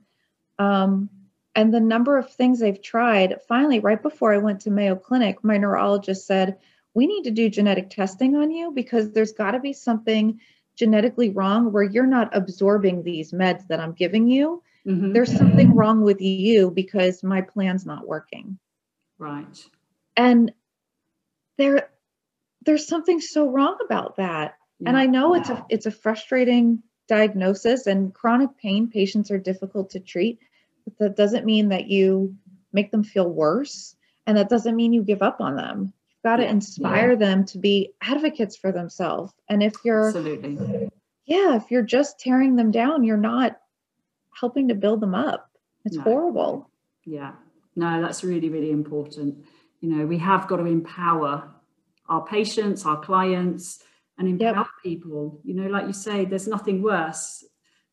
um, 0.58 1.08
and 1.54 1.72
the 1.72 1.80
number 1.80 2.18
of 2.18 2.30
things 2.30 2.58
they've 2.58 2.82
tried. 2.82 3.40
Finally, 3.46 3.80
right 3.80 4.02
before 4.02 4.32
I 4.34 4.38
went 4.38 4.62
to 4.62 4.70
Mayo 4.70 4.96
Clinic, 4.96 5.44
my 5.44 5.58
neurologist 5.58 6.26
said, 6.26 6.58
We 6.94 7.06
need 7.06 7.24
to 7.24 7.30
do 7.30 7.48
genetic 7.48 7.90
testing 7.90 8.36
on 8.36 8.50
you 8.50 8.72
because 8.72 9.12
there's 9.12 9.32
got 9.32 9.52
to 9.52 9.60
be 9.60 9.72
something 9.72 10.40
genetically 10.76 11.30
wrong 11.30 11.72
where 11.72 11.84
you're 11.84 12.06
not 12.06 12.36
absorbing 12.36 13.02
these 13.02 13.32
meds 13.32 13.66
that 13.68 13.80
I'm 13.80 13.92
giving 13.92 14.28
you. 14.28 14.62
Mm-hmm. 14.86 15.12
There's 15.12 15.36
something 15.36 15.74
wrong 15.74 16.02
with 16.02 16.20
you 16.20 16.70
because 16.70 17.22
my 17.22 17.42
plan's 17.42 17.86
not 17.86 18.06
working. 18.06 18.58
Right. 19.18 19.64
And 20.16 20.52
there 21.58 21.88
there's 22.64 22.86
something 22.86 23.20
so 23.20 23.50
wrong 23.50 23.78
about 23.84 24.16
that. 24.16 24.56
And 24.86 24.96
I 24.96 25.06
know 25.06 25.34
it's 25.34 25.48
a 25.48 25.64
it's 25.68 25.86
a 25.86 25.90
frustrating 25.90 26.82
diagnosis 27.08 27.86
and 27.86 28.14
chronic 28.14 28.56
pain 28.56 28.88
patients 28.88 29.30
are 29.30 29.38
difficult 29.38 29.90
to 29.90 30.00
treat, 30.00 30.38
but 30.84 30.98
that 30.98 31.16
doesn't 31.16 31.44
mean 31.44 31.68
that 31.68 31.86
you 31.86 32.34
make 32.72 32.90
them 32.90 33.04
feel 33.04 33.28
worse 33.28 33.94
and 34.26 34.36
that 34.36 34.48
doesn't 34.48 34.76
mean 34.76 34.92
you 34.92 35.02
give 35.02 35.22
up 35.22 35.40
on 35.40 35.56
them. 35.56 35.92
You've 36.08 36.22
got 36.24 36.36
to 36.36 36.48
inspire 36.48 37.12
yeah. 37.12 37.18
them 37.18 37.44
to 37.46 37.58
be 37.58 37.92
advocates 38.00 38.56
for 38.56 38.72
themselves. 38.72 39.32
And 39.48 39.62
if 39.62 39.74
you're 39.84 40.08
Absolutely. 40.08 40.90
Yeah, 41.26 41.56
if 41.56 41.70
you're 41.70 41.82
just 41.82 42.20
tearing 42.20 42.56
them 42.56 42.70
down, 42.70 43.04
you're 43.04 43.16
not 43.16 43.58
helping 44.38 44.68
to 44.68 44.74
build 44.74 45.00
them 45.00 45.14
up. 45.14 45.50
It's 45.84 45.96
no. 45.96 46.02
horrible. 46.02 46.70
Yeah. 47.04 47.32
No, 47.76 48.00
that's 48.00 48.24
really 48.24 48.48
really 48.48 48.70
important. 48.70 49.44
You 49.80 49.90
know, 49.90 50.06
we 50.06 50.18
have 50.18 50.48
got 50.48 50.56
to 50.56 50.66
empower 50.66 51.50
our 52.08 52.24
patients, 52.24 52.86
our 52.86 53.00
clients, 53.00 53.82
and 54.18 54.28
empower 54.28 54.56
yep. 54.56 54.66
people. 54.82 55.40
You 55.44 55.54
know, 55.54 55.68
like 55.68 55.86
you 55.86 55.92
say, 55.92 56.24
there's 56.24 56.48
nothing 56.48 56.82
worse 56.82 57.44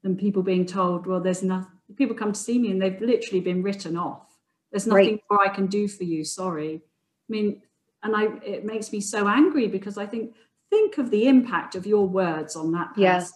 than 0.03 0.15
people 0.15 0.43
being 0.43 0.65
told, 0.65 1.05
well, 1.05 1.19
there's 1.19 1.43
nothing. 1.43 1.71
People 1.95 2.15
come 2.15 2.31
to 2.31 2.39
see 2.39 2.57
me 2.57 2.71
and 2.71 2.81
they've 2.81 3.01
literally 3.01 3.41
been 3.41 3.61
written 3.61 3.97
off. 3.97 4.27
There's 4.71 4.87
nothing 4.87 5.13
right. 5.13 5.23
more 5.29 5.45
I 5.45 5.49
can 5.49 5.67
do 5.67 5.87
for 5.87 6.05
you. 6.05 6.23
Sorry. 6.23 6.75
I 6.75 7.27
mean, 7.27 7.61
and 8.03 8.15
I 8.15 8.27
it 8.43 8.65
makes 8.65 8.91
me 8.91 9.01
so 9.01 9.27
angry 9.27 9.67
because 9.67 9.97
I 9.97 10.05
think 10.05 10.33
think 10.69 10.97
of 10.97 11.11
the 11.11 11.27
impact 11.27 11.75
of 11.75 11.85
your 11.85 12.07
words 12.07 12.55
on 12.55 12.71
that 12.71 12.89
person. 12.89 13.01
Yes. 13.03 13.33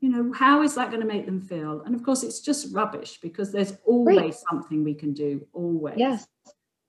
You 0.00 0.10
know, 0.10 0.32
how 0.34 0.62
is 0.62 0.74
that 0.74 0.90
going 0.90 1.00
to 1.00 1.06
make 1.06 1.24
them 1.24 1.40
feel? 1.40 1.82
And 1.82 1.94
of 1.94 2.02
course, 2.02 2.24
it's 2.24 2.40
just 2.40 2.74
rubbish 2.74 3.20
because 3.22 3.52
there's 3.52 3.74
always 3.86 4.18
right. 4.18 4.34
something 4.50 4.84
we 4.84 4.94
can 4.94 5.14
do. 5.14 5.46
Always. 5.54 5.94
Yes. 5.96 6.26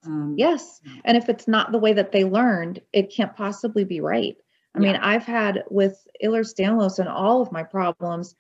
Um, 0.05 0.35
yes. 0.37 0.81
And 1.05 1.15
if 1.15 1.29
it's 1.29 1.47
not 1.47 1.71
the 1.71 1.77
way 1.77 1.93
that 1.93 2.11
they 2.11 2.25
learned, 2.25 2.81
it 2.91 3.13
can't 3.13 3.35
possibly 3.35 3.85
be 3.85 4.01
right. 4.01 4.35
I 4.75 4.81
yeah. 4.81 4.91
mean, 4.91 5.01
I've 5.01 5.25
had 5.25 5.63
with 5.69 6.05
Ehlers-Danlos 6.23 6.99
and 6.99 7.07
all 7.07 7.41
of 7.41 7.51
my 7.51 7.63
problems, 7.63 8.35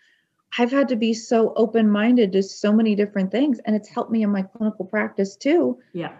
I've 0.57 0.71
had 0.71 0.89
to 0.89 0.95
be 0.95 1.13
so 1.13 1.53
open-minded 1.55 2.33
to 2.33 2.43
so 2.43 2.71
many 2.71 2.95
different 2.95 3.31
things, 3.31 3.59
and 3.59 3.75
it's 3.75 3.89
helped 3.89 4.11
me 4.11 4.23
in 4.23 4.29
my 4.31 4.41
clinical 4.41 4.85
practice 4.85 5.35
too. 5.35 5.79
Yeah, 5.93 6.13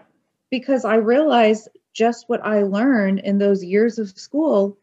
because 0.50 0.84
I 0.84 0.96
realize 0.96 1.68
just 1.92 2.28
what 2.28 2.44
I 2.44 2.62
learned 2.62 3.20
in 3.20 3.38
those 3.38 3.64
years 3.64 3.98
of 3.98 4.10
school. 4.10 4.78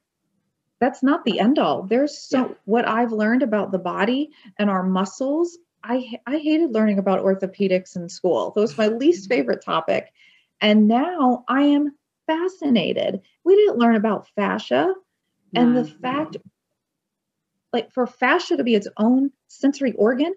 That's 0.79 1.03
not 1.03 1.23
the 1.23 1.39
end 1.39 1.59
all. 1.59 1.83
There's 1.83 2.17
so 2.17 2.37
yeah. 2.37 2.53
what 2.65 2.87
I've 2.87 3.11
learned 3.11 3.43
about 3.43 3.71
the 3.71 3.79
body 3.79 4.31
and 4.57 4.69
our 4.69 4.83
muscles. 4.83 5.57
I 5.83 6.17
I 6.25 6.37
hated 6.37 6.73
learning 6.73 6.97
about 6.97 7.23
orthopedics 7.23 7.95
in 7.95 8.09
school. 8.09 8.51
That 8.51 8.61
was 8.61 8.77
my 8.77 8.87
least 9.03 9.29
favorite 9.29 9.63
topic. 9.63 10.11
And 10.59 10.87
now 10.87 11.43
I 11.47 11.63
am 11.63 11.95
fascinated. 12.25 13.21
We 13.43 13.55
didn't 13.55 13.77
learn 13.77 13.95
about 13.95 14.27
fascia 14.35 14.93
and 15.55 15.75
the 15.75 15.85
fact, 15.85 16.37
like 17.71 17.91
for 17.91 18.07
fascia 18.07 18.57
to 18.57 18.63
be 18.63 18.75
its 18.75 18.87
own 18.97 19.31
sensory 19.47 19.93
organ, 19.93 20.33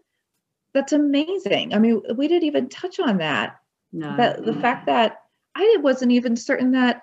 that's 0.73 0.93
amazing. 0.93 1.75
I 1.75 1.79
mean, 1.79 2.03
we 2.17 2.29
didn't 2.29 2.45
even 2.45 2.69
touch 2.69 3.01
on 3.01 3.19
that. 3.19 3.61
No. 3.93 4.15
But 4.17 4.45
the 4.45 4.55
fact 4.55 4.87
that 4.87 5.23
I 5.55 5.79
wasn't 5.81 6.13
even 6.13 6.37
certain 6.37 6.73
that 6.73 7.03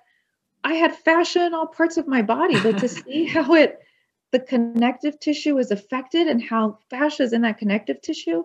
I 0.63 0.73
had 0.73 0.95
fascia 0.95 1.45
in 1.45 1.53
all 1.53 1.67
parts 1.67 1.97
of 1.97 2.07
my 2.07 2.21
body, 2.21 2.59
but 2.61 2.77
to 2.79 2.87
see 2.89 3.25
how 3.25 3.53
it, 3.55 3.79
the 4.31 4.39
connective 4.39 5.19
tissue 5.19 5.57
is 5.57 5.71
affected 5.71 6.27
and 6.27 6.41
how 6.41 6.79
fascia 6.89 7.23
is 7.23 7.33
in 7.33 7.41
that 7.41 7.57
connective 7.57 8.01
tissue. 8.01 8.43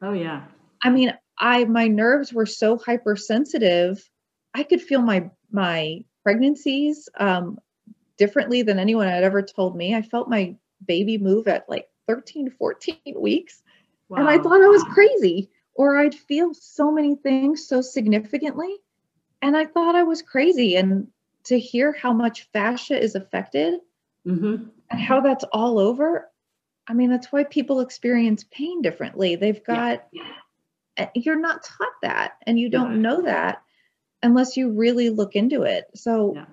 Oh, 0.00 0.12
yeah. 0.12 0.44
I 0.82 0.90
mean, 0.90 1.12
I, 1.38 1.64
my 1.64 1.88
nerves 1.88 2.32
were 2.32 2.46
so 2.46 2.78
hypersensitive. 2.78 4.08
I 4.54 4.62
could 4.62 4.80
feel 4.80 5.02
my, 5.02 5.30
my 5.50 6.04
pregnancies. 6.22 7.08
Um, 7.18 7.58
differently 8.18 8.62
than 8.62 8.78
anyone 8.78 9.08
had 9.08 9.24
ever 9.24 9.40
told 9.40 9.76
me. 9.76 9.94
I 9.94 10.02
felt 10.02 10.28
my 10.28 10.56
baby 10.84 11.16
move 11.16 11.48
at 11.48 11.68
like 11.68 11.88
13, 12.06 12.50
14 12.50 12.96
weeks. 13.16 13.62
Wow. 14.08 14.18
And 14.18 14.28
I 14.28 14.38
thought 14.38 14.62
I 14.62 14.68
was 14.68 14.82
crazy, 14.82 15.50
or 15.74 15.96
I'd 15.96 16.14
feel 16.14 16.52
so 16.54 16.90
many 16.90 17.14
things 17.14 17.66
so 17.66 17.80
significantly. 17.80 18.74
And 19.40 19.56
I 19.56 19.64
thought 19.64 19.94
I 19.94 20.02
was 20.02 20.22
crazy. 20.22 20.76
And 20.76 21.08
to 21.44 21.58
hear 21.58 21.92
how 21.92 22.12
much 22.12 22.48
fascia 22.52 23.00
is 23.00 23.14
affected, 23.14 23.80
mm-hmm. 24.26 24.64
and 24.90 25.00
how 25.00 25.20
that's 25.20 25.44
all 25.44 25.78
over. 25.78 26.30
I 26.86 26.94
mean, 26.94 27.10
that's 27.10 27.30
why 27.30 27.44
people 27.44 27.80
experience 27.80 28.44
pain 28.50 28.82
differently. 28.82 29.36
They've 29.36 29.62
got, 29.62 30.06
yeah. 30.10 30.22
Yeah. 30.98 31.08
you're 31.14 31.38
not 31.38 31.62
taught 31.62 31.92
that 32.02 32.32
and 32.46 32.58
you 32.58 32.70
don't 32.70 33.02
know 33.02 33.22
that 33.22 33.62
unless 34.22 34.56
you 34.56 34.70
really 34.70 35.10
look 35.10 35.36
into 35.36 35.62
it. 35.62 35.84
So, 35.94 36.32
yeah. 36.34 36.46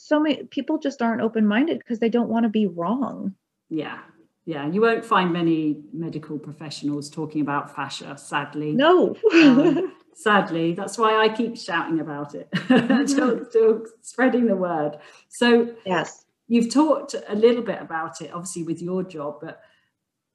So 0.00 0.20
many 0.20 0.44
people 0.44 0.78
just 0.78 1.02
aren't 1.02 1.20
open 1.20 1.44
minded 1.44 1.78
because 1.78 1.98
they 1.98 2.08
don't 2.08 2.28
want 2.28 2.44
to 2.44 2.48
be 2.48 2.66
wrong. 2.66 3.34
Yeah. 3.68 3.98
Yeah. 4.46 4.68
You 4.68 4.80
won't 4.80 5.04
find 5.04 5.32
many 5.32 5.82
medical 5.92 6.38
professionals 6.38 7.10
talking 7.10 7.40
about 7.40 7.74
fascia, 7.74 8.16
sadly. 8.16 8.72
No. 8.72 9.16
um, 9.32 9.92
sadly. 10.14 10.72
That's 10.72 10.96
why 10.98 11.16
I 11.20 11.28
keep 11.28 11.56
shouting 11.56 11.98
about 11.98 12.36
it, 12.36 12.48
still, 13.08 13.44
still 13.46 13.86
spreading 14.00 14.46
the 14.46 14.54
word. 14.54 14.98
So, 15.30 15.74
yes, 15.84 16.24
you've 16.46 16.72
talked 16.72 17.16
a 17.26 17.34
little 17.34 17.62
bit 17.62 17.82
about 17.82 18.20
it, 18.20 18.30
obviously, 18.32 18.62
with 18.62 18.80
your 18.80 19.02
job, 19.02 19.38
but 19.42 19.60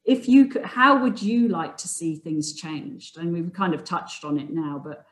if 0.04 0.28
you 0.28 0.48
could, 0.48 0.64
how 0.66 1.02
would 1.02 1.22
you 1.22 1.48
like 1.48 1.78
to 1.78 1.88
see 1.88 2.16
things 2.16 2.52
changed? 2.52 3.16
And 3.16 3.32
we've 3.32 3.52
kind 3.54 3.72
of 3.72 3.82
touched 3.82 4.26
on 4.26 4.38
it 4.38 4.50
now, 4.50 4.78
but 4.84 5.06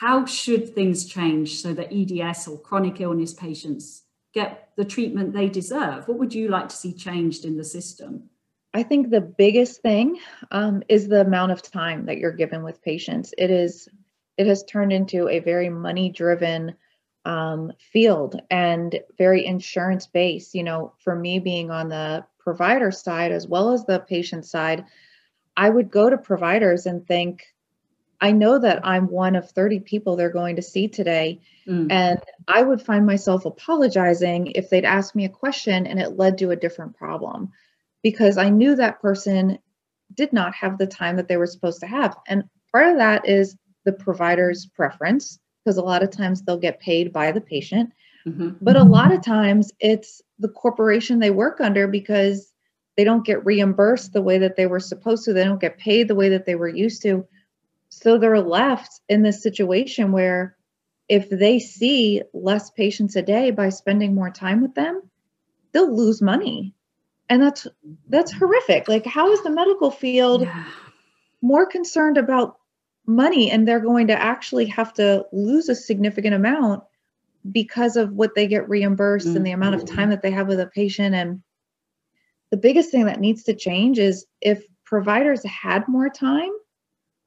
how 0.00 0.26
should 0.26 0.74
things 0.74 1.04
change 1.04 1.62
so 1.62 1.72
that 1.72 1.92
EDS 1.92 2.48
or 2.48 2.58
chronic 2.58 3.00
illness 3.00 3.32
patients 3.32 4.02
get 4.32 4.70
the 4.76 4.84
treatment 4.84 5.32
they 5.32 5.48
deserve? 5.48 6.08
What 6.08 6.18
would 6.18 6.34
you 6.34 6.48
like 6.48 6.68
to 6.70 6.74
see 6.74 6.92
changed 6.92 7.44
in 7.44 7.56
the 7.56 7.62
system? 7.62 8.28
I 8.74 8.82
think 8.82 9.10
the 9.10 9.20
biggest 9.20 9.82
thing 9.82 10.18
um, 10.50 10.82
is 10.88 11.06
the 11.06 11.20
amount 11.20 11.52
of 11.52 11.62
time 11.62 12.06
that 12.06 12.18
you're 12.18 12.32
given 12.32 12.64
with 12.64 12.82
patients. 12.82 13.32
It 13.38 13.52
is 13.52 13.88
it 14.36 14.48
has 14.48 14.64
turned 14.64 14.92
into 14.92 15.28
a 15.28 15.38
very 15.38 15.68
money 15.68 16.10
driven 16.10 16.74
um, 17.24 17.70
field 17.78 18.42
and 18.50 18.98
very 19.16 19.46
insurance 19.46 20.08
based. 20.08 20.56
You 20.56 20.64
know, 20.64 20.92
for 20.98 21.14
me 21.14 21.38
being 21.38 21.70
on 21.70 21.88
the 21.88 22.26
provider 22.40 22.90
side 22.90 23.30
as 23.30 23.46
well 23.46 23.70
as 23.70 23.84
the 23.84 24.00
patient 24.00 24.44
side, 24.44 24.84
I 25.56 25.70
would 25.70 25.88
go 25.88 26.10
to 26.10 26.18
providers 26.18 26.86
and 26.86 27.06
think, 27.06 27.44
I 28.24 28.32
know 28.32 28.58
that 28.58 28.80
I'm 28.86 29.08
one 29.08 29.36
of 29.36 29.50
30 29.50 29.80
people 29.80 30.16
they're 30.16 30.30
going 30.30 30.56
to 30.56 30.62
see 30.62 30.88
today. 30.88 31.42
Mm. 31.68 31.92
And 31.92 32.18
I 32.48 32.62
would 32.62 32.80
find 32.80 33.04
myself 33.04 33.44
apologizing 33.44 34.52
if 34.52 34.70
they'd 34.70 34.86
ask 34.86 35.14
me 35.14 35.26
a 35.26 35.28
question 35.28 35.86
and 35.86 36.00
it 36.00 36.16
led 36.16 36.38
to 36.38 36.50
a 36.50 36.56
different 36.56 36.96
problem 36.96 37.52
because 38.02 38.38
I 38.38 38.48
knew 38.48 38.76
that 38.76 39.02
person 39.02 39.58
did 40.14 40.32
not 40.32 40.54
have 40.54 40.78
the 40.78 40.86
time 40.86 41.16
that 41.16 41.28
they 41.28 41.36
were 41.36 41.46
supposed 41.46 41.80
to 41.80 41.86
have. 41.86 42.16
And 42.26 42.44
part 42.72 42.92
of 42.92 42.96
that 42.96 43.28
is 43.28 43.58
the 43.84 43.92
provider's 43.92 44.64
preference 44.64 45.38
because 45.62 45.76
a 45.76 45.82
lot 45.82 46.02
of 46.02 46.10
times 46.10 46.40
they'll 46.40 46.56
get 46.56 46.80
paid 46.80 47.12
by 47.12 47.30
the 47.30 47.42
patient. 47.42 47.92
Mm-hmm. 48.26 48.52
But 48.62 48.76
a 48.76 48.84
lot 48.84 49.12
of 49.12 49.22
times 49.22 49.70
it's 49.80 50.22
the 50.38 50.48
corporation 50.48 51.18
they 51.18 51.30
work 51.30 51.60
under 51.60 51.88
because 51.88 52.50
they 52.96 53.04
don't 53.04 53.26
get 53.26 53.44
reimbursed 53.44 54.14
the 54.14 54.22
way 54.22 54.38
that 54.38 54.56
they 54.56 54.64
were 54.64 54.80
supposed 54.80 55.26
to. 55.26 55.34
They 55.34 55.44
don't 55.44 55.60
get 55.60 55.76
paid 55.76 56.08
the 56.08 56.14
way 56.14 56.30
that 56.30 56.46
they 56.46 56.54
were 56.54 56.68
used 56.68 57.02
to. 57.02 57.26
So 58.02 58.18
they're 58.18 58.40
left 58.40 59.00
in 59.08 59.22
this 59.22 59.40
situation 59.42 60.10
where 60.10 60.56
if 61.08 61.30
they 61.30 61.60
see 61.60 62.22
less 62.32 62.70
patients 62.70 63.14
a 63.14 63.22
day 63.22 63.52
by 63.52 63.68
spending 63.68 64.14
more 64.14 64.30
time 64.30 64.62
with 64.62 64.74
them, 64.74 65.00
they'll 65.72 65.94
lose 65.94 66.20
money. 66.20 66.74
And 67.28 67.40
that's 67.40 67.68
that's 68.08 68.32
horrific. 68.32 68.88
Like 68.88 69.06
how 69.06 69.30
is 69.32 69.42
the 69.42 69.50
medical 69.50 69.92
field 69.92 70.42
yeah. 70.42 70.64
more 71.40 71.66
concerned 71.66 72.18
about 72.18 72.56
money 73.06 73.50
and 73.50 73.66
they're 73.66 73.80
going 73.80 74.08
to 74.08 74.20
actually 74.20 74.66
have 74.66 74.92
to 74.94 75.24
lose 75.32 75.68
a 75.68 75.74
significant 75.74 76.34
amount 76.34 76.82
because 77.50 77.96
of 77.96 78.12
what 78.12 78.34
they 78.34 78.48
get 78.48 78.68
reimbursed 78.68 79.28
mm-hmm. 79.28 79.36
and 79.36 79.46
the 79.46 79.52
amount 79.52 79.76
of 79.76 79.84
time 79.84 80.10
that 80.10 80.20
they 80.20 80.32
have 80.32 80.48
with 80.48 80.58
a 80.58 80.66
patient 80.66 81.14
and 81.14 81.42
the 82.50 82.56
biggest 82.56 82.90
thing 82.90 83.06
that 83.06 83.20
needs 83.20 83.44
to 83.44 83.54
change 83.54 83.98
is 83.98 84.26
if 84.40 84.64
providers 84.84 85.44
had 85.44 85.86
more 85.86 86.08
time 86.08 86.50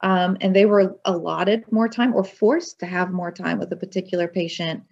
um, 0.01 0.37
and 0.41 0.55
they 0.55 0.65
were 0.65 0.95
allotted 1.05 1.71
more 1.71 1.87
time 1.87 2.13
or 2.13 2.23
forced 2.23 2.79
to 2.79 2.85
have 2.85 3.11
more 3.11 3.31
time 3.31 3.59
with 3.59 3.71
a 3.71 3.77
particular 3.77 4.27
patient 4.27 4.83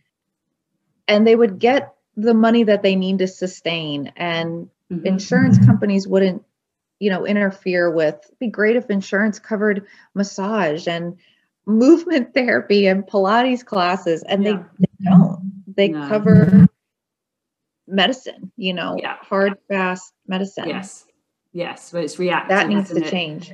and 1.07 1.25
they 1.25 1.35
would 1.35 1.59
get 1.59 1.93
the 2.15 2.33
money 2.33 2.63
that 2.63 2.81
they 2.81 2.95
need 2.95 3.19
to 3.19 3.27
sustain 3.27 4.11
and 4.15 4.69
mm-hmm. 4.91 5.05
insurance 5.05 5.63
companies 5.65 6.07
wouldn't 6.07 6.43
you 6.99 7.09
know 7.09 7.25
interfere 7.25 7.91
with 7.91 8.15
It'd 8.23 8.39
be 8.39 8.47
great 8.47 8.75
if 8.75 8.89
insurance 8.89 9.39
covered 9.39 9.85
massage 10.13 10.87
and 10.87 11.17
movement 11.65 12.33
therapy 12.33 12.87
and 12.87 13.05
pilates 13.05 13.65
classes 13.65 14.23
and 14.23 14.43
yeah. 14.43 14.63
they, 14.79 14.85
they, 14.87 15.09
don't 15.09 15.63
they 15.75 15.87
no. 15.89 16.07
cover 16.07 16.67
medicine 17.87 18.51
you 18.55 18.73
know 18.73 18.97
yeah. 18.97 19.17
hard 19.21 19.57
fast 19.67 20.13
medicine 20.25 20.69
yes 20.69 21.05
yes 21.51 21.91
but 21.91 22.03
it's 22.03 22.17
reactive 22.17 22.49
that 22.49 22.67
needs 22.67 22.89
to 22.89 23.03
it? 23.03 23.11
change 23.11 23.53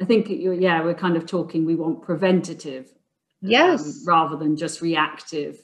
i 0.00 0.04
think 0.04 0.26
yeah 0.28 0.82
we're 0.82 0.94
kind 0.94 1.16
of 1.16 1.26
talking 1.26 1.64
we 1.64 1.74
want 1.74 2.02
preventative 2.02 2.92
yes. 3.40 3.82
um, 3.82 3.94
rather 4.06 4.36
than 4.36 4.56
just 4.56 4.80
reactive 4.80 5.58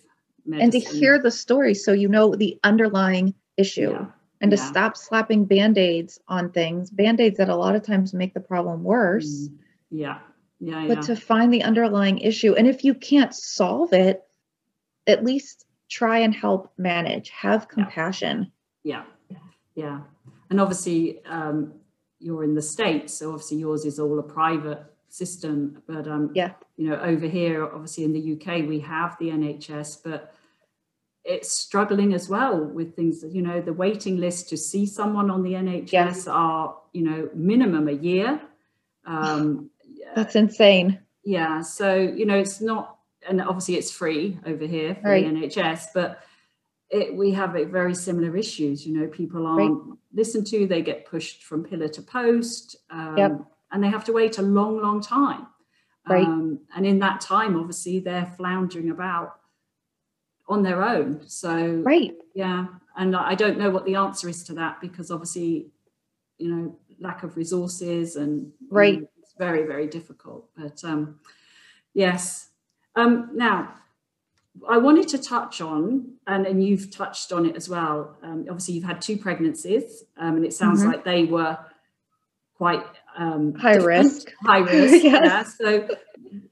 medicine. 0.47 0.62
and 0.62 0.73
to 0.73 0.79
hear 0.79 1.20
the 1.20 1.31
story 1.31 1.75
so 1.75 1.92
you 1.92 2.09
know 2.09 2.35
the 2.35 2.59
underlying 2.64 3.35
issue 3.57 3.90
yeah. 3.90 4.07
and 4.40 4.51
to 4.51 4.57
stop 4.57 4.97
slapping 4.97 5.44
band-aids 5.44 6.18
on 6.29 6.51
things. 6.51 6.90
Band-aids 6.90 7.38
that 7.38 7.49
a 7.49 7.57
lot 7.57 7.77
of 7.77 7.83
times 7.83 8.12
make 8.12 8.35
the 8.35 8.40
problem 8.40 8.83
worse. 8.83 9.49
Mm. 9.49 9.57
yeah. 9.90 10.18
Yeah 10.61 10.87
but 10.88 11.03
to 11.03 11.16
find 11.16 11.53
the 11.53 11.62
underlying 11.62 12.18
issue 12.18 12.55
and 12.55 12.66
if 12.66 12.85
you 12.85 12.94
can't 12.94 13.35
solve 13.35 13.92
it 13.92 14.23
at 15.07 15.25
least 15.25 15.66
try 15.88 16.18
and 16.18 16.35
help 16.35 16.73
manage. 16.79 17.31
Have 17.31 17.68
compassion. 17.68 18.51
Yeah. 18.83 19.05
Yeah. 19.75 20.01
And 20.51 20.61
obviously 20.61 21.23
um, 21.25 21.75
you're 22.25 22.43
in 22.43 22.55
the 22.55 22.63
states 22.63 23.19
so 23.19 23.31
obviously 23.31 23.59
yours 23.59 23.85
is 23.85 23.99
all 23.99 24.19
a 24.19 24.23
private 24.23 24.83
system 25.09 25.83
but 25.87 26.09
um 26.09 26.31
yeah 26.35 26.53
you 26.77 26.89
know 26.89 26.97
over 26.97 27.27
here 27.27 27.65
obviously 27.65 28.03
in 28.05 28.13
the 28.13 28.33
uk 28.33 28.47
we 28.67 28.81
have 28.81 29.17
the 29.21 29.29
nhs 29.29 29.99
but 30.03 30.35
it's 31.25 31.53
struggling 31.53 32.13
as 32.13 32.29
well 32.29 32.65
with 32.65 32.97
things 32.97 33.25
you 33.31 33.43
know 33.43 33.61
the 33.61 33.73
waiting 33.73 34.17
list 34.17 34.49
to 34.49 34.57
see 34.57 34.87
someone 34.87 35.31
on 35.31 35.43
the 35.43 35.53
nhs 35.53 35.93
yes. 35.93 36.27
are 36.27 36.77
you 36.93 37.03
know 37.03 37.29
minimum 37.35 37.89
a 37.89 37.93
year 37.93 38.41
um, 39.07 39.71
that's 40.17 40.35
insane 40.35 40.99
yeah 41.25 41.61
so 41.61 41.95
you 41.95 42.25
know 42.25 42.39
it's 42.39 42.61
not 42.61 42.97
and 43.29 43.41
obviously 43.41 43.77
it's 43.77 43.91
free 43.91 44.39
over 44.47 44.67
here 44.67 44.95
for 44.97 45.11
right. 45.11 45.25
the 45.25 45.47
nhs 45.47 45.87
but 45.95 46.23
it, 46.94 47.14
we 47.14 47.30
have 47.33 47.57
a 47.57 47.64
very 47.64 47.94
similar 47.94 48.37
issues 48.37 48.87
you 48.87 48.96
know 48.96 49.07
people 49.09 49.46
aren't 49.46 49.83
right. 49.83 49.98
listened 50.12 50.46
to 50.46 50.66
they 50.66 50.83
get 50.83 51.07
pushed 51.07 51.42
from 51.42 51.64
pillar 51.64 51.88
to 51.88 52.02
post 52.02 52.76
um, 52.90 53.16
yep. 53.18 53.33
and 53.72 53.83
they 53.83 53.88
have 53.88 54.04
to 54.04 54.12
wait 54.12 54.38
a 54.38 54.42
long 54.42 54.80
long 54.80 55.00
time 55.00 55.46
right. 56.09 56.26
Um, 56.26 56.61
and 56.76 56.87
in 56.87 56.98
that 57.00 57.20
time 57.20 57.57
obviously 57.57 58.00
they're 58.00 58.33
floundering 58.37 58.90
about 58.90 59.37
on 60.48 60.62
their 60.62 60.83
own. 60.83 61.22
So 61.26 61.83
right, 61.85 62.14
yeah, 62.35 62.66
and 62.96 63.16
I 63.16 63.35
don't 63.35 63.59
know 63.59 63.70
what 63.70 63.85
the 63.85 63.96
answer 63.96 64.28
is 64.28 64.44
to 64.44 64.54
that 64.54 64.80
because 64.80 65.11
obviously, 65.11 65.68
you 66.38 66.50
know, 66.50 66.78
lack 67.00 67.22
of 67.22 67.37
resources 67.37 68.16
and 68.16 68.52
right, 68.70 69.00
know, 69.00 69.09
it's 69.22 69.35
very 69.38 69.66
very 69.66 69.87
difficult. 69.87 70.48
But 70.57 70.83
um, 70.85 71.20
yes, 71.92 72.48
um, 72.96 73.30
now. 73.35 73.74
I 74.69 74.79
wanted 74.79 75.09
to 75.09 75.19
touch 75.19 75.61
on, 75.61 76.14
and, 76.27 76.47
and 76.47 76.62
you've 76.62 76.90
touched 76.90 77.33
on 77.33 77.47
it 77.47 77.57
as 77.57 77.69
well. 77.69 78.17
Um, 78.23 78.47
obviously, 78.49 78.75
you've 78.75 78.85
had 78.85 79.03
two 79.03 79.17
pregnancies, 79.17 80.05
um, 80.17 80.37
and 80.37 80.45
it 80.45 80.53
sounds 80.53 80.81
mm-hmm. 80.81 80.93
like 80.93 81.05
they 81.05 81.25
were 81.25 81.59
quite 82.57 82.85
um, 83.17 83.55
high 83.55 83.75
different. 83.75 84.05
risk. 84.05 84.33
High 84.43 84.59
risk. 84.59 85.05
yes. 85.05 85.57
Yeah. 85.61 85.88
So, 85.88 85.88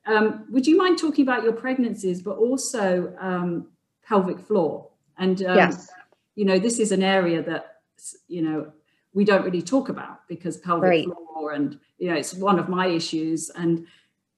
um, 0.07 0.47
would 0.51 0.67
you 0.67 0.77
mind 0.77 0.99
talking 0.99 1.25
about 1.25 1.45
your 1.45 1.53
pregnancies, 1.53 2.23
but 2.23 2.39
also 2.39 3.15
um, 3.21 3.69
pelvic 4.13 4.41
floor. 4.41 4.89
And, 5.19 5.43
um, 5.45 5.57
yes. 5.57 5.91
you 6.35 6.45
know, 6.45 6.59
this 6.59 6.79
is 6.79 6.93
an 6.93 7.03
area 7.03 7.43
that, 7.43 7.81
you 8.29 8.43
know, 8.43 8.73
we 9.15 9.25
don't 9.25 9.45
really 9.45 9.63
talk 9.63 9.89
about 9.89 10.27
because 10.29 10.57
pelvic 10.57 10.89
right. 10.89 11.05
floor 11.05 11.53
and, 11.53 11.79
you 11.99 12.09
know, 12.09 12.17
it's 12.17 12.35
one 12.35 12.59
of 12.59 12.69
my 12.69 12.87
issues. 12.87 13.51
And 13.51 13.87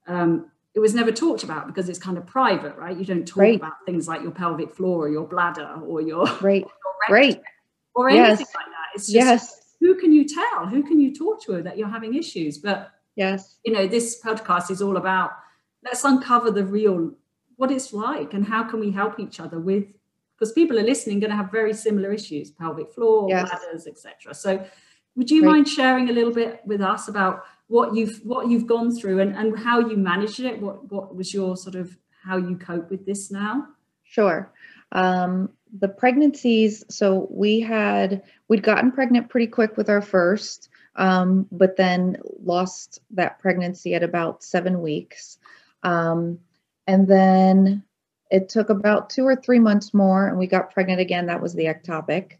um, 0.07 0.51
it 0.75 0.79
was 0.79 0.93
never 0.93 1.11
talked 1.11 1.43
about 1.43 1.67
because 1.67 1.87
it's 1.87 1.97
kind 1.97 2.17
of 2.17 2.27
private, 2.27 2.75
right? 2.75 2.97
You 2.97 3.05
don't 3.05 3.25
talk 3.25 3.37
right. 3.37 3.55
about 3.55 3.73
things 3.85 4.07
like 4.07 4.21
your 4.21 4.31
pelvic 4.31 4.71
floor 4.73 5.05
or 5.05 5.09
your 5.09 5.25
bladder 5.25 5.79
or 5.85 6.01
your, 6.01 6.25
right. 6.41 6.61
Your 6.61 6.93
right. 7.09 7.41
or 7.95 8.09
anything 8.09 8.25
yes. 8.25 8.39
like 8.39 8.65
that. 8.65 8.87
It's 8.93 9.07
just, 9.07 9.15
yes. 9.15 9.61
who 9.79 9.95
can 9.95 10.11
you 10.11 10.25
tell? 10.25 10.67
Who 10.67 10.83
can 10.83 10.99
you 10.99 11.15
talk 11.15 11.41
to 11.45 11.61
that 11.61 11.77
you're 11.77 11.87
having 11.87 12.13
issues? 12.15 12.57
But, 12.57 12.91
yes, 13.15 13.55
you 13.63 13.71
know, 13.71 13.87
this 13.87 14.21
podcast 14.21 14.69
is 14.69 14.81
all 14.81 14.97
about 14.97 15.31
let's 15.85 16.03
uncover 16.03 16.51
the 16.51 16.65
real 16.65 17.11
what 17.57 17.71
it's 17.71 17.93
like 17.93 18.33
and 18.33 18.45
how 18.45 18.63
can 18.63 18.79
we 18.79 18.91
help 18.91 19.19
each 19.19 19.39
other 19.39 19.59
with 19.59 19.85
because 20.37 20.51
people 20.51 20.77
are 20.77 20.83
listening 20.83 21.19
going 21.19 21.29
to 21.29 21.35
have 21.35 21.51
very 21.51 21.73
similar 21.73 22.11
issues 22.11 22.51
pelvic 22.51 22.91
floor 22.91 23.29
yes. 23.29 23.49
bladders 23.49 23.87
etc 23.87 24.33
so 24.33 24.65
would 25.15 25.31
you 25.31 25.41
Great. 25.41 25.51
mind 25.51 25.69
sharing 25.69 26.09
a 26.09 26.11
little 26.11 26.33
bit 26.33 26.61
with 26.65 26.81
us 26.81 27.07
about 27.07 27.43
what 27.67 27.95
you've 27.95 28.19
what 28.23 28.49
you've 28.49 28.67
gone 28.67 28.95
through 28.95 29.19
and, 29.19 29.35
and 29.35 29.57
how 29.59 29.79
you 29.79 29.97
managed 29.97 30.39
it 30.39 30.61
what 30.61 30.91
what 30.91 31.15
was 31.15 31.33
your 31.33 31.57
sort 31.57 31.75
of 31.75 31.97
how 32.23 32.37
you 32.37 32.57
cope 32.57 32.89
with 32.89 33.05
this 33.05 33.31
now 33.31 33.67
sure 34.03 34.51
um, 34.91 35.49
the 35.77 35.87
pregnancies, 35.87 36.83
so 36.89 37.27
we 37.29 37.59
had 37.59 38.23
we'd 38.47 38.63
gotten 38.63 38.91
pregnant 38.91 39.29
pretty 39.29 39.47
quick 39.47 39.77
with 39.77 39.89
our 39.89 40.01
first, 40.01 40.69
um, 40.95 41.47
but 41.51 41.75
then 41.75 42.17
lost 42.41 42.99
that 43.11 43.39
pregnancy 43.39 43.93
at 43.93 44.03
about 44.03 44.43
seven 44.43 44.81
weeks. 44.81 45.37
Um, 45.83 46.39
and 46.87 47.07
then 47.07 47.83
it 48.31 48.49
took 48.49 48.69
about 48.69 49.09
two 49.09 49.25
or 49.25 49.35
three 49.35 49.59
months 49.59 49.93
more, 49.93 50.27
and 50.27 50.37
we 50.37 50.47
got 50.47 50.73
pregnant 50.73 51.01
again. 51.01 51.25
That 51.25 51.41
was 51.41 51.53
the 51.53 51.65
ectopic. 51.65 52.33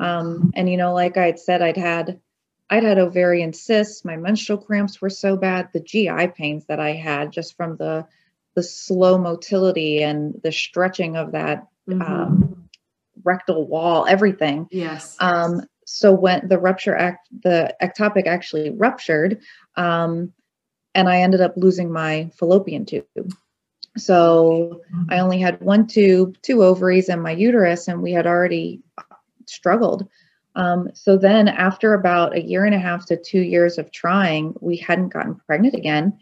Um, 0.00 0.52
and 0.54 0.68
you 0.68 0.76
know, 0.76 0.92
like 0.92 1.16
I 1.16 1.26
had 1.26 1.38
said, 1.38 1.62
I'd 1.62 1.76
had 1.76 2.20
I'd 2.68 2.82
had 2.82 2.98
ovarian 2.98 3.52
cysts. 3.52 4.04
My 4.04 4.16
menstrual 4.16 4.58
cramps 4.58 5.00
were 5.00 5.10
so 5.10 5.36
bad. 5.36 5.68
The 5.72 5.80
GI 5.80 6.28
pains 6.36 6.66
that 6.66 6.80
I 6.80 6.92
had 6.92 7.32
just 7.32 7.56
from 7.56 7.76
the 7.76 8.06
the 8.54 8.62
slow 8.62 9.18
motility 9.18 10.02
and 10.02 10.40
the 10.42 10.50
stretching 10.50 11.16
of 11.16 11.32
that 11.32 11.66
mm-hmm. 11.88 12.00
um, 12.00 12.68
rectal 13.22 13.66
wall, 13.66 14.06
everything. 14.08 14.66
Yes. 14.70 15.14
Um, 15.20 15.62
so 15.84 16.12
when 16.12 16.48
the 16.48 16.58
rupture 16.58 16.96
act, 16.96 17.28
the 17.42 17.74
ectopic 17.82 18.26
actually 18.26 18.70
ruptured, 18.70 19.40
um, 19.76 20.32
and 20.94 21.08
I 21.08 21.20
ended 21.20 21.42
up 21.42 21.52
losing 21.56 21.92
my 21.92 22.30
fallopian 22.34 22.86
tube. 22.86 23.04
So 23.98 24.80
I 25.10 25.20
only 25.20 25.38
had 25.38 25.60
one 25.60 25.86
tube, 25.86 26.36
two 26.42 26.62
ovaries, 26.64 27.08
and 27.08 27.22
my 27.22 27.32
uterus, 27.32 27.88
and 27.88 28.02
we 28.02 28.12
had 28.12 28.26
already 28.26 28.80
struggled. 29.46 30.08
Um, 30.56 30.88
so 30.94 31.18
then, 31.18 31.48
after 31.48 31.92
about 31.92 32.34
a 32.34 32.42
year 32.42 32.64
and 32.64 32.74
a 32.74 32.78
half 32.78 33.06
to 33.06 33.16
two 33.16 33.40
years 33.40 33.76
of 33.76 33.92
trying, 33.92 34.54
we 34.60 34.76
hadn't 34.76 35.10
gotten 35.10 35.36
pregnant 35.46 35.74
again. 35.74 36.18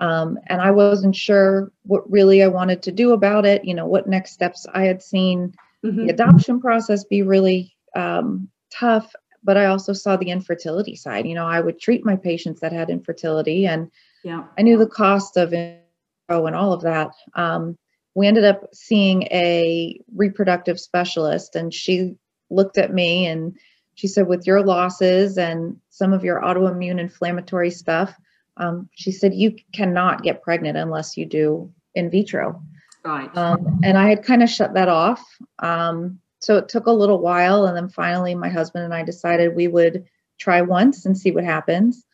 Um, 0.00 0.38
and 0.46 0.60
I 0.60 0.70
wasn't 0.70 1.14
sure 1.14 1.70
what 1.84 2.10
really 2.10 2.42
I 2.42 2.48
wanted 2.48 2.82
to 2.82 2.92
do 2.92 3.12
about 3.12 3.44
it. 3.44 3.64
You 3.64 3.74
know, 3.74 3.86
what 3.86 4.08
next 4.08 4.32
steps 4.32 4.66
I 4.74 4.84
had 4.84 5.02
seen 5.02 5.54
mm-hmm. 5.84 6.06
the 6.06 6.12
adoption 6.12 6.60
process 6.60 7.04
be 7.04 7.22
really 7.22 7.76
um, 7.94 8.48
tough, 8.72 9.12
but 9.44 9.58
I 9.58 9.66
also 9.66 9.92
saw 9.92 10.16
the 10.16 10.30
infertility 10.30 10.96
side. 10.96 11.26
You 11.26 11.34
know, 11.34 11.46
I 11.46 11.60
would 11.60 11.78
treat 11.78 12.06
my 12.06 12.16
patients 12.16 12.60
that 12.60 12.72
had 12.72 12.88
infertility, 12.88 13.66
and 13.66 13.90
yeah. 14.24 14.44
I 14.58 14.62
knew 14.62 14.78
the 14.78 14.86
cost 14.86 15.36
of 15.36 15.52
it 15.52 15.82
and 16.30 16.56
all 16.56 16.72
of 16.72 16.82
that. 16.82 17.10
Um, 17.34 17.76
we 18.14 18.26
ended 18.26 18.44
up 18.44 18.68
seeing 18.72 19.24
a 19.24 20.00
reproductive 20.14 20.80
specialist, 20.80 21.54
and 21.54 21.72
she 21.72 22.16
looked 22.50 22.78
at 22.78 22.94
me 22.94 23.26
and 23.26 23.56
she 23.94 24.06
said, 24.08 24.26
with 24.26 24.46
your 24.46 24.62
losses 24.62 25.38
and 25.38 25.78
some 25.90 26.12
of 26.12 26.24
your 26.24 26.40
autoimmune 26.40 27.00
inflammatory 27.00 27.70
stuff, 27.70 28.14
um, 28.56 28.88
she 28.94 29.10
said, 29.10 29.34
you 29.34 29.56
cannot 29.72 30.22
get 30.22 30.42
pregnant 30.42 30.76
unless 30.76 31.16
you 31.16 31.26
do 31.26 31.72
in 31.94 32.10
vitro. 32.10 32.62
Right. 33.04 33.34
Um, 33.36 33.80
and 33.82 33.98
I 33.98 34.08
had 34.08 34.24
kind 34.24 34.42
of 34.42 34.48
shut 34.48 34.74
that 34.74 34.88
off. 34.88 35.22
Um, 35.58 36.20
so 36.38 36.56
it 36.56 36.68
took 36.68 36.86
a 36.86 36.92
little 36.92 37.18
while. 37.18 37.66
And 37.66 37.76
then 37.76 37.88
finally, 37.88 38.34
my 38.34 38.48
husband 38.48 38.84
and 38.84 38.94
I 38.94 39.02
decided 39.02 39.54
we 39.54 39.68
would 39.68 40.06
try 40.38 40.62
once 40.62 41.06
and 41.06 41.16
see 41.16 41.30
what 41.30 41.44
happens. 41.44 42.04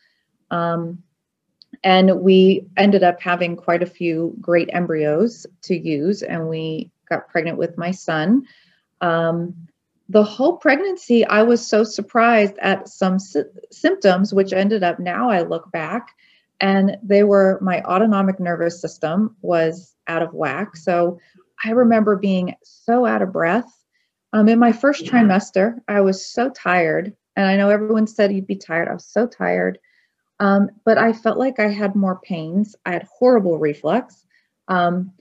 Um, 0.49 1.03
and 1.83 2.21
we 2.21 2.67
ended 2.77 3.03
up 3.03 3.21
having 3.21 3.55
quite 3.55 3.81
a 3.81 3.87
few 3.87 4.35
great 4.39 4.69
embryos 4.73 5.47
to 5.63 5.75
use, 5.75 6.21
and 6.21 6.47
we 6.49 6.91
got 7.09 7.29
pregnant 7.29 7.57
with 7.57 7.77
my 7.77 7.91
son. 7.91 8.45
Um, 8.99 9.55
the 10.11 10.23
whole 10.23 10.57
pregnancy, 10.57 11.25
I 11.25 11.41
was 11.43 11.65
so 11.65 11.85
surprised 11.85 12.55
at 12.59 12.89
some 12.89 13.17
sy- 13.17 13.43
symptoms, 13.71 14.33
which 14.33 14.51
ended 14.51 14.83
up 14.83 14.99
now 14.99 15.29
I 15.29 15.41
look 15.43 15.71
back, 15.71 16.09
and 16.59 16.97
they 17.01 17.23
were 17.23 17.59
my 17.61 17.81
autonomic 17.83 18.37
nervous 18.37 18.81
system 18.81 19.37
was 19.41 19.95
out 20.07 20.21
of 20.21 20.33
whack. 20.33 20.75
So 20.75 21.17
I 21.63 21.71
remember 21.71 22.17
being 22.17 22.55
so 22.61 23.05
out 23.05 23.21
of 23.21 23.31
breath. 23.31 23.71
Um, 24.33 24.49
in 24.49 24.59
my 24.59 24.73
first 24.73 25.03
yeah. 25.03 25.11
trimester, 25.11 25.79
I 25.87 26.01
was 26.01 26.25
so 26.25 26.49
tired, 26.49 27.15
and 27.37 27.47
I 27.47 27.55
know 27.55 27.69
everyone 27.69 28.07
said 28.07 28.33
you'd 28.33 28.47
be 28.47 28.57
tired. 28.57 28.89
I 28.89 28.93
was 28.93 29.05
so 29.05 29.27
tired. 29.27 29.79
Um, 30.41 30.71
but 30.83 30.97
I 30.97 31.13
felt 31.13 31.37
like 31.37 31.59
I 31.59 31.69
had 31.69 31.95
more 31.95 32.19
pains. 32.19 32.75
I 32.85 32.91
had 32.91 33.07
horrible 33.17 33.59
reflux. 33.59 34.25
Um, 34.67 35.13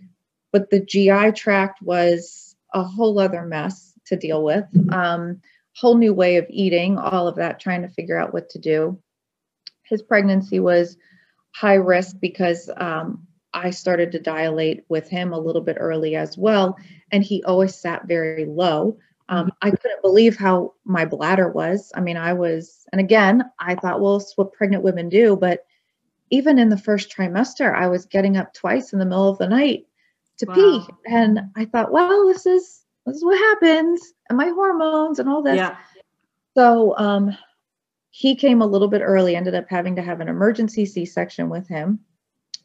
but 0.51 0.71
the 0.71 0.81
GI 0.81 1.33
tract 1.33 1.81
was 1.81 2.57
a 2.75 2.83
whole 2.83 3.19
other 3.21 3.45
mess 3.45 3.90
to 4.11 4.17
deal 4.17 4.45
with. 4.45 4.67
Um, 4.93 5.41
whole 5.75 5.97
new 5.97 6.13
way 6.13 6.37
of 6.37 6.47
eating, 6.51 6.99
all 6.99 7.27
of 7.27 7.37
that, 7.37 7.61
trying 7.61 7.83
to 7.83 7.89
figure 7.89 8.19
out 8.19 8.35
what 8.35 8.51
to 8.51 8.59
do. 8.59 9.01
His 9.85 10.03
pregnancy 10.03 10.61
was 10.61 10.97
high 11.55 11.75
risk 11.75 12.17
because 12.21 12.71
um, 12.77 13.27
I 13.55 13.71
started 13.71 14.13
to 14.13 14.21
dilate 14.21 14.85
with 14.89 15.09
him 15.09 15.33
a 15.33 15.39
little 15.39 15.63
bit 15.63 15.77
early 15.81 16.17
as 16.17 16.37
well. 16.37 16.77
And 17.11 17.25
he 17.25 17.43
always 17.45 17.75
sat 17.75 18.07
very 18.07 18.45
low. 18.45 18.99
Um, 19.29 19.53
I 19.63 19.71
couldn't 19.71 20.03
believe 20.03 20.37
how 20.37 20.75
my 20.85 21.05
bladder 21.05 21.49
was. 21.49 21.93
I 21.95 22.01
mean, 22.01 22.17
I 22.17 22.33
was, 22.33 22.85
and 22.93 23.01
again, 23.01 23.45
I 23.61 23.77
thought, 23.77 24.01
well, 24.01 24.17
it's 24.17 24.37
what 24.37 24.53
pregnant 24.53 24.83
women 24.83 25.09
do. 25.09 25.37
But 25.37 25.65
even 26.31 26.59
in 26.59 26.69
the 26.69 26.79
first 26.79 27.15
trimester, 27.15 27.75
I 27.75 27.87
was 27.89 28.07
getting 28.07 28.37
up 28.37 28.55
twice 28.55 28.93
in 28.93 28.99
the 28.99 29.07
middle 29.07 29.29
of 29.29 29.39
the 29.39 29.49
night 29.49 29.87
to 30.39 30.47
wow. 30.47 30.55
pee. 30.55 30.87
And 31.07 31.41
I 31.57 31.65
thought, 31.65 31.93
well, 31.93 32.27
this 32.27 32.45
is 32.47 32.85
this 33.07 33.17
is 33.17 33.25
what 33.25 33.39
happens, 33.39 34.13
and 34.29 34.37
my 34.39 34.49
hormones 34.49 35.19
and 35.19 35.29
all 35.29 35.43
this. 35.43 35.57
Yeah. 35.57 35.77
So 36.57 36.97
um, 36.99 37.37
he 38.11 38.35
came 38.35 38.61
a 38.61 38.67
little 38.67 38.89
bit 38.89 39.03
early. 39.03 39.37
Ended 39.37 39.55
up 39.55 39.67
having 39.69 39.97
to 39.97 40.03
have 40.03 40.21
an 40.21 40.29
emergency 40.29 40.87
C-section 40.87 41.49
with 41.49 41.67
him. 41.69 42.01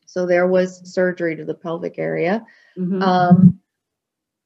So 0.06 0.26
there 0.26 0.48
was 0.48 0.82
surgery 0.94 1.36
to 1.36 1.46
the 1.46 1.54
pelvic 1.54 1.98
area. 1.98 2.46
Mm-hmm. 2.78 3.02
Um, 3.02 3.60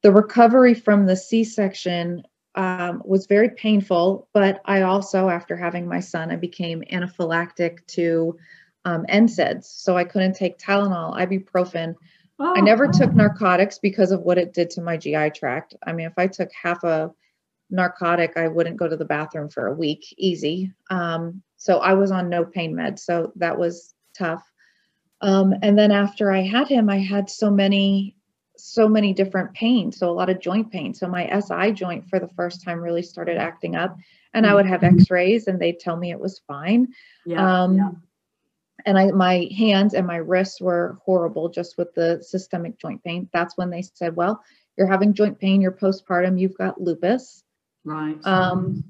the 0.01 0.11
recovery 0.11 0.73
from 0.73 1.05
the 1.05 1.15
C-section 1.15 2.23
um, 2.55 3.01
was 3.05 3.27
very 3.27 3.49
painful, 3.49 4.27
but 4.33 4.61
I 4.65 4.81
also, 4.81 5.29
after 5.29 5.55
having 5.55 5.87
my 5.87 5.99
son, 5.99 6.31
I 6.31 6.35
became 6.35 6.83
anaphylactic 6.91 7.85
to 7.87 8.37
um, 8.85 9.05
NSAIDs. 9.09 9.65
So 9.65 9.97
I 9.97 10.03
couldn't 10.03 10.33
take 10.33 10.57
Tylenol, 10.57 11.15
ibuprofen. 11.17 11.95
Oh, 12.39 12.53
I 12.55 12.61
never 12.61 12.87
took 12.87 13.13
narcotics 13.13 13.79
because 13.79 14.11
of 14.11 14.21
what 14.21 14.37
it 14.37 14.53
did 14.53 14.69
to 14.71 14.81
my 14.81 14.95
GI 14.95 15.31
tract. 15.31 15.75
I 15.85 15.91
mean, 15.91 16.07
if 16.07 16.17
I 16.17 16.27
took 16.27 16.49
half 16.53 16.83
a 16.83 17.11
narcotic, 17.69 18.37
I 18.37 18.47
wouldn't 18.47 18.77
go 18.77 18.87
to 18.87 18.95
the 18.95 19.05
bathroom 19.05 19.49
for 19.49 19.67
a 19.67 19.73
week, 19.73 20.13
easy. 20.17 20.71
Um, 20.89 21.43
so 21.57 21.79
I 21.79 21.93
was 21.93 22.11
on 22.11 22.29
no 22.29 22.45
pain 22.45 22.73
meds. 22.73 22.99
So 22.99 23.33
that 23.35 23.57
was 23.57 23.93
tough. 24.17 24.49
Um, 25.21 25.53
and 25.61 25.77
then 25.77 25.91
after 25.91 26.31
I 26.31 26.41
had 26.41 26.69
him, 26.69 26.89
I 26.89 26.99
had 26.99 27.29
so 27.29 27.51
many 27.51 28.15
so 28.61 28.89
many 28.89 29.13
different 29.13 29.53
pains, 29.53 29.97
so 29.97 30.09
a 30.09 30.11
lot 30.11 30.29
of 30.29 30.41
joint 30.41 30.69
pain. 30.69 30.93
So 30.93 31.07
my 31.07 31.29
SI 31.39 31.71
joint 31.71 32.09
for 32.09 32.19
the 32.19 32.27
first 32.27 32.61
time 32.61 32.79
really 32.79 33.01
started 33.01 33.37
acting 33.37 33.77
up, 33.77 33.97
and 34.33 34.45
I 34.45 34.53
would 34.53 34.65
have 34.65 34.81
mm-hmm. 34.81 34.99
X-rays, 34.99 35.47
and 35.47 35.59
they'd 35.59 35.79
tell 35.79 35.95
me 35.95 36.11
it 36.11 36.19
was 36.19 36.41
fine. 36.45 36.89
Yeah, 37.25 37.63
um, 37.63 37.77
yeah. 37.77 37.91
And 38.85 38.97
I, 38.97 39.11
my 39.11 39.49
hands 39.57 39.93
and 39.93 40.07
my 40.07 40.17
wrists 40.17 40.61
were 40.61 40.97
horrible 41.03 41.49
just 41.49 41.77
with 41.77 41.93
the 41.93 42.21
systemic 42.21 42.77
joint 42.77 43.03
pain. 43.03 43.29
That's 43.33 43.57
when 43.57 43.69
they 43.69 43.81
said, 43.81 44.15
"Well, 44.15 44.43
you're 44.77 44.87
having 44.87 45.13
joint 45.13 45.39
pain. 45.39 45.61
You're 45.61 45.71
postpartum. 45.71 46.39
You've 46.39 46.57
got 46.57 46.81
lupus." 46.81 47.43
Right. 47.83 48.17
Um, 48.25 48.83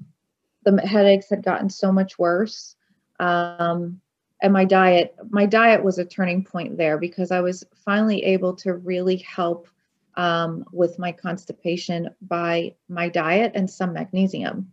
the 0.64 0.80
headaches 0.80 1.30
had 1.30 1.42
gotten 1.42 1.70
so 1.70 1.90
much 1.90 2.18
worse. 2.18 2.76
Um, 3.18 4.00
and 4.42 4.52
my 4.52 4.64
diet 4.64 5.14
my 5.30 5.46
diet 5.46 5.82
was 5.82 5.98
a 5.98 6.04
turning 6.04 6.44
point 6.44 6.76
there 6.76 6.98
because 6.98 7.30
i 7.30 7.40
was 7.40 7.64
finally 7.84 8.22
able 8.24 8.54
to 8.54 8.74
really 8.74 9.16
help 9.18 9.68
um, 10.16 10.64
with 10.72 10.98
my 10.98 11.12
constipation 11.12 12.10
by 12.20 12.74
my 12.88 13.08
diet 13.08 13.52
and 13.54 13.70
some 13.70 13.92
magnesium 13.92 14.70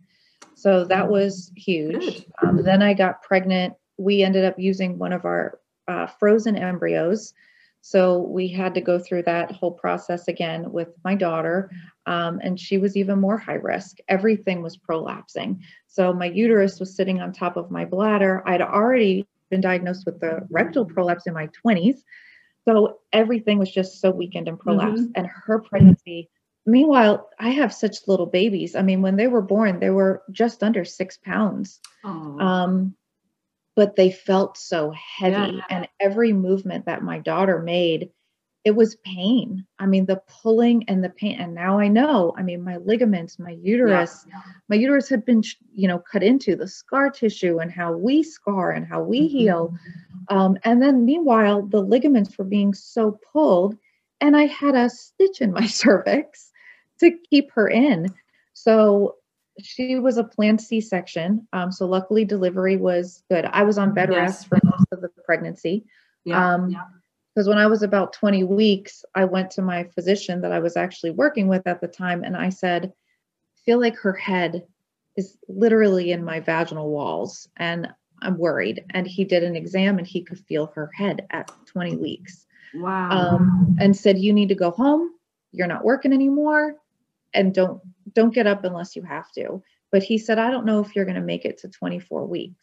so 0.54 0.84
that 0.84 1.06
mm. 1.06 1.10
was 1.10 1.52
huge 1.56 2.26
um, 2.42 2.62
then 2.62 2.82
i 2.82 2.92
got 2.92 3.22
pregnant 3.22 3.74
we 3.98 4.22
ended 4.22 4.44
up 4.44 4.58
using 4.58 4.98
one 4.98 5.12
of 5.12 5.24
our 5.24 5.58
uh, 5.86 6.06
frozen 6.06 6.56
embryos 6.56 7.34
so 7.80 8.18
we 8.18 8.48
had 8.48 8.74
to 8.74 8.80
go 8.80 8.98
through 8.98 9.22
that 9.22 9.52
whole 9.52 9.70
process 9.70 10.26
again 10.28 10.72
with 10.72 10.88
my 11.04 11.14
daughter 11.14 11.70
um, 12.06 12.40
and 12.42 12.58
she 12.58 12.76
was 12.78 12.96
even 12.96 13.20
more 13.20 13.38
high 13.38 13.54
risk 13.54 13.98
everything 14.08 14.62
was 14.62 14.76
prolapsing 14.76 15.60
so 15.86 16.12
my 16.12 16.26
uterus 16.26 16.80
was 16.80 16.94
sitting 16.94 17.20
on 17.20 17.32
top 17.32 17.56
of 17.56 17.70
my 17.70 17.84
bladder 17.84 18.42
i'd 18.46 18.60
already 18.60 19.26
been 19.50 19.60
diagnosed 19.60 20.06
with 20.06 20.20
the 20.20 20.46
rectal 20.50 20.84
prolapse 20.84 21.26
in 21.26 21.34
my 21.34 21.48
20s. 21.64 21.98
So 22.64 22.98
everything 23.12 23.58
was 23.58 23.70
just 23.70 24.00
so 24.00 24.10
weakened 24.10 24.48
and 24.48 24.58
prolapsed. 24.58 24.98
Mm-hmm. 24.98 25.12
And 25.14 25.26
her 25.26 25.60
pregnancy, 25.60 26.28
meanwhile, 26.66 27.30
I 27.38 27.50
have 27.50 27.72
such 27.72 28.06
little 28.06 28.26
babies. 28.26 28.76
I 28.76 28.82
mean, 28.82 29.02
when 29.02 29.16
they 29.16 29.26
were 29.26 29.42
born, 29.42 29.80
they 29.80 29.90
were 29.90 30.22
just 30.30 30.62
under 30.62 30.84
six 30.84 31.16
pounds. 31.16 31.80
Um, 32.40 32.94
but 33.78 33.94
they 33.94 34.10
felt 34.10 34.58
so 34.58 34.90
heavy. 34.90 35.54
Yeah. 35.54 35.62
And 35.70 35.88
every 36.00 36.32
movement 36.32 36.86
that 36.86 37.04
my 37.04 37.20
daughter 37.20 37.60
made, 37.60 38.10
it 38.64 38.72
was 38.72 38.96
pain. 39.04 39.64
I 39.78 39.86
mean, 39.86 40.04
the 40.06 40.20
pulling 40.42 40.82
and 40.88 41.04
the 41.04 41.10
pain. 41.10 41.38
And 41.38 41.54
now 41.54 41.78
I 41.78 41.86
know, 41.86 42.34
I 42.36 42.42
mean, 42.42 42.64
my 42.64 42.78
ligaments, 42.78 43.38
my 43.38 43.52
uterus, 43.52 44.26
yeah, 44.28 44.40
my 44.68 44.74
uterus 44.74 45.08
had 45.08 45.24
been, 45.24 45.44
you 45.72 45.86
know, 45.86 46.00
cut 46.00 46.24
into 46.24 46.56
the 46.56 46.66
scar 46.66 47.08
tissue 47.08 47.60
and 47.60 47.70
how 47.70 47.92
we 47.92 48.24
scar 48.24 48.72
and 48.72 48.84
how 48.84 49.00
we 49.00 49.20
mm-hmm. 49.20 49.38
heal. 49.38 49.74
Um, 50.28 50.58
and 50.64 50.82
then 50.82 51.04
meanwhile, 51.04 51.62
the 51.62 51.80
ligaments 51.80 52.36
were 52.36 52.44
being 52.46 52.74
so 52.74 53.20
pulled, 53.32 53.76
and 54.20 54.36
I 54.36 54.46
had 54.46 54.74
a 54.74 54.90
stitch 54.90 55.40
in 55.40 55.52
my 55.52 55.66
cervix 55.68 56.50
to 56.98 57.12
keep 57.30 57.52
her 57.52 57.68
in. 57.68 58.12
So 58.54 59.17
she 59.60 59.98
was 59.98 60.16
a 60.18 60.24
planned 60.24 60.60
C-section. 60.60 61.46
Um, 61.52 61.72
so 61.72 61.86
luckily 61.86 62.24
delivery 62.24 62.76
was 62.76 63.22
good. 63.30 63.44
I 63.46 63.62
was 63.62 63.78
on 63.78 63.94
bed 63.94 64.10
Yes. 64.10 64.18
rest 64.18 64.48
for 64.48 64.58
most 64.64 64.86
of 64.92 65.00
the 65.00 65.08
pregnancy. 65.24 65.84
Yeah. 66.24 66.54
Um, 66.54 66.70
yeah. 66.70 66.84
Because 67.34 67.48
when 67.48 67.58
I 67.58 67.66
was 67.66 67.82
about 67.82 68.12
20 68.12 68.44
weeks, 68.44 69.04
I 69.14 69.24
went 69.24 69.50
to 69.52 69.62
my 69.62 69.84
physician 69.84 70.40
that 70.40 70.50
I 70.52 70.58
was 70.58 70.76
actually 70.76 71.10
working 71.12 71.46
with 71.46 71.66
at 71.66 71.80
the 71.80 71.86
time 71.88 72.24
and 72.24 72.36
I 72.36 72.48
said, 72.48 72.86
I 72.86 73.60
feel 73.64 73.80
like 73.80 73.96
her 73.96 74.12
head 74.12 74.66
is 75.16 75.36
literally 75.48 76.10
in 76.12 76.24
my 76.24 76.40
vaginal 76.40 76.90
walls 76.90 77.48
and 77.56 77.88
I'm 78.22 78.38
worried. 78.38 78.84
And 78.90 79.06
he 79.06 79.24
did 79.24 79.44
an 79.44 79.54
exam 79.54 79.98
and 79.98 80.06
he 80.06 80.22
could 80.22 80.38
feel 80.40 80.66
her 80.74 80.90
head 80.94 81.26
at 81.30 81.50
20 81.66 81.96
weeks 81.96 82.46
Wow. 82.74 83.10
um, 83.10 83.76
and 83.80 83.96
said, 83.96 84.18
You 84.18 84.32
need 84.32 84.48
to 84.48 84.54
go 84.56 84.70
home. 84.72 85.10
You're 85.52 85.66
not 85.68 85.84
working 85.84 86.12
anymore 86.12 86.74
and 87.34 87.54
don't 87.54 87.80
don't 88.14 88.34
get 88.34 88.46
up 88.46 88.64
unless 88.64 88.96
you 88.96 89.02
have 89.02 89.30
to. 89.32 89.62
But 89.90 90.02
he 90.02 90.18
said, 90.18 90.38
I 90.38 90.50
don't 90.50 90.66
know 90.66 90.80
if 90.80 90.94
you're 90.94 91.04
going 91.04 91.14
to 91.14 91.20
make 91.22 91.44
it 91.44 91.58
to 91.58 91.68
24 91.68 92.26
weeks. 92.26 92.62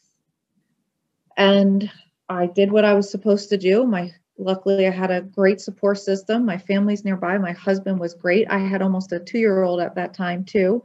And 1.37 1.91
I 2.29 2.47
did 2.47 2.71
what 2.71 2.85
I 2.85 2.93
was 2.93 3.09
supposed 3.09 3.49
to 3.49 3.57
do. 3.57 3.85
My 3.85 4.11
luckily 4.37 4.87
I 4.87 4.91
had 4.91 5.11
a 5.11 5.21
great 5.21 5.61
support 5.61 5.99
system. 5.99 6.45
My 6.45 6.57
family's 6.57 7.05
nearby. 7.05 7.37
My 7.37 7.53
husband 7.53 7.99
was 7.99 8.13
great. 8.13 8.47
I 8.49 8.59
had 8.59 8.81
almost 8.81 9.11
a 9.11 9.19
two-year-old 9.19 9.79
at 9.79 9.95
that 9.95 10.13
time 10.13 10.43
too. 10.43 10.83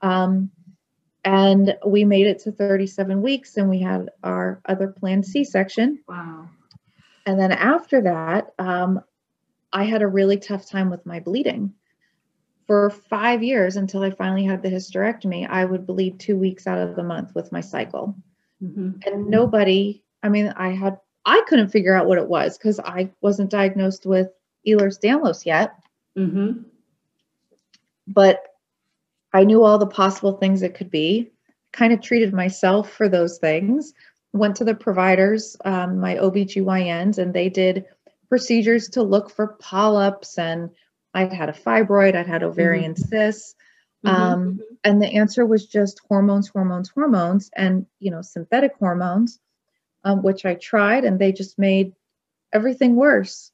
Um, 0.00 0.50
and 1.24 1.76
we 1.86 2.04
made 2.04 2.26
it 2.26 2.40
to 2.40 2.52
37 2.52 3.22
weeks 3.22 3.56
and 3.56 3.68
we 3.68 3.80
had 3.80 4.10
our 4.22 4.60
other 4.66 4.88
planned 4.88 5.26
C-section. 5.26 6.00
wow. 6.06 6.48
And 7.26 7.40
then 7.40 7.52
after 7.52 8.02
that, 8.02 8.52
um, 8.58 9.00
I 9.72 9.84
had 9.84 10.02
a 10.02 10.06
really 10.06 10.36
tough 10.36 10.68
time 10.68 10.90
with 10.90 11.06
my 11.06 11.20
bleeding. 11.20 11.72
For 12.66 12.88
five 12.88 13.42
years 13.42 13.76
until 13.76 14.02
I 14.02 14.10
finally 14.10 14.44
had 14.44 14.62
the 14.62 14.70
hysterectomy, 14.70 15.46
I 15.48 15.64
would 15.64 15.86
bleed 15.86 16.18
two 16.18 16.36
weeks 16.36 16.66
out 16.66 16.78
of 16.78 16.96
the 16.96 17.02
month 17.02 17.34
with 17.34 17.52
my 17.52 17.60
cycle. 17.60 18.14
Mhm. 18.62 19.04
And 19.06 19.26
nobody, 19.28 20.02
I 20.22 20.30
mean, 20.30 20.48
I 20.56 20.70
had, 20.70 20.98
I 21.26 21.42
couldn't 21.46 21.68
figure 21.68 21.94
out 21.94 22.06
what 22.06 22.18
it 22.18 22.28
was 22.28 22.56
because 22.56 22.80
I 22.80 23.10
wasn't 23.20 23.50
diagnosed 23.50 24.06
with 24.06 24.30
Ehlers 24.66 24.98
Danlos 24.98 25.44
yet, 25.44 25.74
Mhm. 26.16 26.64
but 28.06 28.42
I 29.34 29.44
knew 29.44 29.62
all 29.62 29.78
the 29.78 29.86
possible 29.86 30.32
things 30.32 30.62
it 30.62 30.74
could 30.74 30.90
be. 30.90 31.32
Kind 31.72 31.92
of 31.92 32.00
treated 32.00 32.32
myself 32.32 32.90
for 32.90 33.08
those 33.08 33.38
things. 33.38 33.92
Went 34.32 34.56
to 34.56 34.64
the 34.64 34.74
providers, 34.74 35.56
um, 35.64 35.98
my 35.98 36.16
OBGYNs, 36.16 37.18
and 37.18 37.34
they 37.34 37.50
did 37.50 37.84
procedures 38.28 38.88
to 38.90 39.02
look 39.02 39.28
for 39.28 39.56
polyps. 39.58 40.38
And 40.38 40.70
I'd 41.14 41.32
had 41.32 41.48
a 41.48 41.52
fibroid, 41.52 42.14
I'd 42.16 42.26
had 42.26 42.42
ovarian 42.42 42.96
cysts. 42.96 43.54
Mhm. 44.04 44.10
Um, 44.10 44.60
and 44.82 45.00
the 45.00 45.08
answer 45.08 45.46
was 45.46 45.66
just 45.66 46.00
hormones, 46.08 46.48
hormones, 46.48 46.90
hormones, 46.90 47.50
and 47.56 47.86
you 48.00 48.10
know, 48.10 48.20
synthetic 48.20 48.74
hormones, 48.78 49.38
um, 50.04 50.22
which 50.22 50.44
I 50.44 50.54
tried, 50.54 51.04
and 51.04 51.18
they 51.18 51.32
just 51.32 51.58
made 51.58 51.94
everything 52.52 52.96
worse. 52.96 53.52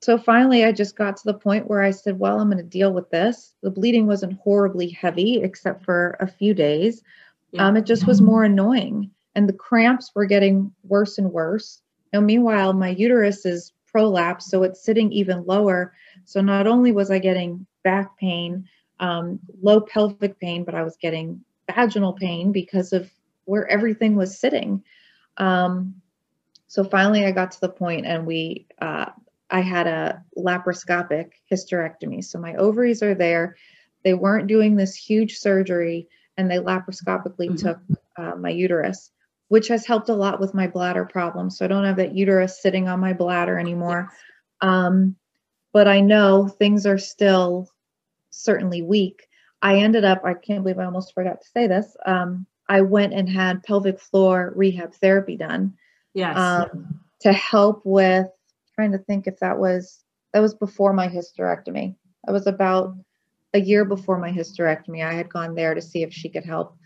So 0.00 0.16
finally, 0.16 0.64
I 0.64 0.70
just 0.70 0.96
got 0.96 1.16
to 1.16 1.24
the 1.24 1.38
point 1.38 1.66
where 1.66 1.82
I 1.82 1.90
said, 1.90 2.18
Well, 2.20 2.38
I'm 2.40 2.48
going 2.50 2.62
to 2.62 2.68
deal 2.78 2.92
with 2.92 3.10
this. 3.10 3.54
The 3.62 3.70
bleeding 3.70 4.06
wasn't 4.06 4.38
horribly 4.38 4.90
heavy, 4.90 5.42
except 5.42 5.84
for 5.84 6.16
a 6.20 6.26
few 6.28 6.54
days. 6.54 7.02
Yeah. 7.50 7.66
Um, 7.66 7.76
it 7.76 7.86
just 7.86 8.06
was 8.06 8.20
more 8.20 8.44
annoying. 8.44 9.10
And 9.34 9.48
the 9.48 9.54
cramps 9.54 10.12
were 10.14 10.26
getting 10.26 10.72
worse 10.84 11.18
and 11.18 11.32
worse. 11.32 11.80
Now, 12.12 12.20
meanwhile, 12.20 12.72
my 12.72 12.90
uterus 12.90 13.44
is 13.44 13.72
prolapsed, 13.94 14.42
so 14.42 14.62
it's 14.62 14.82
sitting 14.84 15.12
even 15.12 15.44
lower. 15.46 15.92
So 16.24 16.40
not 16.40 16.66
only 16.66 16.92
was 16.92 17.10
I 17.10 17.18
getting 17.18 17.66
back 17.84 18.16
pain, 18.18 18.66
um, 19.00 19.40
low 19.62 19.80
pelvic 19.80 20.38
pain, 20.38 20.64
but 20.64 20.74
I 20.74 20.82
was 20.82 20.96
getting 20.96 21.40
vaginal 21.60 22.12
pain 22.12 22.52
because 22.52 22.92
of 22.92 23.10
where 23.44 23.66
everything 23.68 24.16
was 24.16 24.38
sitting. 24.38 24.82
Um, 25.38 25.94
so 26.66 26.84
finally, 26.84 27.24
I 27.24 27.32
got 27.32 27.50
to 27.52 27.60
the 27.60 27.68
point, 27.68 28.06
and 28.06 28.26
we, 28.26 28.66
uh, 28.80 29.06
I 29.50 29.60
had 29.60 29.86
a 29.86 30.22
laparoscopic 30.36 31.32
hysterectomy. 31.50 32.22
So 32.24 32.38
my 32.38 32.54
ovaries 32.56 33.02
are 33.02 33.14
there. 33.14 33.56
They 34.04 34.14
weren't 34.14 34.48
doing 34.48 34.76
this 34.76 34.94
huge 34.94 35.36
surgery, 35.38 36.08
and 36.36 36.50
they 36.50 36.58
laparoscopically 36.58 37.50
Mhm. 37.50 37.58
took 37.58 37.78
uh, 38.16 38.34
my 38.36 38.50
uterus, 38.50 39.10
which 39.48 39.68
has 39.68 39.86
helped 39.86 40.08
a 40.08 40.14
lot 40.14 40.40
with 40.40 40.54
my 40.54 40.66
bladder 40.66 41.04
problem. 41.04 41.50
So 41.50 41.64
I 41.64 41.68
don't 41.68 41.84
have 41.84 41.96
that 41.96 42.14
uterus 42.14 42.60
sitting 42.62 42.88
on 42.88 43.00
my 43.00 43.12
bladder 43.12 43.58
anymore. 43.58 44.12
Um, 44.60 45.16
but 45.72 45.88
I 45.88 46.00
know 46.00 46.48
things 46.48 46.86
are 46.86 46.98
still 46.98 47.68
certainly 48.30 48.82
weak. 48.82 49.26
I 49.62 49.76
ended 49.78 50.04
up, 50.04 50.24
I 50.24 50.34
can't 50.34 50.62
believe 50.62 50.78
I 50.78 50.84
almost 50.84 51.14
forgot 51.14 51.40
to 51.40 51.48
say 51.48 51.66
this. 51.66 51.96
Um, 52.06 52.46
I 52.68 52.82
went 52.82 53.14
and 53.14 53.28
had 53.28 53.62
pelvic 53.62 53.98
floor 53.98 54.52
rehab 54.54 54.94
therapy 54.94 55.36
done 55.36 55.74
Yes. 56.14 56.36
um, 56.36 57.00
to 57.20 57.32
help 57.32 57.82
with 57.84 58.28
trying 58.74 58.92
to 58.92 58.98
think 58.98 59.26
if 59.26 59.38
that 59.40 59.58
was 59.58 60.04
that 60.32 60.40
was 60.40 60.54
before 60.54 60.92
my 60.92 61.08
hysterectomy. 61.08 61.94
That 62.24 62.32
was 62.32 62.46
about 62.46 62.94
a 63.54 63.60
year 63.60 63.84
before 63.84 64.18
my 64.18 64.30
hysterectomy. 64.30 65.04
I 65.04 65.14
had 65.14 65.32
gone 65.32 65.54
there 65.54 65.74
to 65.74 65.80
see 65.80 66.02
if 66.02 66.12
she 66.12 66.28
could 66.28 66.44
help. 66.44 66.76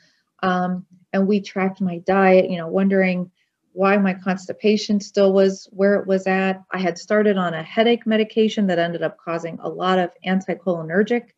Um, 0.42 0.86
and 1.12 1.26
we 1.26 1.40
tracked 1.40 1.80
my 1.80 1.98
diet, 1.98 2.50
you 2.50 2.56
know, 2.58 2.68
wondering 2.68 3.30
why 3.74 3.96
my 3.96 4.12
constipation 4.14 5.00
still 5.00 5.32
was 5.32 5.68
where 5.72 5.94
it 5.94 6.06
was 6.06 6.26
at. 6.26 6.62
I 6.72 6.78
had 6.78 6.98
started 6.98 7.36
on 7.38 7.54
a 7.54 7.62
headache 7.62 8.06
medication 8.06 8.66
that 8.66 8.78
ended 8.78 9.02
up 9.02 9.16
causing 9.18 9.58
a 9.60 9.68
lot 9.68 9.98
of 9.98 10.10
anticholinergic 10.26 11.28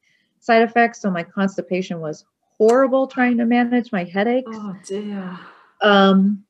side 0.41 0.63
effects. 0.63 1.01
So 1.01 1.11
my 1.11 1.23
constipation 1.23 2.01
was 2.01 2.25
horrible 2.59 3.07
trying 3.07 3.39
to 3.39 3.45
manage 3.45 3.93
my 3.93 4.05
headaches. 4.05 4.51
oh 4.53 4.77
dear. 4.87 5.39
Um, 5.81 6.45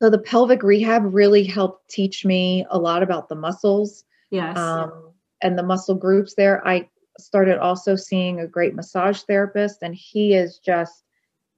so 0.00 0.10
the 0.10 0.18
pelvic 0.18 0.62
rehab 0.62 1.14
really 1.14 1.44
helped 1.44 1.88
teach 1.90 2.24
me 2.24 2.66
a 2.70 2.78
lot 2.78 3.02
about 3.02 3.28
the 3.28 3.34
muscles 3.34 4.04
Yes. 4.30 4.58
um, 4.58 5.12
and 5.42 5.58
the 5.58 5.62
muscle 5.62 5.94
groups 5.94 6.34
there. 6.34 6.66
I 6.66 6.88
started 7.18 7.58
also 7.58 7.96
seeing 7.96 8.40
a 8.40 8.46
great 8.46 8.74
massage 8.74 9.22
therapist, 9.22 9.78
and 9.82 9.94
he 9.94 10.34
is 10.34 10.58
just 10.58 11.04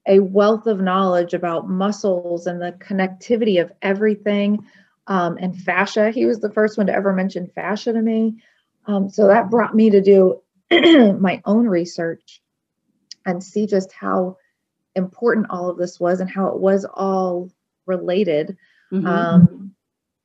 a 0.07 0.21
wealth 0.21 0.67
of 0.67 0.81
knowledge 0.81 1.35
about 1.35 1.69
muscles 1.69 2.47
and 2.47 2.61
the 2.61 2.73
connectivity 2.73 3.61
of 3.61 3.73
everything 3.83 4.65
um, 5.07 5.39
and 5.41 5.57
fascia. 5.57 6.11
He 6.11 6.27
was 6.27 6.41
the 6.41 6.53
first 6.53 6.79
one 6.79 6.87
to 6.87 6.95
ever 6.95 7.13
mention 7.13 7.51
fascia 7.55 7.93
to 7.93 8.01
me. 8.01 8.43
Um, 8.87 9.11
so 9.11 9.27
that 9.29 9.51
brought 9.51 9.75
me 9.75 9.91
to 9.91 10.01
do 10.01 10.41
my 10.71 11.43
own 11.45 11.67
research 11.67 12.41
and 13.27 13.43
see 13.43 13.67
just 13.67 13.93
how 13.93 14.39
important 14.95 15.47
all 15.51 15.69
of 15.69 15.77
this 15.77 16.01
was 16.01 16.21
and 16.21 16.31
how 16.31 16.49
it 16.49 16.59
was 16.59 16.85
all 16.85 17.51
related. 17.87 18.57
Mhm. 18.93 19.07
Um, 19.07 19.75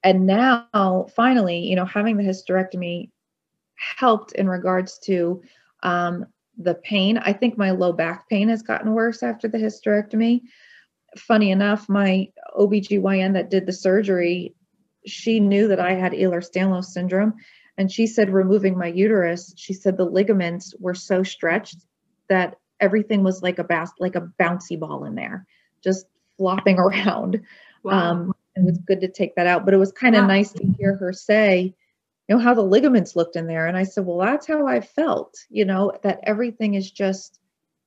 and 0.04 0.26
now, 0.26 1.08
finally, 1.16 1.60
you 1.60 1.76
know, 1.76 1.86
having 1.86 2.18
the 2.18 2.24
hysterectomy 2.24 3.10
helped 3.76 4.34
in 4.34 4.50
regards 4.50 5.00
to 5.00 5.42
um, 5.82 6.26
the 6.58 6.76
pain. 6.76 7.18
I 7.18 7.34
think 7.34 7.58
my 7.58 7.72
low 7.72 7.94
back 7.94 8.30
pain 8.30 8.50
has 8.50 8.62
gotten 8.62 8.94
worse 8.94 9.24
after 9.24 9.48
the 9.48 9.58
hysterectomy. 9.58 10.42
Funny 11.18 11.52
enough, 11.52 11.90
my 11.90 12.30
OBGYN 12.58 13.34
that 13.34 13.50
did 13.50 13.66
the 13.66 13.74
surgery, 13.74 14.56
she 15.06 15.40
knew 15.40 15.68
that 15.70 15.80
I 15.80 15.94
had 15.94 16.14
Ehlers-Danlos 16.14 16.86
syndrome. 16.86 17.34
And 17.78 17.92
she 17.92 18.06
said, 18.08 18.30
removing 18.32 18.78
my 18.78 18.88
uterus, 18.88 19.54
she 19.58 19.74
said 19.74 19.98
the 19.98 20.06
ligaments 20.06 20.76
were 20.80 20.94
so 20.94 21.24
stretched 21.24 21.78
that 22.30 22.58
everything 22.80 23.24
was 23.24 23.42
like 23.42 23.60
a 23.60 23.64
bas- 23.64 23.94
like 24.00 24.16
a 24.16 24.30
bouncy 24.40 24.80
ball 24.80 25.06
in 25.06 25.16
there, 25.16 25.46
just 25.84 26.06
flopping 26.38 26.78
around. 26.80 27.42
wow. 27.84 28.12
Um, 28.12 28.36
it 28.56 28.64
was 28.64 28.78
good 28.78 29.02
to 29.02 29.08
take 29.08 29.36
that 29.36 29.48
out, 29.48 29.66
but 29.66 29.74
it 29.74 29.78
was 29.78 29.92
kind 29.92 30.16
of 30.16 30.22
Wow. 30.24 30.28
nice 30.28 30.52
to 30.54 30.66
hear 30.78 30.96
her 30.98 31.12
say, 31.14 31.74
you 32.28 32.36
know, 32.36 32.42
how 32.42 32.54
the 32.54 32.62
ligaments 32.62 33.16
looked 33.16 33.36
in 33.36 33.48
there. 33.48 33.68
And 33.68 33.76
I 33.76 33.84
said, 33.84 34.06
well, 34.06 34.18
that's 34.18 34.48
how 34.48 34.66
I 34.66 34.82
felt, 34.82 35.36
you 35.50 35.66
know, 35.66 35.92
that 36.04 36.22
everything 36.24 36.76
is 36.76 36.90
just 36.90 37.40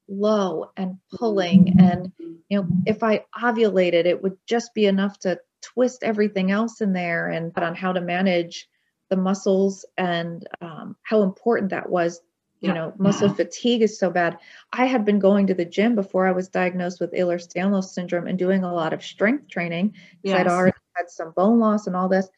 low 0.09 0.71
and 0.77 0.99
pulling. 1.13 1.81
And, 1.81 2.13
you 2.19 2.59
know, 2.61 2.69
if 2.85 3.03
I 3.03 3.25
ovulated, 3.35 4.05
it 4.05 4.23
would 4.23 4.37
just 4.47 4.75
be 4.75 4.87
enough 4.87 5.19
to 5.21 5.41
twist 5.63 6.03
everything 6.03 6.51
else 6.51 6.81
in 6.81 6.93
there 6.93 7.29
and 7.29 7.53
on 7.57 7.75
how 7.75 7.93
to 7.93 8.01
manage 8.01 8.69
the 9.09 9.17
muscles 9.17 9.85
and 9.97 10.47
um, 10.61 10.97
how 11.03 11.23
important 11.23 11.71
that 11.71 11.89
was. 11.89 12.21
You 12.61 12.69
Yeah. 12.69 12.75
know, 12.75 12.95
muscle 12.99 13.29
fatigue 13.29 13.83
is 13.83 13.99
so 13.99 14.11
bad. 14.11 14.39
I 14.73 14.87
had 14.87 15.05
been 15.05 15.19
going 15.19 15.47
to 15.49 15.55
the 15.55 15.65
gym 15.65 15.95
before 15.95 16.27
I 16.27 16.33
was 16.33 16.49
diagnosed 16.49 17.01
with 17.01 17.13
Ehlers-Danlos 17.13 17.85
syndrome 17.85 18.27
and 18.27 18.39
doing 18.39 18.65
a 18.65 18.73
lot 18.73 18.95
of 18.95 19.05
strength 19.05 19.49
training 19.49 19.95
because 20.23 20.41
I'd 20.41 20.47
already 20.47 20.77
had 20.95 21.11
some 21.11 21.33
bone 21.33 21.59
loss 21.59 21.87
and 21.87 21.95
all 21.95 22.09
this. 22.09 22.29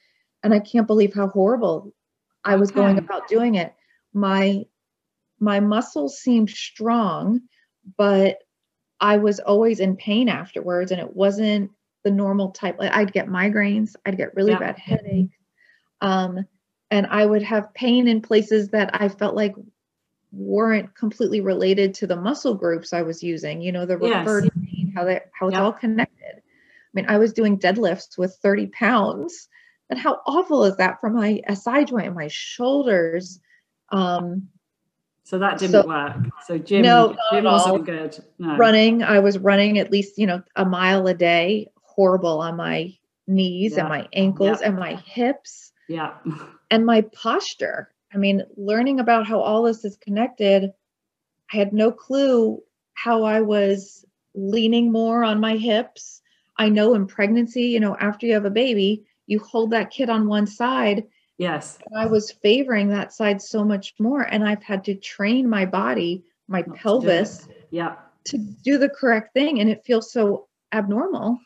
And 0.42 0.54
I 0.54 0.60
can't 0.60 0.86
believe 0.86 1.14
how 1.14 1.28
horrible 1.28 1.92
I 2.44 2.56
was 2.56 2.70
going 2.70 2.98
about 2.98 3.28
doing 3.28 3.56
it. 3.56 3.74
My 4.12 4.64
my 5.40 5.60
muscles 5.60 6.18
seemed 6.18 6.50
strong, 6.50 7.40
but 7.96 8.38
I 9.00 9.18
was 9.18 9.40
always 9.40 9.80
in 9.80 9.96
pain 9.96 10.28
afterwards, 10.28 10.92
and 10.92 11.00
it 11.00 11.16
wasn't 11.16 11.70
the 12.04 12.10
normal 12.10 12.50
type. 12.52 12.78
Like 12.78 12.92
I'd 12.92 13.12
get 13.12 13.28
migraines, 13.28 13.94
I'd 14.06 14.16
get 14.16 14.34
really 14.36 14.54
Yeah. 14.54 14.58
bad 14.58 14.78
headaches, 14.78 15.36
um, 16.02 16.46
and 16.90 17.06
I 17.08 17.26
would 17.26 17.42
have 17.42 17.74
pain 17.74 18.08
in 18.08 18.20
places 18.22 18.70
that 18.70 18.90
I 18.94 19.08
felt 19.08 19.36
like 19.36 19.54
weren't 20.32 20.94
completely 20.96 21.40
related 21.40 21.94
to 21.94 22.06
the 22.06 22.16
muscle 22.16 22.54
groups 22.54 22.92
I 22.92 23.02
was 23.02 23.22
using, 23.22 23.62
you 23.62 23.72
know, 23.72 23.86
the 23.86 23.98
Yes. 24.00 24.26
referred 24.26 24.50
pain, 24.70 24.92
how 24.94 25.04
that 25.04 25.30
how 25.38 25.48
it's 25.48 25.58
Yeah. 25.58 25.60
all 25.60 25.72
connected. 25.72 26.36
I 26.36 26.90
mean, 26.94 27.06
I 27.08 27.18
was 27.18 27.32
doing 27.32 27.58
deadlifts 27.58 28.18
with 28.18 28.36
30 28.42 28.66
pounds. 28.68 29.48
And 29.90 29.98
how 29.98 30.20
awful 30.26 30.64
is 30.64 30.76
that 30.76 31.00
for 31.00 31.08
my 31.10 31.40
SI 31.48 31.84
joint 31.84 32.06
and 32.06 32.14
my 32.14 32.28
shoulders? 32.28 33.40
Um, 33.90 34.48
So 35.24 35.38
that 35.38 35.58
didn't 35.58 35.72
So- 35.82 35.86
work. 35.86 36.16
So 36.46 36.56
gym, 36.58 36.82
No, 36.82 37.14
gym 37.32 37.44
wasn't 37.44 37.84
good. 37.84 38.18
No. 38.38 38.56
running, 38.56 39.02
I 39.02 39.18
was 39.18 39.38
running 39.38 39.78
at 39.78 39.90
least, 39.92 40.18
you 40.18 40.26
know, 40.26 40.42
a 40.56 40.64
mile 40.64 41.06
a 41.06 41.12
day, 41.14 41.68
horrible 41.82 42.40
on 42.40 42.56
my 42.56 42.96
knees 43.26 43.76
and 43.76 43.88
my 43.90 44.08
ankles 44.14 44.60
Yeah. 44.62 44.68
and 44.68 44.78
my 44.78 44.94
hips. 44.94 45.72
Yeah. 45.86 46.14
and 46.70 46.86
my 46.86 47.02
posture. 47.02 47.90
I 48.14 48.16
mean, 48.16 48.42
learning 48.56 49.00
about 49.00 49.26
how 49.26 49.40
all 49.40 49.64
this 49.64 49.84
is 49.84 49.96
connected, 49.98 50.72
I 51.52 51.56
had 51.56 51.74
no 51.74 51.92
clue 51.92 52.62
how 52.94 53.24
I 53.24 53.42
was 53.42 54.06
leaning 54.34 54.90
more 54.90 55.24
on 55.24 55.40
my 55.40 55.56
hips. 55.56 56.22
I 56.56 56.70
know 56.70 56.94
in 56.94 57.06
pregnancy, 57.06 57.64
you 57.64 57.80
know, 57.80 57.96
after 58.00 58.26
you 58.26 58.32
have 58.32 58.46
a 58.46 58.50
baby, 58.50 59.04
you 59.28 59.38
hold 59.38 59.70
that 59.70 59.90
kid 59.90 60.10
on 60.10 60.26
one 60.26 60.46
side. 60.46 61.04
Yes. 61.36 61.78
I 61.96 62.06
was 62.06 62.32
favoring 62.32 62.88
that 62.88 63.12
side 63.12 63.40
so 63.40 63.62
much 63.64 63.94
more. 64.00 64.22
And 64.22 64.42
I've 64.42 64.62
had 64.62 64.84
to 64.84 64.94
train 64.96 65.48
my 65.48 65.66
body, 65.66 66.24
my 66.48 66.62
do 66.62 66.72
pelvis, 66.72 67.46
Yeah. 67.70 67.96
to 68.24 68.38
do 68.38 68.78
the 68.78 68.88
correct 68.88 69.34
thing. 69.34 69.60
And 69.60 69.70
it 69.70 69.84
feels 69.84 70.10
so 70.10 70.48
abnormal 70.72 71.38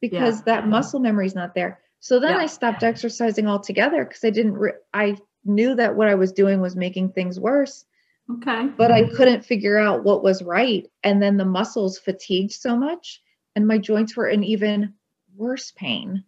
because 0.00 0.38
Yeah. 0.38 0.44
that 0.46 0.68
muscle 0.68 0.98
memory 0.98 1.26
is 1.26 1.34
not 1.36 1.54
there. 1.54 1.78
So 2.00 2.18
then 2.18 2.32
Yeah. 2.32 2.38
I 2.38 2.46
stopped 2.46 2.82
exercising 2.82 3.46
altogether 3.46 4.04
because 4.04 4.24
I 4.24 4.30
didn't, 4.30 4.54
re- 4.54 4.72
I 4.92 5.16
knew 5.44 5.74
that 5.76 5.94
what 5.94 6.08
I 6.08 6.14
was 6.16 6.32
doing 6.32 6.60
was 6.60 6.74
making 6.74 7.10
things 7.12 7.38
worse, 7.38 7.84
Okay. 8.28 8.66
but 8.76 8.90
I 8.90 9.04
couldn't 9.04 9.44
figure 9.44 9.78
out 9.78 10.02
what 10.02 10.24
was 10.24 10.42
right. 10.42 10.90
And 11.04 11.22
then 11.22 11.36
the 11.36 11.44
muscles 11.44 11.98
fatigued 11.98 12.52
so 12.52 12.76
much 12.76 13.22
and 13.54 13.68
my 13.68 13.78
joints 13.78 14.16
were 14.16 14.28
in 14.28 14.42
even 14.42 14.94
worse 15.36 15.70
pain. 15.72 16.24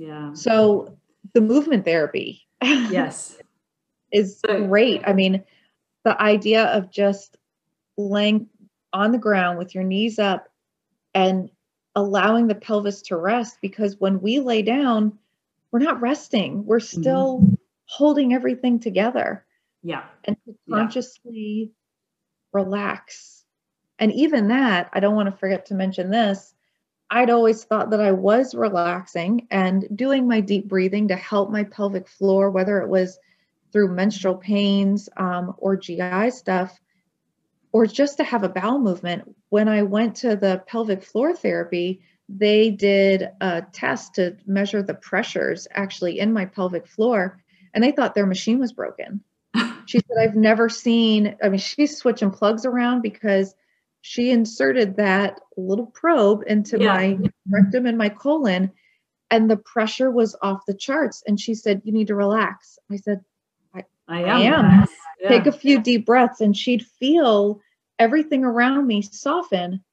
Yeah. 0.00 0.32
So 0.32 0.96
the 1.34 1.42
movement 1.42 1.84
therapy 1.84 2.46
Yes. 2.62 3.38
is 4.10 4.40
So- 4.40 4.66
great. 4.66 5.02
I 5.06 5.12
mean, 5.12 5.44
the 6.04 6.20
idea 6.20 6.64
of 6.64 6.90
just 6.90 7.36
laying 7.98 8.48
on 8.94 9.12
the 9.12 9.18
ground 9.18 9.58
with 9.58 9.74
your 9.74 9.84
knees 9.84 10.18
up 10.18 10.48
and 11.14 11.50
allowing 11.94 12.46
the 12.46 12.54
pelvis 12.54 13.02
to 13.02 13.16
rest 13.16 13.58
because 13.60 14.00
when 14.00 14.20
we 14.22 14.38
lay 14.38 14.62
down, 14.62 15.18
we're 15.70 15.80
not 15.80 16.00
resting. 16.00 16.64
We're 16.64 16.78
mm-hmm. 16.78 17.00
still 17.02 17.46
holding 17.84 18.32
everything 18.32 18.80
together 18.80 19.44
Yeah. 19.82 20.04
and 20.24 20.36
to 20.46 20.54
Yeah. 20.66 20.76
consciously 20.76 21.72
relax. 22.52 23.44
And 23.98 24.12
even 24.12 24.48
that, 24.48 24.88
I 24.94 25.00
don't 25.00 25.14
want 25.14 25.30
to 25.30 25.36
forget 25.36 25.66
to 25.66 25.74
mention 25.74 26.10
this. 26.10 26.54
I'd 27.10 27.30
always 27.30 27.64
thought 27.64 27.90
that 27.90 28.00
I 28.00 28.12
was 28.12 28.54
relaxing 28.54 29.48
and 29.50 29.86
doing 29.94 30.28
my 30.28 30.40
deep 30.40 30.68
breathing 30.68 31.08
to 31.08 31.16
help 31.16 31.50
my 31.50 31.64
pelvic 31.64 32.08
floor, 32.08 32.50
whether 32.50 32.80
it 32.80 32.88
was 32.88 33.18
through 33.72 33.94
menstrual 33.94 34.36
pains 34.36 35.08
um, 35.16 35.54
or 35.58 35.76
GI 35.76 36.30
stuff, 36.30 36.78
or 37.72 37.86
just 37.86 38.18
to 38.18 38.24
have 38.24 38.44
a 38.44 38.48
bowel 38.48 38.78
movement. 38.78 39.34
When 39.48 39.68
I 39.68 39.82
went 39.82 40.16
to 40.16 40.36
the 40.36 40.62
pelvic 40.66 41.02
floor 41.02 41.34
therapy, 41.34 42.02
they 42.28 42.70
did 42.70 43.28
a 43.40 43.62
test 43.72 44.14
to 44.14 44.36
measure 44.46 44.82
the 44.82 44.94
pressures 44.94 45.66
actually 45.72 46.20
in 46.20 46.32
my 46.32 46.44
pelvic 46.44 46.86
floor, 46.86 47.42
and 47.74 47.82
they 47.82 47.90
thought 47.90 48.14
their 48.14 48.26
machine 48.26 48.58
was 48.58 48.72
broken. 48.72 49.22
She 49.86 49.98
said, 49.98 50.18
I've 50.20 50.36
never 50.36 50.68
seen, 50.68 51.36
I 51.42 51.48
mean, 51.48 51.58
she's 51.58 51.96
switching 51.96 52.30
plugs 52.30 52.64
around 52.64 53.02
because 53.02 53.56
she 54.02 54.30
inserted 54.30 54.96
that 54.96 55.40
little 55.56 55.86
probe 55.86 56.44
into 56.46 56.78
Yeah. 56.78 56.94
my 56.94 57.18
rectum 57.50 57.86
and 57.86 57.98
my 57.98 58.08
colon, 58.08 58.70
and 59.30 59.50
the 59.50 59.56
pressure 59.56 60.10
was 60.10 60.36
off 60.42 60.64
the 60.66 60.74
charts. 60.74 61.22
And 61.26 61.38
she 61.38 61.54
said, 61.54 61.82
You 61.84 61.92
need 61.92 62.08
to 62.08 62.14
relax. 62.14 62.78
I 62.90 62.96
said, 62.96 63.20
I 63.74 63.84
I 64.08 64.20
am. 64.22 64.40
am. 64.54 64.88
Yeah. 65.20 65.28
Take 65.28 65.46
a 65.46 65.52
few 65.52 65.80
deep 65.80 66.06
breaths, 66.06 66.40
and 66.40 66.56
she'd 66.56 66.84
feel 66.84 67.60
everything 67.98 68.44
around 68.44 68.86
me 68.86 69.02
soften, 69.02 69.84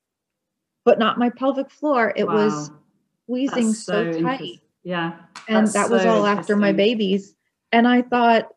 but 0.85 0.97
not 0.99 1.19
my 1.19 1.29
pelvic 1.29 1.69
floor. 1.69 2.13
It 2.15 2.25
was 2.27 2.69
Wow. 2.69 2.77
squeezing 3.25 3.65
That's 3.67 3.83
so, 3.83 4.01
interesting. 4.03 4.25
tight. 4.25 4.61
Yeah. 4.83 5.13
And 5.49 5.67
That's 5.67 5.73
that 5.73 5.89
was 5.89 6.03
so 6.03 6.09
all 6.09 6.25
after 6.25 6.55
my 6.55 6.71
babies. 6.71 7.35
And 7.73 7.85
I 7.87 8.01
thought, 8.01 8.47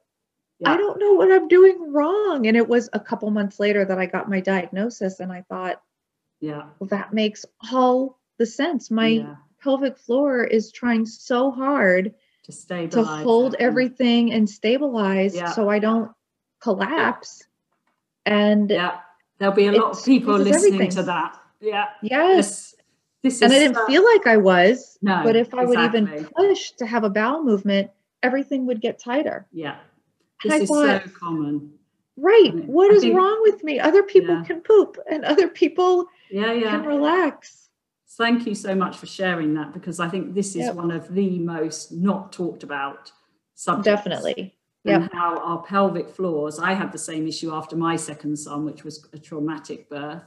Yeah. 0.61 0.73
I 0.73 0.77
don't 0.77 0.99
know 1.01 1.15
what 1.15 1.33
I'm 1.33 1.49
doing 1.49 1.93
wrong. 1.93 2.47
And 2.47 2.57
it 2.57 2.69
was 2.69 2.89
a 2.93 3.01
couple 3.01 3.31
months 3.31 3.59
later 3.59 3.85
that 3.85 3.99
I 3.99 4.07
got 4.07 4.29
my 4.29 4.41
diagnosis, 4.41 5.19
and 5.21 5.33
I 5.33 5.43
thought, 5.49 5.83
Yeah. 6.41 6.65
well, 6.79 6.89
that 6.89 7.13
makes 7.13 7.45
all 7.73 8.19
the 8.39 8.47
sense. 8.47 8.91
My 8.91 9.07
yeah. 9.09 9.37
pelvic 9.63 9.97
floor 9.99 10.45
is 10.45 10.71
trying 10.71 11.07
so 11.07 11.51
hard 11.51 12.15
To 12.45 12.53
stabilize. 12.53 12.93
to 12.93 13.05
hold 13.05 13.55
and- 13.55 13.63
everything 13.63 14.33
and 14.33 14.49
stabilize 14.49 15.35
Yeah. 15.35 15.51
so 15.51 15.69
I 15.71 15.79
don't 15.79 16.11
collapse. 16.61 17.43
And 18.27 18.71
Yeah. 18.71 18.99
There'll 19.39 19.55
be 19.55 19.67
a 19.67 19.73
lot 19.73 19.93
of 19.99 20.05
people 20.05 20.37
listening 20.37 20.75
everything. 20.75 20.91
to 20.97 21.03
that. 21.05 21.41
Yeah. 21.63 21.87
yes, 22.03 22.37
This, 22.43 22.77
this 23.23 23.35
is 23.37 23.43
and 23.43 23.53
I 23.53 23.59
didn't 23.59 23.75
stuff- 23.77 23.87
feel 23.89 24.05
like 24.05 24.27
I 24.27 24.37
was, 24.37 24.99
No, 25.01 25.23
but 25.25 25.37
if 25.37 25.55
I 25.55 25.65
would 25.65 25.79
even 25.79 26.29
push 26.37 26.73
to 26.73 26.85
have 26.87 27.05
a 27.05 27.11
bowel 27.11 27.43
movement, 27.43 27.91
everything 28.23 28.67
would 28.67 28.83
get 28.83 28.99
tighter. 28.99 29.47
Yeah. 29.53 29.77
This 30.43 30.53
I 30.53 30.57
is 30.59 30.69
thought, 30.69 31.03
so 31.05 31.11
common. 31.19 31.73
right, 32.17 32.55
mean, 32.55 32.67
what 32.67 32.91
I 32.91 32.95
is 32.95 33.03
think- 33.03 33.17
wrong 33.17 33.39
with 33.43 33.63
me? 33.65 33.79
Other 33.79 34.03
people 34.03 34.35
Yeah. 34.37 34.45
can 34.45 34.61
poop 34.61 34.99
and 35.11 35.25
other 35.25 35.49
people 35.49 36.07
Yeah. 36.31 36.53
Yeah. 36.53 36.71
can 36.71 36.85
relax. 36.87 37.69
Thank 38.17 38.47
you 38.47 38.55
so 38.55 38.75
much 38.75 38.97
for 38.97 39.07
sharing 39.07 39.55
that 39.55 39.73
because 39.73 40.01
I 40.01 40.09
think 40.09 40.35
this 40.35 40.51
is 40.51 40.67
Yep. 40.67 40.75
one 40.75 40.91
of 40.91 41.13
the 41.15 41.39
most 41.39 41.93
not 41.93 42.33
talked 42.33 42.63
about 42.63 43.13
subjects. 43.55 43.85
Definitely. 43.85 44.57
And 44.87 45.11
how 45.13 45.37
our 45.39 45.63
pelvic 45.63 46.09
floors, 46.09 46.59
I 46.59 46.73
had 46.73 46.91
the 46.91 46.99
same 46.99 47.27
issue 47.29 47.53
after 47.53 47.77
my 47.77 47.97
second 47.97 48.37
son, 48.39 48.65
which 48.65 48.83
was 48.83 49.07
a 49.13 49.19
traumatic 49.19 49.89
birth. 49.91 50.23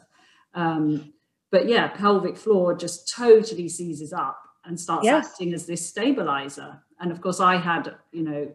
Um, 0.53 1.11
but 1.51 1.67
yeah, 1.67 1.87
pelvic 1.87 2.37
floor 2.37 2.75
just 2.75 3.09
totally 3.09 3.67
seizes 3.67 4.13
up 4.13 4.39
and 4.65 4.79
starts 4.79 5.05
Yes. 5.05 5.31
acting 5.31 5.53
as 5.53 5.65
this 5.65 5.87
stabilizer. 5.87 6.79
And 6.99 7.11
of 7.11 7.19
course, 7.19 7.39
I 7.39 7.55
had, 7.57 7.95
you 8.11 8.21
know, 8.23 8.51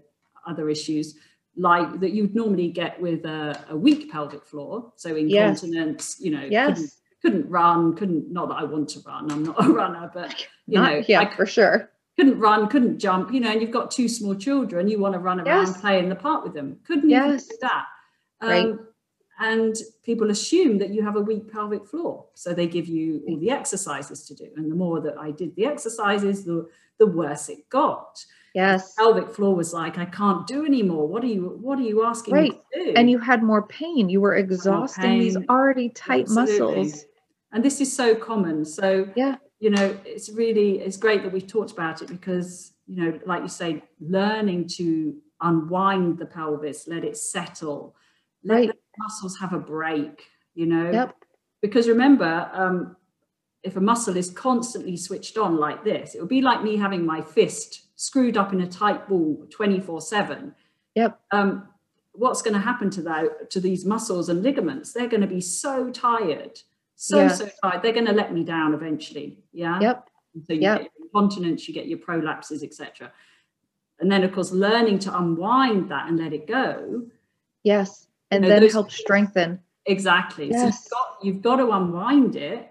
other 0.46 0.68
issues 0.70 1.16
like 1.58 2.00
that 2.00 2.10
you'd 2.12 2.34
normally 2.34 2.68
get 2.68 3.00
with 3.00 3.24
a, 3.24 3.58
a 3.70 3.76
weak 3.76 4.10
pelvic 4.10 4.44
floor. 4.44 4.92
So 4.96 5.14
Yes. 5.16 5.62
incontinence, 5.62 6.16
you 6.20 6.30
know, 6.30 6.48
couldn't, 6.74 6.90
couldn't 7.22 7.50
run, 7.50 7.94
couldn't, 7.96 8.30
not 8.32 8.48
that 8.48 8.56
I 8.56 8.64
want 8.64 8.88
to 8.90 9.00
run, 9.00 9.30
I'm 9.30 9.42
not 9.44 9.64
a 9.66 9.68
runner, 9.68 10.10
but 10.14 10.34
you 10.66 10.78
Not, 10.80 10.92
know, 10.92 11.04
yeah, 11.08 11.20
I 11.20 11.34
for 11.34 11.46
sure. 11.46 11.90
couldn't 12.16 12.38
run, 12.38 12.68
couldn't 12.68 12.98
jump, 12.98 13.32
you 13.32 13.40
know, 13.40 13.50
and 13.50 13.60
you've 13.60 13.70
got 13.72 13.90
two 13.90 14.08
small 14.08 14.34
children, 14.34 14.88
you 14.88 14.98
want 15.00 15.14
to 15.14 15.18
run 15.18 15.40
around, 15.40 15.66
Yes. 15.66 15.80
play 15.80 15.98
in 15.98 16.08
the 16.08 16.14
park 16.14 16.44
with 16.44 16.54
them. 16.54 16.78
Couldn't 16.86 17.10
Yes. 17.10 17.46
do 17.46 17.56
that. 17.62 17.84
Um, 18.40 18.48
Right. 18.48 18.74
And 19.40 19.76
people 20.02 20.30
assume 20.32 20.78
that 20.78 20.90
you 20.90 21.04
have 21.04 21.14
a 21.14 21.20
weak 21.20 21.52
pelvic 21.52 21.86
floor. 21.86 22.26
So 22.34 22.52
they 22.52 22.66
give 22.66 22.88
you 22.88 23.22
all 23.28 23.36
the 23.36 23.52
exercises 23.52 24.24
to 24.26 24.34
do. 24.34 24.48
And 24.56 24.68
the 24.68 24.74
more 24.74 25.00
that 25.00 25.16
I 25.16 25.30
did 25.30 25.54
the 25.54 25.64
exercises, 25.64 26.44
the, 26.44 26.68
the 26.98 27.06
worse 27.06 27.48
it 27.48 27.68
got. 27.68 28.24
Yes. 28.54 28.94
Pelvic 28.94 29.30
floor 29.34 29.54
was 29.54 29.72
like, 29.72 29.98
I 29.98 30.04
can't 30.06 30.46
do 30.46 30.64
anymore. 30.64 31.06
What 31.06 31.22
are 31.22 31.28
you 31.28 31.58
what 31.60 31.78
are 31.78 31.82
you 31.82 32.04
asking 32.04 32.34
me 32.36 32.50
to 32.50 32.84
do? 32.84 32.92
And 32.96 33.10
you 33.10 33.18
had 33.18 33.42
more 33.42 33.66
pain. 33.66 34.08
You 34.08 34.20
were 34.20 34.36
exhausting 34.36 35.18
these 35.20 35.36
already 35.48 35.90
tight 35.90 36.22
Absolutely. 36.22 36.76
muscles. 36.76 37.04
And 37.52 37.64
this 37.64 37.80
is 37.80 37.94
so 37.94 38.14
common. 38.14 38.64
So 38.64 39.08
Yeah. 39.16 39.36
you 39.60 39.70
know, 39.70 39.96
it's 40.04 40.30
really 40.30 40.80
it's 40.80 40.96
great 40.96 41.22
that 41.22 41.32
we've 41.32 41.46
talked 41.46 41.72
about 41.72 42.02
it 42.02 42.08
because, 42.08 42.72
you 42.86 42.96
know, 43.02 43.18
like 43.26 43.42
you 43.42 43.48
say, 43.48 43.82
learning 44.00 44.68
to 44.76 45.14
unwind 45.40 46.18
the 46.18 46.26
pelvis, 46.26 46.88
let 46.88 47.04
it 47.04 47.16
settle, 47.16 47.94
let 48.44 48.54
Right. 48.56 48.68
the 48.68 48.74
muscles 48.98 49.38
have 49.38 49.52
a 49.52 49.58
break, 49.58 50.24
you 50.54 50.66
know. 50.66 50.90
Yep. 50.90 51.14
Because 51.60 51.88
remember, 51.88 52.50
um, 52.52 52.96
if 53.62 53.76
a 53.76 53.80
muscle 53.80 54.16
is 54.16 54.30
constantly 54.30 54.96
switched 54.96 55.36
on 55.36 55.56
like 55.56 55.84
this, 55.84 56.14
it 56.14 56.20
would 56.20 56.28
be 56.28 56.42
like 56.42 56.62
me 56.62 56.76
having 56.76 57.04
my 57.04 57.20
fist 57.20 57.86
screwed 57.96 58.36
up 58.36 58.52
in 58.52 58.60
a 58.60 58.66
tight 58.66 59.08
ball 59.08 59.44
24 59.50 60.00
7 60.00 60.54
Yep. 60.94 61.20
um, 61.32 61.68
what's 62.12 62.42
going 62.42 62.54
to 62.54 62.60
happen 62.60 62.90
to 62.90 63.02
that 63.02 63.50
to 63.50 63.60
these 63.60 63.84
muscles 63.84 64.28
and 64.28 64.40
ligaments 64.42 64.92
they're 64.92 65.08
going 65.08 65.20
to 65.20 65.26
be 65.26 65.40
so 65.40 65.90
tired 65.90 66.60
so 66.94 67.16
Yes. 67.22 67.38
so 67.38 67.48
tired 67.62 67.82
they're 67.82 67.92
going 67.92 68.06
to 68.06 68.12
let 68.12 68.32
me 68.32 68.44
down 68.44 68.72
eventually 68.72 69.38
yeah 69.52 69.80
Yep. 69.80 70.08
so 70.46 70.52
you 70.52 70.60
Yep. 70.60 70.78
get 70.78 70.90
your 70.96 71.06
incontinence 71.06 71.66
you 71.66 71.74
get 71.74 71.86
your 71.88 71.98
prolapses 71.98 72.62
etc 72.62 73.12
and 73.98 74.10
then 74.10 74.22
of 74.22 74.32
course 74.32 74.52
learning 74.52 75.00
to 75.00 75.16
unwind 75.18 75.88
that 75.90 76.08
and 76.08 76.18
let 76.18 76.32
it 76.32 76.46
go 76.46 77.02
Yes. 77.64 78.06
And 78.30 78.42
know, 78.42 78.48
then 78.48 78.68
help 78.70 78.92
strengthen. 78.92 79.58
exactly 79.86 80.52
so 80.52 80.66
Yes. 80.66 80.84
you've 80.84 80.90
got, 80.90 81.24
you've 81.24 81.42
got 81.42 81.56
to 81.56 81.72
unwind 81.72 82.36
it 82.36 82.70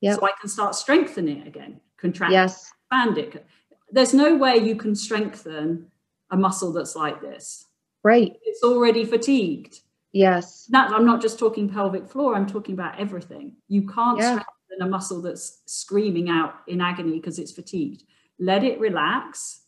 Yep. 0.00 0.18
so 0.20 0.26
i 0.26 0.32
can 0.40 0.48
start 0.48 0.74
strengthening 0.74 1.38
it 1.42 1.46
again 1.46 1.80
contract 1.96 2.32
Yes. 2.32 2.70
expand 2.90 3.18
it 3.18 3.46
there's 3.90 4.14
no 4.14 4.36
way 4.36 4.56
you 4.58 4.76
can 4.76 4.94
strengthen 4.94 5.90
a 6.30 6.36
muscle 6.36 6.72
that's 6.72 6.94
like 6.96 7.20
this 7.20 7.64
Right. 8.04 8.36
it's 8.44 8.62
already 8.62 9.04
fatigued 9.04 9.80
Yes. 10.12 10.66
That 10.70 10.90
I'm 10.90 11.04
not 11.04 11.20
just 11.20 11.38
talking 11.38 11.68
pelvic 11.68 12.08
floor, 12.08 12.34
I'm 12.34 12.46
talking 12.46 12.72
about 12.72 12.98
everything. 12.98 13.56
You 13.68 13.86
can't 13.86 14.16
Yeah. 14.18 14.40
strengthen 14.40 14.80
a 14.80 14.88
muscle 14.88 15.20
that's 15.20 15.60
screaming 15.66 16.30
out 16.30 16.54
in 16.66 16.80
agony 16.80 17.16
because 17.20 17.38
it's 17.38 17.52
fatigued. 17.52 18.04
Let 18.38 18.64
it 18.64 18.80
relax, 18.80 19.66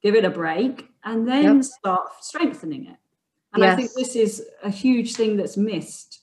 give 0.00 0.14
it 0.14 0.24
a 0.24 0.30
break, 0.30 0.88
and 1.02 1.26
then 1.26 1.56
Yep. 1.56 1.64
start 1.64 2.06
strengthening 2.20 2.86
it. 2.86 2.96
And 3.52 3.64
I 3.64 3.74
think 3.74 3.90
this 3.94 4.14
is 4.14 4.46
a 4.62 4.70
huge 4.70 5.16
thing 5.16 5.36
that's 5.36 5.56
missed. 5.56 6.20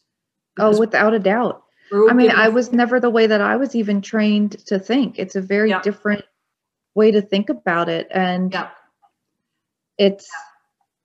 Oh, 0.57 0.79
without 0.79 1.13
a 1.13 1.19
doubt. 1.19 1.65
I 1.93 2.13
mean, 2.13 2.31
I 2.31 2.47
was 2.49 2.71
never 2.71 2.99
the 2.99 3.09
way 3.09 3.27
that 3.27 3.41
I 3.41 3.55
was 3.57 3.75
even 3.75 4.01
trained 4.01 4.65
to 4.67 4.79
think. 4.79 5.19
It's 5.19 5.35
a 5.35 5.41
very 5.41 5.69
Yeah. 5.69 5.81
different 5.81 6.23
way 6.95 7.11
to 7.11 7.21
think 7.21 7.49
about 7.49 7.89
it. 7.89 8.07
And 8.11 8.53
Yeah. 8.53 8.69
it's, 9.97 10.29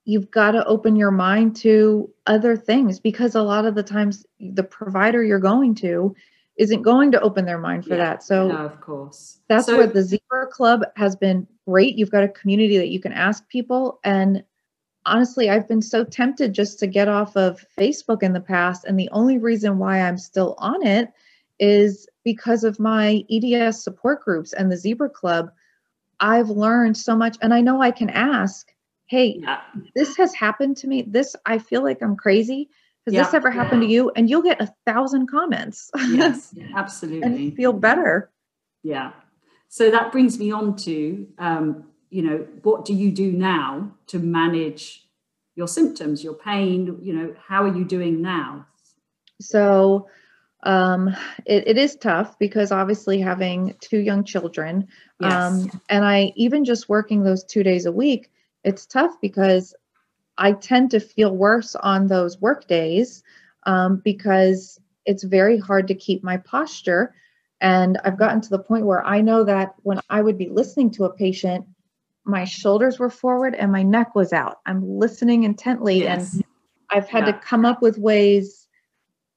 you've 0.05 0.31
got 0.31 0.51
to 0.51 0.65
open 0.65 0.95
your 0.95 1.11
mind 1.11 1.55
to 1.57 2.09
other 2.25 2.55
things 2.55 2.99
because 2.99 3.35
a 3.35 3.43
lot 3.43 3.65
of 3.65 3.75
the 3.75 3.83
times 3.83 4.25
the 4.39 4.63
provider 4.63 5.23
you're 5.23 5.39
going 5.39 5.75
to 5.75 6.15
isn't 6.57 6.81
going 6.81 7.11
to 7.11 7.21
open 7.21 7.45
their 7.45 7.59
mind 7.59 7.83
for 7.85 7.91
Yeah. 7.95 7.97
that. 7.97 8.23
So 8.23 8.47
No, 8.47 8.57
of 8.57 8.79
course. 8.81 9.39
that's 9.47 9.65
So- 9.67 9.77
where 9.77 9.87
the 9.87 10.01
Zebra 10.01 10.47
Club 10.47 10.83
has 10.95 11.15
been 11.15 11.45
great. 11.67 11.95
You've 11.97 12.11
got 12.11 12.23
a 12.23 12.29
community 12.29 12.77
that 12.77 12.87
you 12.89 12.99
can 12.99 13.11
ask 13.11 13.47
people. 13.49 13.99
And 14.03 14.43
honestly, 15.07 15.49
I've 15.49 15.67
been 15.67 15.81
so 15.81 16.03
tempted 16.03 16.53
just 16.53 16.77
to 16.79 16.87
get 16.87 17.07
off 17.07 17.35
of 17.35 17.65
Facebook 17.77 18.21
in 18.21 18.33
the 18.33 18.39
past. 18.41 18.85
And 18.85 18.99
the 18.99 19.09
only 19.11 19.37
reason 19.37 19.79
why 19.79 20.01
I'm 20.01 20.17
still 20.17 20.55
on 20.59 20.85
it 20.85 21.11
is 21.59 22.07
because 22.23 22.63
of 22.63 22.79
my 22.79 23.23
EDS 23.31 23.83
support 23.83 24.23
groups 24.23 24.53
and 24.53 24.71
the 24.71 24.77
Zebra 24.77 25.09
Club. 25.09 25.49
I've 26.19 26.49
learned 26.49 26.97
so 26.97 27.15
much. 27.15 27.37
And 27.41 27.53
I 27.53 27.61
know 27.61 27.81
I 27.81 27.91
can 27.91 28.09
ask, 28.09 28.71
hey, 29.07 29.39
Yeah. 29.41 29.61
this 29.95 30.15
has 30.17 30.33
happened 30.33 30.77
to 30.77 30.87
me. 30.87 31.03
This, 31.03 31.35
I 31.45 31.57
feel 31.59 31.83
like 31.83 32.01
I'm 32.01 32.15
crazy. 32.15 32.69
Has 33.05 33.13
this 33.13 33.33
ever 33.33 33.49
happened 33.49 33.81
to 33.83 33.87
you? 33.87 34.11
And 34.17 34.29
you'll 34.29 34.41
get 34.41 34.59
a 34.61 34.73
thousand 34.85 35.27
comments 35.27 35.89
Yes, 36.09 36.53
absolutely. 36.75 37.21
and 37.21 37.55
feel 37.55 37.71
better. 37.71 38.29
Yeah. 38.83 39.13
So 39.69 39.89
that 39.91 40.11
brings 40.11 40.37
me 40.39 40.51
on 40.51 40.75
to, 40.77 41.27
um, 41.37 41.85
you 42.09 42.21
know, 42.21 42.47
what 42.63 42.85
do 42.85 42.93
you 42.93 43.11
do 43.11 43.31
now 43.31 43.91
to 44.07 44.19
manage 44.19 45.07
your 45.55 45.67
symptoms, 45.67 46.23
your 46.23 46.33
pain? 46.33 46.99
You 47.01 47.13
know, 47.13 47.35
how 47.47 47.63
are 47.63 47.75
you 47.75 47.85
doing 47.85 48.21
now? 48.21 48.65
So 49.41 50.07
um, 50.63 51.15
it, 51.45 51.67
it 51.67 51.77
is 51.77 51.95
tough 51.95 52.37
because 52.39 52.71
obviously 52.71 53.19
having 53.19 53.75
two 53.81 53.99
young 53.99 54.23
children, 54.23 54.87
Yes. 55.19 55.31
um, 55.31 55.81
and 55.89 56.05
I 56.05 56.33
even 56.35 56.63
just 56.65 56.89
working 56.89 57.23
those 57.23 57.43
two 57.43 57.63
days 57.63 57.85
a 57.85 57.91
week, 57.91 58.31
it's 58.63 58.85
tough 58.85 59.19
because 59.21 59.73
I 60.37 60.53
tend 60.53 60.91
to 60.91 60.99
feel 60.99 61.35
worse 61.35 61.75
on 61.75 62.07
those 62.07 62.39
work 62.39 62.67
days 62.67 63.23
um, 63.65 64.01
because 64.03 64.79
it's 65.05 65.23
very 65.23 65.57
hard 65.57 65.87
to 65.87 65.95
keep 65.95 66.23
my 66.23 66.37
posture. 66.37 67.15
And 67.59 67.97
I've 68.03 68.19
gotten 68.19 68.41
to 68.41 68.49
the 68.49 68.59
point 68.59 68.85
where 68.85 69.03
I 69.03 69.21
know 69.21 69.43
that 69.43 69.73
when 69.81 69.99
I 70.09 70.21
would 70.21 70.37
be 70.37 70.49
listening 70.49 70.91
to 70.91 71.05
a 71.05 71.13
patient, 71.13 71.65
my 72.27 72.43
shoulders 72.43 72.99
were 72.99 73.09
forward 73.09 73.55
and 73.55 73.71
my 73.71 73.83
neck 73.83 74.13
was 74.15 74.33
out. 74.33 74.57
I'm 74.65 74.81
listening 74.87 75.43
intently 75.43 76.07
and. 76.07 76.27
I've 76.89 77.09
had 77.09 77.25
Yeah. 77.27 77.33
to 77.33 77.39
come 77.39 77.65
up 77.65 77.81
with 77.81 77.97
ways 77.97 78.65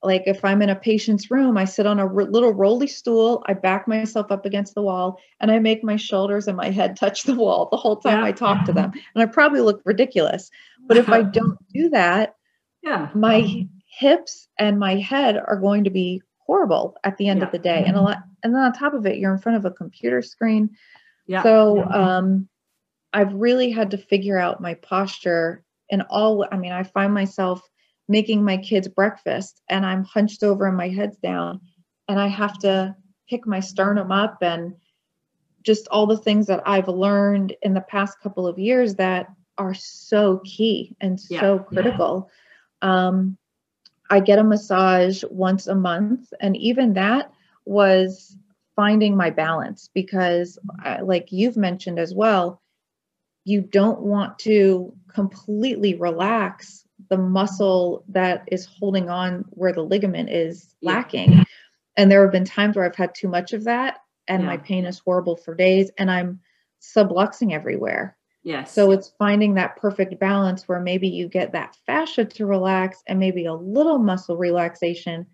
like 0.05 0.23
if 0.27 0.45
I'm 0.45 0.63
in 0.63 0.71
a 0.71 0.77
patient's 0.77 1.33
room, 1.33 1.59
I 1.59 1.65
sit 1.65 1.85
on 1.85 1.99
a 1.99 2.07
r- 2.07 2.25
little 2.25 2.55
rolly 2.55 2.87
stool, 2.87 3.43
I 3.47 3.55
back 3.55 3.89
myself 3.89 4.31
up 4.31 4.47
against 4.47 4.77
the 4.77 4.83
wall, 4.83 5.19
and 5.41 5.51
I 5.51 5.59
make 5.59 5.83
my 5.83 5.97
shoulders 5.97 6.47
and 6.47 6.57
my 6.57 6.71
head 6.71 6.97
touch 6.97 7.25
the 7.25 7.35
wall 7.35 7.69
the 7.71 7.77
whole 7.77 7.97
time 7.97 8.21
Yeah. 8.21 8.25
I 8.27 8.31
talk 8.33 8.65
to 8.67 8.73
them. 8.73 8.93
And 9.15 9.23
I 9.23 9.27
probably 9.27 9.61
look 9.63 9.83
ridiculous. 9.85 10.49
But 10.87 10.97
if 10.97 11.09
I 11.09 11.23
don't 11.23 11.59
do 11.75 11.89
that, 11.91 12.37
yeah. 12.85 13.11
my 13.17 13.67
hips 13.99 14.47
and 14.57 14.79
my 14.79 14.95
head 14.95 15.37
are 15.37 15.57
going 15.59 15.83
to 15.85 15.91
be 15.91 16.23
horrible 16.47 16.97
at 17.03 17.17
the 17.19 17.27
end 17.27 17.41
Yeah. 17.41 17.47
of 17.47 17.53
the 17.53 17.59
day. 17.59 17.83
And 17.85 17.97
a 17.97 18.01
lot 18.01 18.19
and 18.45 18.55
then 18.55 18.63
on 18.63 18.73
top 18.73 18.95
of 18.95 19.05
it, 19.07 19.19
you're 19.19 19.33
in 19.35 19.41
front 19.41 19.59
of 19.59 19.65
a 19.65 19.71
computer 19.73 20.23
screen. 20.23 20.71
Yeah. 21.27 21.43
So 21.43 21.83
um, 21.85 22.49
I've 23.13 23.33
really 23.35 23.71
had 23.71 23.91
to 23.93 23.99
figure 23.99 24.39
out 24.39 24.61
my 24.61 24.75
posture 24.75 25.65
and 25.91 26.03
all. 26.11 26.47
I 26.51 26.57
mean, 26.57 26.73
I 26.73 26.83
find 26.83 27.13
myself 27.13 27.61
making 28.09 28.45
my 28.45 28.57
kids 28.57 28.89
breakfast 28.89 29.63
and 29.69 29.87
I'm 29.87 30.05
hunched 30.05 30.43
over 30.43 30.67
and 30.67 30.77
my 30.77 30.89
head's 30.89 31.17
down, 31.19 31.61
and 32.09 32.21
I 32.21 32.27
have 32.29 32.59
to 32.61 32.95
pick 33.29 33.47
my 33.47 33.61
sternum 33.61 34.11
up 34.11 34.39
and 34.43 34.75
just 35.63 35.87
all 35.89 36.07
the 36.07 36.17
things 36.17 36.47
that 36.47 36.63
I've 36.67 36.89
learned 36.89 37.55
in 37.63 37.75
the 37.75 37.83
past 37.83 38.19
couple 38.21 38.47
of 38.47 38.59
years 38.59 38.95
that 38.97 39.29
are 39.59 39.75
so 39.75 40.41
key 40.45 40.97
and 41.01 41.21
Yeah. 41.29 41.41
so 41.41 41.59
critical. 41.59 42.31
Um, 42.83 43.37
I 44.09 44.21
get 44.21 44.39
a 44.39 44.45
massage 44.45 45.23
once 45.31 45.67
a 45.67 45.75
month, 45.75 46.33
and 46.41 46.57
even 46.57 46.95
that 46.95 47.31
was 47.65 48.37
finding 48.75 49.17
my 49.17 49.31
balance 49.31 49.91
because, 49.95 50.59
I, 50.83 51.03
like 51.03 51.31
you've 51.31 51.57
mentioned 51.57 51.99
as 51.99 52.15
well, 52.15 52.61
you 53.45 53.61
don't 53.61 54.01
want 54.01 54.39
to 54.41 54.93
completely 55.13 55.95
relax 55.95 56.85
the 57.09 57.17
muscle 57.17 58.05
that 58.09 58.45
is 58.53 58.67
holding 58.67 59.09
on 59.09 59.45
where 59.51 59.73
the 59.73 59.83
ligament 59.83 60.29
is 60.31 60.75
Yeah. 60.81 60.93
lacking. 60.93 61.45
And 61.97 62.11
there 62.11 62.23
have 62.23 62.33
been 62.33 62.45
times 62.45 62.77
where 62.77 62.85
I've 62.85 62.95
had 62.95 63.15
too 63.15 63.29
much 63.29 63.53
of 63.53 63.65
that, 63.65 63.99
and 64.29 64.45
my 64.45 64.57
pain 64.57 64.85
is 64.85 64.99
horrible 65.01 65.37
for 65.37 65.55
days, 65.55 65.91
and 65.99 66.11
I'm 66.11 66.41
subluxing 66.81 67.53
everywhere. 67.53 68.17
Yes. 68.43 68.73
So 68.73 68.91
it's 68.91 69.13
finding 69.19 69.55
that 69.55 69.77
perfect 69.77 70.19
balance 70.19 70.67
where 70.69 70.81
maybe 70.81 71.09
you 71.09 71.29
get 71.29 71.53
that 71.53 71.77
fascia 71.87 72.25
to 72.25 72.47
relax 72.47 73.03
and 73.07 73.19
maybe 73.19 73.45
a 73.47 73.55
little 73.55 73.99
muscle 73.99 74.37
relaxation, 74.37 75.27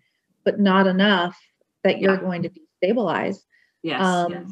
but 0.43 0.59
not 0.59 0.87
enough 0.87 1.39
that 1.83 1.99
you're 1.99 2.15
Yeah. 2.15 2.21
going 2.21 2.43
to 2.43 2.49
destabilize. 2.49 3.43
yes. 3.83 4.01
um, 4.01 4.31
yes. 4.31 4.51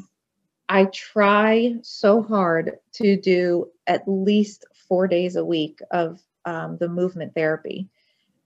I 0.68 0.86
try 0.86 1.74
so 1.82 2.22
hard 2.22 2.72
to 2.94 3.16
do 3.20 3.70
at 3.86 4.02
least 4.06 4.64
four 4.88 5.06
days 5.06 5.36
a 5.36 5.44
week 5.44 5.78
of 5.90 6.20
um, 6.44 6.76
the 6.78 6.88
movement 6.88 7.34
therapy. 7.34 7.88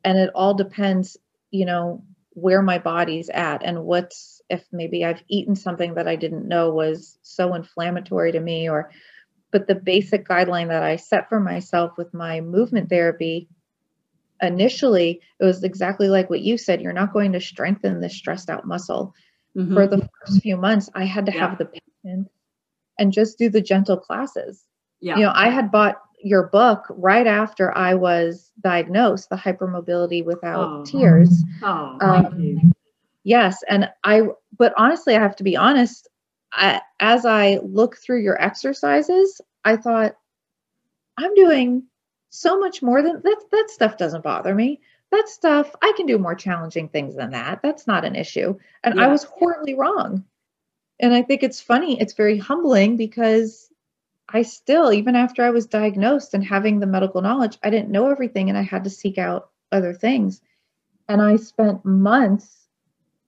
And 0.05 0.19
it 0.19 0.31
all 0.35 0.55
depends, 0.55 1.17
you 1.51 1.65
know, 1.65 2.03
where 2.35 2.63
my 2.63 2.79
body's 2.79 3.29
at 3.31 3.63
and 3.65 3.85
what's, 3.85 4.41
if 4.51 4.65
maybe 4.73 5.05
I've 5.05 5.23
eaten 5.29 5.57
something 5.57 5.95
that 5.95 6.09
I 6.09 6.17
didn't 6.17 6.47
know 6.49 6.71
was 6.71 7.19
so 7.23 7.55
inflammatory 7.55 8.33
to 8.33 8.41
me, 8.41 8.69
or, 8.69 8.91
but 9.51 9.67
the 9.67 9.75
basic 9.75 10.27
guideline 10.29 10.69
that 10.69 10.83
I 10.83 10.97
set 10.97 11.29
for 11.29 11.41
myself 11.41 11.93
with 11.99 12.13
my 12.15 12.41
movement 12.41 12.89
therapy 12.89 13.49
initially, 14.43 15.21
it 15.39 15.45
was 15.45 15.65
exactly 15.65 16.09
like 16.09 16.31
what 16.31 16.41
you 16.41 16.57
said 16.57 16.81
you're 16.81 16.93
not 16.93 17.13
going 17.13 17.33
to 17.33 17.41
strengthen 17.41 18.01
the 18.01 18.09
stressed 18.09 18.49
out 18.51 18.67
muscle 18.67 19.15
Mhm. 19.57 19.75
for 19.75 19.87
the 19.87 20.09
first 20.27 20.41
few 20.43 20.57
months, 20.57 20.89
I 20.95 21.05
had 21.05 21.27
to 21.27 21.33
Yeah. 21.33 21.49
have 21.49 21.59
the 21.59 21.69
patience 22.05 22.29
and 22.99 23.13
just 23.13 23.39
do 23.39 23.49
the 23.49 23.61
gentle 23.61 23.97
classes. 23.97 24.65
yeah. 25.01 25.17
You 25.17 25.23
know, 25.23 25.33
I 25.35 25.49
had 25.49 25.71
bought 25.71 26.01
your 26.23 26.49
book 26.49 26.85
right 26.91 27.27
after 27.27 27.77
I 27.77 27.95
was 27.95 28.53
diagnosed, 28.61 29.31
the 29.31 29.37
hypermobility 29.37 30.23
without 30.25 30.81
Oh. 30.81 30.85
tears. 30.85 31.43
oh, 31.63 31.97
thank 31.99 32.27
um, 32.27 32.41
you. 32.41 32.73
Yes, 33.25 33.63
and 33.69 33.91
I 34.05 34.23
but 34.57 34.75
honestly, 34.77 35.15
I 35.17 35.21
have 35.21 35.37
to 35.37 35.45
be 35.45 35.57
honest, 35.57 36.09
I, 36.53 36.81
as 37.01 37.25
I 37.25 37.59
look 37.63 37.97
through 37.97 38.23
your 38.23 38.41
exercises, 38.43 39.41
I 39.65 39.77
thought 39.77 40.17
I'm 41.17 41.35
doing 41.35 41.85
so 42.31 42.59
much 42.59 42.83
more 42.83 43.03
than 43.03 43.21
that 43.23 43.37
that 43.53 43.71
stuff 43.71 43.97
doesn't 43.97 44.25
bother 44.25 44.55
me. 44.55 44.81
That 45.11 45.29
stuff, 45.29 45.75
I 45.83 45.93
can 45.97 46.07
do 46.07 46.19
more 46.19 46.35
challenging 46.37 46.89
things 46.89 47.17
than 47.17 47.31
that. 47.31 47.61
That's 47.63 47.87
not 47.87 48.05
an 48.05 48.15
issue. 48.15 48.57
And 48.85 49.01
I 49.01 49.09
was 49.09 49.25
horribly 49.25 49.75
wrong. 49.75 50.25
And 51.01 51.15
I 51.15 51.23
think 51.23 51.43
it's 51.43 51.61
funny, 51.61 52.01
it's 52.01 52.13
very 52.13 52.39
humbling 52.39 52.97
because 52.97 53.71
I 54.29 54.43
still, 54.43 54.93
even 54.93 55.17
after 55.17 55.43
I 55.43 55.51
was 55.51 55.67
diagnosed 55.67 56.35
and 56.35 56.45
having 56.45 56.79
the 56.79 56.87
medical 56.87 57.23
knowledge, 57.23 57.59
I 57.63 57.71
didn't 57.71 57.91
know 57.91 58.11
everything 58.11 58.49
and 58.49 58.59
I 58.59 58.63
had 58.63 58.85
to 58.85 58.91
seek 58.91 59.19
out 59.19 59.51
other 59.73 59.95
things. 59.95 60.41
And 61.09 61.21
I 61.21 61.37
spent 61.37 61.85
months 61.85 62.69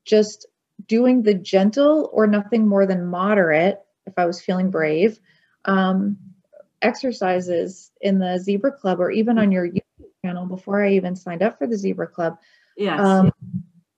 just 0.04 0.46
doing 0.86 1.22
the 1.22 1.34
gentle 1.34 2.10
or 2.12 2.26
nothing 2.26 2.68
more 2.68 2.86
than 2.86 3.06
moderate, 3.06 3.80
if 4.06 4.14
I 4.16 4.26
was 4.26 4.40
feeling 4.40 4.70
brave, 4.70 5.18
um, 5.64 6.18
exercises 6.82 7.90
in 8.00 8.18
the 8.18 8.38
Zebra 8.38 8.72
Club 8.72 9.00
or 9.00 9.10
even 9.10 9.38
on 9.38 9.50
your 9.50 9.66
YouTube 9.66 10.10
channel 10.24 10.46
before 10.46 10.84
I 10.84 10.92
even 10.92 11.16
signed 11.16 11.42
up 11.42 11.58
for 11.58 11.66
the 11.66 11.76
Zebra 11.76 12.08
Club. 12.08 12.38
Yes. 12.76 13.00
Um, 13.00 13.31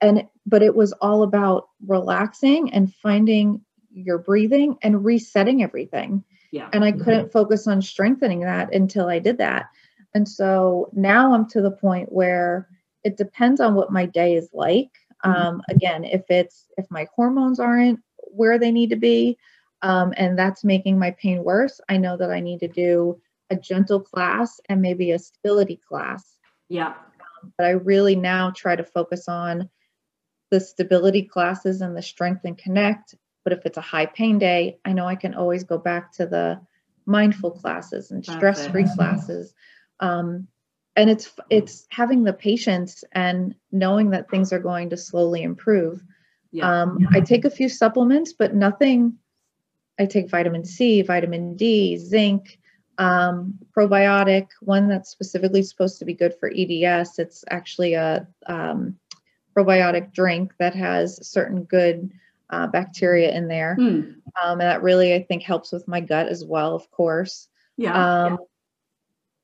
and 0.04 0.28
but 0.46 0.62
it 0.62 0.74
was 0.74 0.92
all 0.94 1.22
about 1.22 1.68
relaxing 1.86 2.72
and 2.72 2.94
finding 2.94 3.60
your 3.92 4.18
breathing 4.18 4.76
and 4.82 5.04
resetting 5.04 5.62
everything 5.62 6.24
yeah. 6.54 6.68
and 6.72 6.84
I 6.84 6.92
couldn't 6.92 7.32
focus 7.32 7.66
on 7.66 7.82
strengthening 7.82 8.40
that 8.40 8.72
until 8.72 9.08
I 9.08 9.18
did 9.18 9.38
that. 9.38 9.70
And 10.14 10.28
so 10.28 10.88
now 10.92 11.34
I'm 11.34 11.48
to 11.50 11.60
the 11.60 11.72
point 11.72 12.12
where 12.12 12.68
it 13.02 13.16
depends 13.16 13.60
on 13.60 13.74
what 13.74 13.90
my 13.90 14.06
day 14.06 14.36
is 14.36 14.48
like. 14.52 14.90
Mhm. 15.24 15.34
Um, 15.34 15.62
again, 15.68 16.04
if 16.04 16.22
it's 16.30 16.66
if 16.78 16.88
my 16.92 17.08
hormones 17.12 17.58
aren't 17.58 17.98
where 18.18 18.56
they 18.56 18.70
need 18.70 18.90
to 18.90 18.96
be, 18.96 19.36
um, 19.82 20.14
and 20.16 20.38
that's 20.38 20.62
making 20.62 20.96
my 20.96 21.10
pain 21.10 21.42
worse, 21.42 21.80
I 21.88 21.96
know 21.96 22.16
that 22.16 22.30
I 22.30 22.38
need 22.38 22.60
to 22.60 22.68
do 22.68 23.20
a 23.50 23.56
gentle 23.56 24.00
class 24.00 24.60
and 24.68 24.80
maybe 24.80 25.10
a 25.10 25.18
stability 25.18 25.80
class. 25.88 26.38
yeah. 26.68 26.94
but 27.58 27.66
I 27.66 27.70
really 27.70 28.16
now 28.16 28.50
try 28.50 28.74
to 28.76 28.84
focus 28.84 29.28
on 29.28 29.68
the 30.54 30.60
stability 30.60 31.22
classes 31.22 31.80
and 31.80 31.96
the 31.96 32.02
strength 32.02 32.42
and 32.44 32.56
connect. 32.56 33.16
But 33.42 33.54
if 33.54 33.66
it's 33.66 33.76
a 33.76 33.80
high 33.80 34.06
pain 34.06 34.38
day, 34.38 34.78
I 34.84 34.92
know 34.92 35.04
I 35.04 35.16
can 35.16 35.34
always 35.34 35.64
go 35.64 35.78
back 35.78 36.12
to 36.12 36.26
the 36.26 36.60
mindful 37.06 37.50
classes 37.50 38.12
and 38.12 38.24
stress 38.24 38.68
free 38.68 38.86
classes. 38.94 39.52
Um, 39.98 40.46
and 40.94 41.10
it's 41.10 41.28
it's 41.50 41.88
having 41.90 42.22
the 42.22 42.32
patience 42.32 43.02
and 43.10 43.56
knowing 43.72 44.10
that 44.10 44.30
things 44.30 44.52
are 44.52 44.60
going 44.60 44.90
to 44.90 44.96
slowly 44.96 45.42
improve. 45.42 46.04
Yeah. 46.52 46.82
Um, 46.82 47.08
I 47.10 47.18
take 47.18 47.44
a 47.44 47.50
few 47.50 47.68
supplements, 47.68 48.32
but 48.32 48.54
nothing. 48.54 49.18
I 49.98 50.06
take 50.06 50.30
vitamin 50.30 50.64
C, 50.64 51.02
vitamin 51.02 51.56
D, 51.56 51.96
zinc, 51.96 52.60
um, 52.98 53.58
probiotic, 53.76 54.46
one 54.60 54.86
that's 54.86 55.10
specifically 55.10 55.64
supposed 55.64 55.98
to 55.98 56.04
be 56.04 56.14
good 56.14 56.34
for 56.38 56.48
EDS. 56.48 57.18
It's 57.18 57.44
actually 57.50 57.94
a 57.94 58.28
um, 58.46 58.96
probiotic 59.56 60.12
drink 60.12 60.52
that 60.58 60.74
has 60.74 61.26
certain 61.26 61.64
good 61.64 62.10
uh, 62.50 62.66
bacteria 62.66 63.32
in 63.32 63.48
there. 63.48 63.76
Mm. 63.78 64.14
Um, 64.42 64.52
and 64.52 64.60
that 64.60 64.82
really, 64.82 65.14
I 65.14 65.22
think, 65.22 65.42
helps 65.42 65.72
with 65.72 65.86
my 65.88 66.00
gut 66.00 66.28
as 66.28 66.44
well, 66.44 66.74
of 66.74 66.90
course. 66.90 67.48
Yeah, 67.76 67.92
um, 67.94 68.32
yeah. 68.32 68.36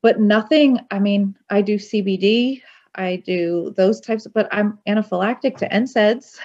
But 0.03 0.21
nothing, 0.21 0.81
I 0.91 0.99
mean, 0.99 1.37
I 1.51 1.61
do 1.61 1.77
CBD, 1.77 2.63
I 2.95 3.17
do 3.17 3.73
those 3.77 4.01
types, 4.01 4.27
of, 4.27 4.33
but 4.33 4.49
I'm 4.51 4.79
anaphylactic 4.89 5.57
to 5.59 5.69
NSAIDs. 5.69 6.39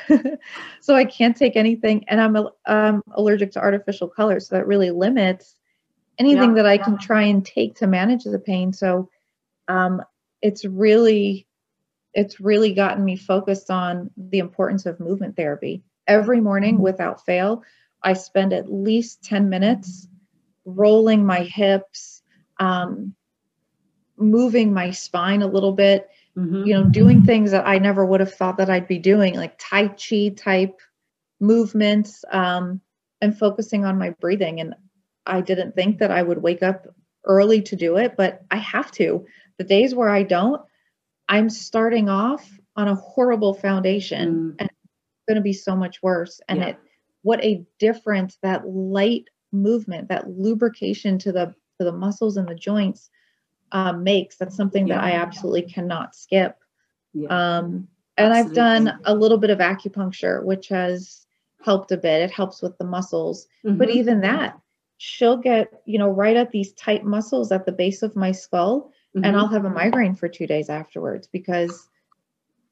so 0.82 0.95
I 0.95 1.05
can't 1.05 1.36
take 1.36 1.55
anything. 1.55 2.03
And 2.07 2.22
I'm 2.22 2.49
um, 2.66 3.01
allergic 3.13 3.51
to 3.53 3.59
artificial 3.59 4.07
colors. 4.07 4.47
So 4.47 4.55
that 4.55 4.68
really 4.68 4.91
limits 4.91 5.55
anything 6.18 6.49
yeah, 6.49 6.63
that 6.63 6.66
I 6.66 6.74
yeah. 6.74 6.84
can 6.84 6.97
try 6.97 7.24
and 7.24 7.45
take 7.45 7.76
to 7.78 7.88
manage 7.88 8.26
the 8.26 8.39
pain. 8.39 8.74
So 8.74 9.09
um, 9.68 10.01
it's 10.41 10.66
really, 10.66 11.45
it's 12.16 12.39
really 12.39 12.74
gotten 12.74 13.03
me 13.03 13.18
focused 13.18 13.70
on 13.70 14.09
the 14.16 14.39
importance 14.39 14.86
of 14.86 14.99
movement 14.99 15.36
therapy. 15.36 15.84
Every 16.07 16.39
morning, 16.39 16.76
mm-hmm. 16.76 16.84
without 16.84 17.26
fail, 17.26 17.63
I 18.01 18.13
spend 18.13 18.53
at 18.53 18.72
least 18.72 19.24
10 19.24 19.49
minutes 19.49 20.07
rolling 20.63 21.26
my 21.26 21.41
hips, 21.41 22.24
um, 22.59 23.13
moving 24.18 24.74
my 24.74 24.91
spine 24.91 25.41
a 25.41 25.47
little 25.47 25.74
bit, 25.74 26.09
mm-hmm. 26.38 26.66
you 26.66 26.74
know, 26.74 26.86
doing 26.86 27.24
things 27.24 27.51
that 27.51 27.68
I 27.68 27.80
never 27.80 28.05
would 28.05 28.22
have 28.22 28.34
thought 28.34 28.57
that 28.57 28.70
I'd 28.70 28.88
be 28.88 28.97
doing, 28.97 29.36
like 29.36 29.59
Tai 29.59 29.89
Chi 29.89 30.30
type 30.38 30.80
movements, 31.41 32.24
um, 32.32 32.80
and 33.20 33.38
focusing 33.38 33.84
on 33.84 33.97
my 33.97 34.11
breathing. 34.11 34.61
And 34.61 34.74
I 35.26 35.41
didn't 35.41 35.76
think 35.76 35.99
that 35.99 36.11
I 36.11 36.22
would 36.22 36.41
wake 36.41 36.63
up 36.63 36.88
early 37.26 37.61
to 37.63 37.76
do 37.76 37.97
it, 37.97 38.16
but 38.16 38.41
I 38.49 38.57
have 38.57 38.91
to. 38.93 39.26
The 39.57 39.63
days 39.66 39.93
where 39.93 40.09
I 40.09 40.24
don't, 40.24 40.61
I'm 41.28 41.49
starting 41.49 42.09
off 42.09 42.47
on 42.76 42.88
a 42.88 42.95
horrible 42.95 43.53
foundation 43.53 44.34
mm. 44.34 44.55
and 44.59 44.69
it's 44.69 45.23
going 45.28 45.36
to 45.36 45.41
be 45.41 45.53
so 45.53 45.76
much 45.76 46.03
worse. 46.03 46.41
And 46.47 46.59
yeah. 46.59 46.67
it, 46.67 46.80
what 47.23 47.43
a 47.43 47.65
difference 47.80 48.38
that 48.43 48.67
light 48.67 49.26
movement, 49.51 50.09
that 50.09 50.30
lubrication 50.30 51.17
to 51.19 51.32
the 51.32 51.55
to 51.80 51.84
the 51.84 51.91
muscles 51.91 52.38
and 52.38 52.47
the 52.47 52.55
joints 52.55 53.09
um, 53.71 54.03
makes. 54.03 54.38
That's 54.38 54.55
something 54.55 54.88
yeah. 54.88 54.95
that 54.95 55.03
I 55.03 55.11
absolutely 55.13 55.63
cannot 55.63 56.15
skip. 56.15 56.57
Yeah. 57.13 57.28
Um, 57.30 57.88
and 58.17 58.32
absolutely. 58.32 58.49
I've 58.49 58.55
done 58.55 58.99
a 59.05 59.15
little 59.15 59.38
bit 59.38 59.49
of 59.49 59.59
acupuncture, 59.59 60.43
which 60.43 60.69
has 60.69 61.26
helped 61.61 61.91
a 61.91 61.97
bit. 61.97 62.21
It 62.21 62.32
helps 62.32 62.61
with 62.61 62.78
the 62.78 62.86
muscles, 62.86 63.47
mm-hmm. 63.65 63.78
but 63.78 63.89
even 63.89 64.21
that, 64.21 64.57
she'll 64.97 65.38
get, 65.38 65.82
you 65.86 65.97
know, 65.97 66.09
right 66.09 66.38
at 66.38 66.51
these 66.51 66.71
tight 66.73 67.03
muscles 67.03 67.51
at 67.51 67.65
the 67.65 67.71
base 67.71 68.03
of 68.03 68.15
my 68.15 68.32
skull, 68.32 68.91
mm-hmm. 69.16 69.24
and 69.24 69.36
I'll 69.36 69.47
have 69.47 69.66
a 69.66 69.70
migraine 69.70 70.16
for 70.16 70.28
two 70.28 70.47
days 70.47 70.70
afterwards 70.70 71.28
because 71.28 71.88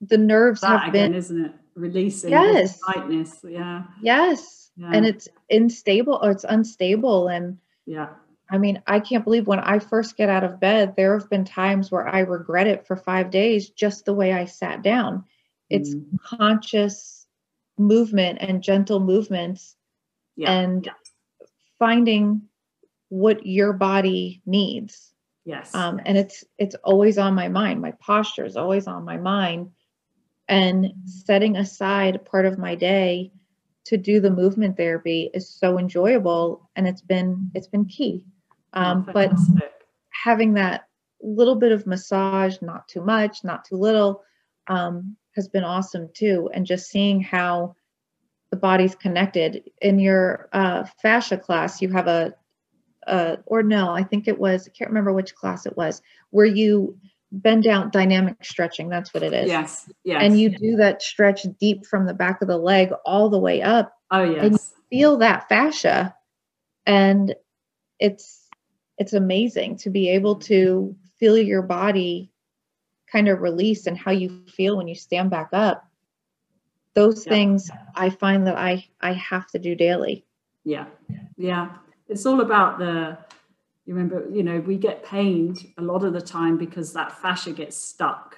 the 0.02 0.18
nerves 0.18 0.62
that 0.62 0.82
have 0.82 0.89
again, 0.89 1.12
been, 1.12 1.18
isn't 1.18 1.46
it? 1.46 1.52
Releasing 1.76 2.32
yes. 2.32 2.80
tightness. 2.80 3.39
Yeah. 3.48 3.84
Yes. 4.02 4.72
Yeah. 4.76 4.91
And 4.94 5.06
it's 5.06 5.28
unstable 5.50 6.20
or 6.22 6.32
it's 6.32 6.46
unstable. 6.48 7.28
And 7.28 7.58
yeah. 7.86 8.10
I 8.50 8.58
mean, 8.58 8.82
I 8.86 9.00
can't 9.00 9.24
believe 9.24 9.48
when 9.48 9.60
I 9.60 9.80
first 9.80 10.18
get 10.18 10.30
out 10.30 10.44
of 10.44 10.60
bed, 10.60 10.96
there 10.96 11.18
have 11.18 11.30
been 11.30 11.46
times 11.46 11.91
where 11.91 12.08
I 12.08 12.20
regret 12.20 12.68
it 12.68 12.86
for 12.86 12.96
five 12.96 13.32
days 13.32 13.70
just 13.70 14.06
the 14.06 14.14
way 14.14 14.34
I 14.34 14.46
sat 14.46 14.84
down. 14.84 15.24
It's 15.70 15.96
mm. 15.96 16.22
conscious 16.22 17.26
movement 17.78 18.39
and 18.41 18.62
gentle 18.62 19.00
movements. 19.00 19.76
Yeah. 20.36 20.52
And 20.52 20.89
finding 21.80 22.44
what 23.10 23.46
your 23.46 23.74
body 23.74 24.41
needs. 24.46 25.12
Yes. 25.46 25.74
Um, 25.76 26.00
and 26.06 26.18
it's 26.18 26.44
it's 26.58 26.76
always 26.84 27.18
on 27.18 27.34
my 27.34 27.50
mind. 27.50 27.82
My 27.82 27.91
posture 28.00 28.46
is 28.46 28.56
always 28.56 28.88
on 28.88 29.04
my 29.04 29.18
mind. 29.18 29.72
And 30.48 30.94
setting 31.06 31.56
aside 31.56 32.26
part 32.26 32.46
of 32.46 32.58
my 32.58 32.76
day 32.76 33.32
to 33.86 33.98
do 33.98 34.20
the 34.20 34.30
movement 34.30 34.78
therapy 34.78 35.30
is 35.34 35.50
so 35.50 35.78
enjoyable 35.78 36.70
and 36.76 36.88
it's 36.88 37.02
been 37.02 37.52
it's 37.54 37.68
been 37.68 37.86
key. 37.86 38.26
Um, 38.74 39.08
but 39.14 39.32
having 40.10 40.54
that 40.54 40.88
little 41.22 41.56
bit 41.56 41.72
of 41.72 41.86
massage, 41.86 42.58
not 42.62 42.88
too 42.88 43.02
much, 43.02 43.44
not 43.44 43.66
too 43.66 43.76
little, 43.76 44.24
um, 44.68 45.16
has 45.36 45.48
been 45.48 45.64
awesome 45.64 46.10
too. 46.14 46.50
And 46.54 46.66
just 46.66 46.89
seeing 46.89 47.22
how 47.22 47.76
the 48.54 48.58
body's 48.58 48.94
connected. 48.94 49.64
In 49.82 49.98
your 49.98 50.48
uh, 50.54 50.86
fascia 51.02 51.38
class, 51.38 51.82
you 51.82 51.89
have 51.89 52.08
a, 52.08 52.34
a, 53.08 53.38
or 53.45 53.64
no, 53.64 53.91
I 53.91 54.04
think 54.04 54.28
it 54.28 54.39
was, 54.39 54.68
I 54.68 54.72
can't 54.72 54.89
remember 54.89 55.14
which 55.14 55.36
class 55.36 55.66
it 55.66 55.78
was, 55.78 56.01
where 56.30 56.45
you 56.45 56.97
bend 57.32 57.64
down 57.64 57.89
dynamic 57.89 58.43
stretching. 58.43 58.89
That's 58.89 59.14
what 59.14 59.24
it 59.24 59.34
is. 59.34 59.47
Yes. 59.47 59.89
Yes. 60.04 60.22
And 60.24 60.39
you 60.39 60.49
do 60.49 60.76
that 60.78 61.01
stretch 61.01 61.45
deep 61.60 61.86
from 61.86 62.06
the 62.06 62.14
back 62.14 62.41
of 62.41 62.47
the 62.47 62.58
leg 62.58 62.91
all 63.06 63.30
the 63.30 63.39
way 63.39 63.62
up. 63.62 63.93
Oh, 64.12 64.24
yes. 64.24 64.43
And 64.45 64.60
feel 64.89 65.18
that 65.18 65.49
fascia. 65.49 66.16
And 66.86 67.36
it's, 67.99 68.47
it's 68.97 69.14
amazing 69.14 69.78
to 69.78 69.89
be 69.89 70.10
able 70.10 70.36
to 70.36 70.95
feel 71.20 71.38
your 71.38 71.62
body 71.62 72.32
kind 73.12 73.28
of 73.30 73.41
release 73.41 73.88
and 73.88 73.97
how 73.97 74.12
you 74.12 74.43
feel 74.47 74.76
when 74.76 74.88
you 74.88 74.95
stand 74.95 75.30
back 75.30 75.49
up 75.54 75.88
those 76.95 77.26
yeah. 77.26 77.32
things 77.32 77.72
i 77.95 78.10
find 78.10 78.47
that 78.47 78.58
i 78.58 78.84
i 79.01 79.14
have 79.14 79.47
to 79.47 79.60
do 79.60 79.76
daily 79.76 80.26
yeah 80.64 80.86
yeah 81.38 81.70
it's 82.08 82.26
all 82.26 82.41
about 82.41 82.80
the 82.80 83.18
you 83.86 83.93
remember 83.93 84.28
you 84.32 84.43
know 84.43 84.60
we 84.62 84.78
get 84.78 85.04
pained 85.04 85.66
a 85.78 85.82
lot 85.82 86.04
of 86.04 86.14
the 86.14 86.22
time 86.22 86.58
because 86.58 86.93
that 86.93 87.12
fascia 87.22 87.51
gets 87.51 87.78
stuck. 87.78 88.38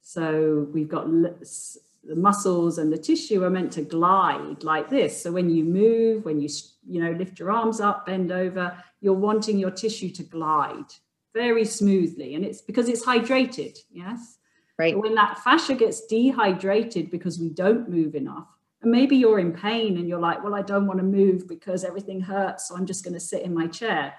So 0.00 0.68
we've 0.72 0.88
got 0.88 1.06
the 1.10 2.16
muscles 2.16 2.78
and 2.78 2.92
the 2.92 2.98
tissue 2.98 3.42
are 3.44 3.50
meant 3.50 3.72
to 3.72 3.82
glide 3.82 4.62
like 4.62 4.90
this. 4.90 5.20
So 5.20 5.32
when 5.32 5.50
you 5.50 5.64
move 5.64 6.24
when 6.24 6.40
you 6.40 6.48
you 6.86 7.02
know 7.02 7.12
lift 7.12 7.38
your 7.38 7.50
arms 7.50 7.80
up 7.80 8.06
bend 8.06 8.30
over 8.30 8.76
you're 9.00 9.14
wanting 9.14 9.58
your 9.58 9.70
tissue 9.70 10.10
to 10.10 10.22
glide 10.22 10.92
very 11.32 11.64
smoothly. 11.64 12.34
And 12.34 12.44
it's 12.44 12.60
because 12.60 12.88
it's 12.88 13.04
hydrated 13.04 13.78
yes? 13.90 14.38
Right. 14.78 14.94
But 14.94 15.02
when 15.02 15.14
that 15.14 15.38
fascia 15.38 15.74
gets 15.74 16.06
dehydrated 16.06 17.10
because 17.10 17.38
we 17.38 17.48
don't 17.48 17.88
move 17.88 18.14
enough, 18.14 18.48
and 18.84 18.92
maybe 18.92 19.16
you're 19.16 19.38
in 19.38 19.52
pain 19.52 19.96
and 19.96 20.08
you're 20.08 20.20
like, 20.20 20.44
well, 20.44 20.54
I 20.54 20.62
don't 20.62 20.86
want 20.86 20.98
to 21.00 21.04
move 21.04 21.48
because 21.48 21.84
everything 21.84 22.20
hurts, 22.20 22.68
so 22.68 22.76
I'm 22.76 22.86
just 22.86 23.02
going 23.02 23.14
to 23.14 23.20
sit 23.20 23.42
in 23.42 23.54
my 23.54 23.66
chair. 23.66 24.14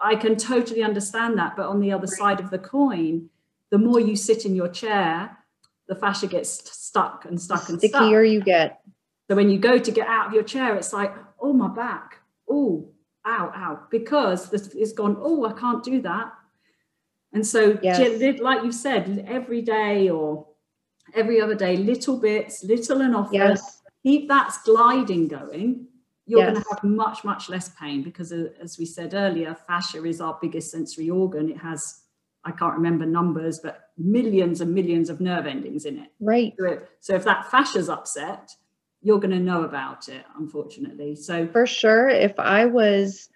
I 0.00 0.16
can 0.16 0.36
totally 0.36 0.82
understand 0.82 1.38
that. 1.38 1.56
But 1.56 1.68
on 1.68 1.80
the 1.80 1.92
other 1.92 2.06
side 2.06 2.40
of 2.40 2.50
the 2.50 2.58
coin, 2.58 3.30
the 3.70 3.78
more 3.78 4.00
you 4.00 4.16
sit 4.16 4.44
in 4.44 4.54
your 4.54 4.68
chair, 4.68 5.38
the 5.88 5.94
fascia 5.94 6.26
gets 6.26 6.70
stuck 6.70 7.24
and 7.24 7.40
stuck 7.40 7.68
and 7.68 7.78
stuck. 7.78 7.90
stickier 7.90 8.24
stuck. 8.24 8.32
you 8.32 8.40
get. 8.42 8.80
So 9.30 9.36
when 9.36 9.48
you 9.48 9.58
go 9.58 9.78
to 9.78 9.90
get 9.90 10.06
out 10.08 10.26
of 10.26 10.32
your 10.32 10.42
chair, 10.42 10.74
it's 10.76 10.92
like, 10.92 11.14
oh, 11.40 11.52
my 11.52 11.68
back. 11.68 12.18
Oh, 12.48 12.90
ow, 13.26 13.52
ow. 13.54 13.80
Because 13.90 14.52
it's 14.52 14.92
gone, 14.92 15.16
oh, 15.18 15.46
I 15.46 15.52
can't 15.52 15.82
do 15.82 16.02
that. 16.02 16.32
And 17.32 17.46
so, 17.46 17.78
yes. 17.82 18.40
like 18.40 18.62
you 18.64 18.72
said, 18.72 19.24
every 19.28 19.62
day 19.62 20.08
or 20.08 20.46
every 21.14 21.40
other 21.40 21.54
day, 21.54 21.76
little 21.76 22.18
bits, 22.18 22.64
little 22.64 23.00
and 23.00 23.14
often, 23.14 23.34
yes. 23.34 23.82
keep 24.02 24.28
that 24.28 24.54
gliding 24.64 25.28
going. 25.28 25.86
You're 26.26 26.40
yes. 26.40 26.52
going 26.52 26.62
to 26.62 26.68
have 26.70 26.84
much, 26.84 27.24
much 27.24 27.48
less 27.48 27.68
pain 27.80 28.02
because, 28.02 28.32
uh, 28.32 28.48
as 28.62 28.78
we 28.78 28.86
said 28.86 29.14
earlier, 29.14 29.54
fascia 29.66 30.04
is 30.04 30.20
our 30.20 30.38
biggest 30.40 30.70
sensory 30.70 31.10
organ. 31.10 31.50
It 31.50 31.58
has, 31.58 32.02
I 32.44 32.50
can't 32.52 32.74
remember 32.74 33.04
numbers, 33.04 33.60
but 33.62 33.90
millions 33.98 34.60
and 34.60 34.74
millions 34.74 35.10
of 35.10 35.20
nerve 35.20 35.46
endings 35.46 35.84
in 35.84 35.98
it. 35.98 36.08
Right. 36.20 36.54
So 36.58 36.66
if, 36.66 36.78
so 37.00 37.14
if 37.16 37.24
that 37.24 37.50
fascia's 37.50 37.88
upset, 37.90 38.50
you're 39.02 39.20
going 39.20 39.32
to 39.32 39.38
know 39.38 39.64
about 39.64 40.08
it, 40.08 40.24
unfortunately. 40.38 41.14
So, 41.14 41.46
for 41.48 41.66
sure, 41.66 42.08
if 42.08 42.38
I 42.38 42.64
was 42.64 43.28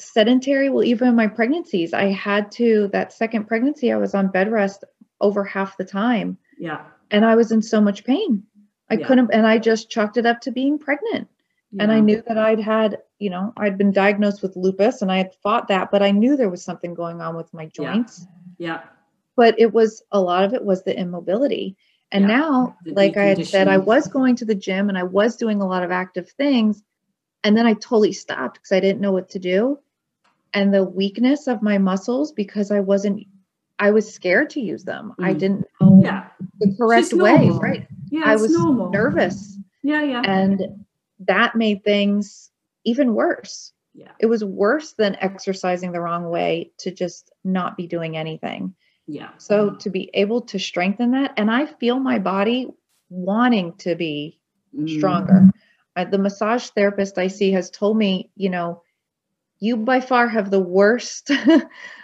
sedentary. 0.00 0.70
Well, 0.70 0.84
even 0.84 1.08
in 1.08 1.14
my 1.14 1.26
pregnancies, 1.26 1.92
I 1.92 2.10
had 2.12 2.50
to, 2.52 2.88
that 2.92 3.12
second 3.12 3.46
pregnancy, 3.46 3.92
I 3.92 3.96
was 3.96 4.14
on 4.14 4.28
bed 4.28 4.50
rest 4.50 4.84
over 5.20 5.44
half 5.44 5.76
the 5.76 5.84
time. 5.84 6.38
Yeah. 6.60 6.84
And 7.10 7.24
I 7.24 7.34
was 7.34 7.50
in 7.50 7.62
so 7.62 7.80
much 7.80 8.04
pain. 8.04 8.44
I 8.88 8.94
yeah. 8.94 9.06
couldn't, 9.06 9.30
and 9.32 9.46
I 9.46 9.58
just 9.58 9.90
chalked 9.90 10.16
it 10.18 10.26
up 10.26 10.42
to 10.42 10.52
being 10.52 10.78
pregnant. 10.78 11.28
Yeah. 11.72 11.84
And 11.84 11.92
I 11.92 12.00
knew 12.00 12.22
that 12.26 12.36
I'd 12.36 12.60
had, 12.60 12.98
you 13.18 13.30
know, 13.30 13.52
I'd 13.56 13.78
been 13.78 13.92
diagnosed 13.92 14.42
with 14.42 14.56
lupus 14.56 15.02
and 15.02 15.10
I 15.10 15.18
had 15.18 15.34
fought 15.42 15.68
that, 15.68 15.90
but 15.90 16.02
I 16.02 16.10
knew 16.10 16.36
there 16.36 16.50
was 16.50 16.62
something 16.62 16.94
going 16.94 17.20
on 17.20 17.36
with 17.36 17.52
my 17.54 17.66
joints. 17.66 18.26
Yeah. 18.58 18.68
yeah. 18.68 18.80
but 19.36 19.58
it 19.58 19.72
was 19.72 20.02
a 20.12 20.20
lot 20.20 20.44
of 20.44 20.52
it 20.52 20.64
was 20.64 20.82
the 20.82 20.94
immobility. 20.96 21.76
And 22.12 22.26
now, 22.26 22.76
the 22.84 22.92
like 22.92 23.16
I 23.16 23.24
had 23.24 23.46
said, 23.46 23.68
I 23.68 23.78
was 23.78 24.08
going 24.08 24.36
to 24.36 24.44
the 24.44 24.54
gym 24.54 24.88
and 24.88 24.98
I 24.98 25.04
was 25.04 25.36
doing 25.36 25.62
a 25.62 25.66
lot 25.66 25.84
of 25.84 25.92
active 25.92 26.28
things. 26.30 26.82
And 27.44 27.56
then 27.56 27.66
I 27.66 27.74
totally 27.74 28.12
stopped 28.12 28.56
because 28.56 28.72
I 28.72 28.80
didn't 28.80 29.00
know 29.00 29.12
what 29.12 29.30
to 29.30 29.38
do. 29.38 29.78
And 30.52 30.74
the 30.74 30.84
weakness 30.84 31.46
of 31.46 31.62
my 31.62 31.78
muscles, 31.78 32.32
because 32.32 32.72
I 32.72 32.80
wasn't, 32.80 33.28
I 33.80 33.90
was 33.90 34.12
scared 34.12 34.50
to 34.50 34.60
use 34.60 34.84
them. 34.84 35.14
I 35.18 35.32
Mm. 35.34 35.38
didn't 35.38 35.66
know 35.80 36.00
Yeah. 36.04 36.26
the 36.60 36.74
correct 36.76 37.12
way. 37.14 37.50
Right. 37.50 37.88
Yeah. 38.10 38.22
I 38.26 38.36
was 38.36 38.52
normal. 38.52 38.90
nervous. 38.90 39.58
Yeah. 39.82 40.02
Yeah. 40.02 40.22
And 40.24 40.84
that 41.20 41.56
made 41.56 41.82
things 41.82 42.50
even 42.84 43.14
worse. 43.14 43.72
Yeah. 43.94 44.12
It 44.20 44.26
was 44.26 44.44
worse 44.44 44.92
than 44.92 45.16
exercising 45.20 45.92
the 45.92 46.00
wrong 46.00 46.28
way 46.30 46.70
to 46.78 46.90
just 46.92 47.30
not 47.42 47.76
be 47.76 47.86
doing 47.86 48.16
anything. 48.16 48.74
Yeah. 49.06 49.30
So 49.38 49.70
to 49.70 49.90
be 49.90 50.10
able 50.14 50.42
to 50.42 50.58
strengthen 50.58 51.10
that, 51.12 51.32
and 51.36 51.50
I 51.50 51.66
feel 51.66 51.98
my 51.98 52.18
body 52.20 52.68
wanting 53.08 53.74
to 53.78 53.94
be 53.96 54.38
Mm. 54.76 54.98
stronger. 54.98 55.50
Uh, 55.96 56.04
the 56.04 56.18
massage 56.18 56.68
therapist 56.68 57.18
I 57.18 57.26
see 57.26 57.50
has 57.52 57.70
told 57.70 57.96
me, 57.96 58.30
you 58.36 58.50
know, 58.50 58.82
you 59.58 59.76
by 59.76 60.00
far 60.00 60.28
have 60.28 60.50
the 60.50 60.60
worst 60.60 61.30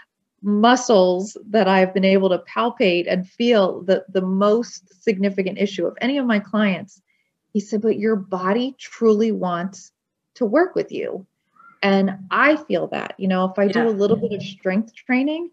muscles 0.47 1.36
that 1.51 1.66
I've 1.66 1.92
been 1.92 2.05
able 2.05 2.28
to 2.28 2.38
palpate 2.38 3.11
and 3.12 3.28
feel 3.28 3.82
the, 3.82 4.05
the 4.09 4.20
most 4.22 5.03
significant 5.03 5.59
issue 5.59 5.84
of 5.86 5.99
any 6.01 6.18
of 6.18 6.24
my 6.24 6.38
clients. 6.38 7.03
He 7.53 7.59
said, 7.59 7.82
but 7.82 7.99
your 7.99 8.14
body 8.14 8.76
truly 8.78 9.32
wants 9.32 9.90
to 10.36 10.47
work 10.47 10.76
with 10.76 10.92
you. 10.92 11.26
And 11.82 12.12
I 12.30 12.57
feel 12.57 12.86
that, 12.88 13.14
you 13.18 13.26
know, 13.26 13.44
if 13.47 13.59
I 13.59 13.66
do 13.66 13.88
a 13.88 13.90
little 13.90 14.16
bit 14.16 14.32
of 14.32 14.42
strength 14.42 14.94
training, 14.94 15.51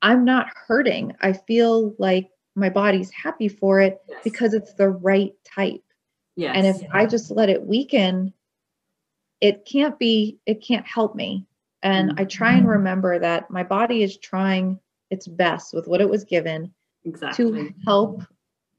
I'm 0.00 0.24
not 0.24 0.48
hurting. 0.54 1.14
I 1.20 1.34
feel 1.34 1.94
like 1.98 2.30
my 2.54 2.70
body's 2.70 3.10
happy 3.10 3.48
for 3.48 3.80
it 3.80 4.00
Yes. 4.08 4.20
because 4.24 4.54
it's 4.54 4.72
the 4.74 4.88
right 4.88 5.32
type. 5.44 5.82
yes. 6.36 6.54
And 6.56 6.66
if 6.66 6.82
I 6.92 7.06
just 7.06 7.30
let 7.30 7.50
it 7.50 7.66
weaken, 7.66 8.32
it 9.40 9.64
can't 9.66 9.98
be, 9.98 10.38
it 10.46 10.62
can't 10.62 10.86
help 10.86 11.14
me. 11.14 11.44
And 11.84 12.14
I 12.18 12.24
try 12.24 12.52
and 12.52 12.62
mm-hmm. 12.62 12.70
remember 12.70 13.18
that 13.18 13.50
my 13.50 13.62
body 13.62 14.02
is 14.02 14.16
trying 14.16 14.80
its 15.10 15.28
best 15.28 15.74
with 15.74 15.86
what 15.86 16.00
it 16.00 16.08
was 16.08 16.24
given 16.24 16.72
exactly. 17.04 17.44
to 17.44 17.74
help 17.84 18.22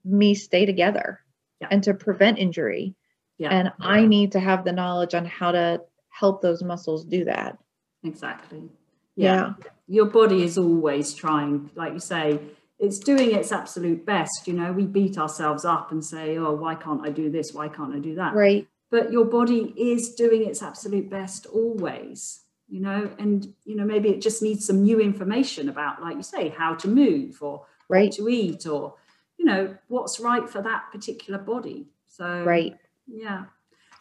me 0.04 0.34
stay 0.34 0.66
together 0.66 1.22
Yeah. 1.62 1.68
and 1.72 1.84
to 1.84 1.94
prevent 1.94 2.40
injury. 2.40 2.96
yeah. 3.38 3.50
And 3.50 3.72
I 3.80 4.06
need 4.06 4.32
to 4.34 4.40
have 4.40 4.66
the 4.66 4.72
knowledge 4.72 5.14
on 5.14 5.26
how 5.26 5.52
to 5.52 5.82
help 6.10 6.42
those 6.42 6.64
muscles 6.64 7.06
do 7.06 7.26
that. 7.26 7.58
Exactly. 8.04 8.70
Yeah. 9.16 9.54
Your 9.88 10.06
body 10.06 10.44
is 10.44 10.58
always 10.58 11.14
trying, 11.14 11.70
like 11.76 11.94
you 11.94 12.00
say, 12.00 12.40
it's 12.80 13.00
doing 13.00 13.34
its 13.34 13.52
absolute 13.52 14.06
best. 14.06 14.48
You 14.48 14.54
know, 14.54 14.72
we 14.72 14.86
beat 14.86 15.18
ourselves 15.18 15.64
up 15.64 15.92
and 15.92 16.04
say, 16.04 16.38
oh, 16.38 16.54
why 16.54 16.76
can't 16.76 17.06
I 17.06 17.10
do 17.10 17.30
this? 17.30 17.54
Why 17.54 17.68
can't 17.68 17.94
I 17.94 18.00
do 18.00 18.16
that? 18.16 18.34
Right. 18.34 18.68
But 18.90 19.12
your 19.12 19.26
body 19.26 19.74
is 19.78 20.14
doing 20.16 20.46
its 20.46 20.62
absolute 20.62 21.10
best 21.10 21.46
always, 21.46 22.42
you 22.68 22.82
know, 22.82 23.10
and, 23.20 23.54
you 23.64 23.76
know, 23.76 23.86
maybe 23.86 24.10
it 24.10 24.22
just 24.22 24.42
needs 24.42 24.66
some 24.66 24.82
new 24.84 25.00
information 25.00 25.70
about, 25.70 26.02
like 26.02 26.16
you 26.18 26.24
say, 26.24 26.50
how 26.50 26.74
to 26.76 26.88
move 26.88 27.42
or 27.42 27.66
Right. 27.88 28.12
to 28.14 28.28
eat 28.28 28.66
or, 28.66 28.96
you 29.38 29.46
know, 29.46 29.76
what's 29.88 30.20
right 30.20 30.50
for 30.50 30.62
that 30.62 30.86
particular 30.92 31.40
body. 31.40 31.88
So, 32.08 32.44
Right. 32.44 32.76
yeah. 33.08 33.46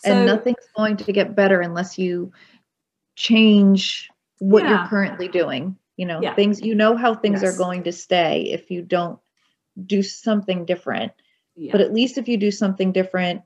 and 0.06 0.26
nothing's 0.26 0.66
going 0.76 0.96
to 0.98 1.12
get 1.12 1.34
better 1.34 1.60
unless 1.62 1.98
you 1.98 2.30
change 3.16 4.10
what 4.38 4.62
Yeah. 4.64 4.70
you're 4.80 4.88
currently 4.88 5.28
doing 5.28 5.76
you 5.96 6.04
know 6.06 6.20
Yeah. 6.20 6.34
things 6.34 6.60
you 6.60 6.74
know 6.74 6.96
how 6.96 7.14
things 7.14 7.42
Yes. 7.42 7.54
are 7.54 7.58
going 7.58 7.84
to 7.84 7.92
stay 7.92 8.50
if 8.50 8.70
you 8.70 8.82
don't 8.82 9.18
do 9.86 10.02
something 10.02 10.64
different 10.64 11.12
yeah. 11.56 11.72
but 11.72 11.80
at 11.80 11.94
least 11.94 12.18
if 12.18 12.28
you 12.28 12.36
do 12.36 12.50
something 12.50 12.92
different 12.92 13.42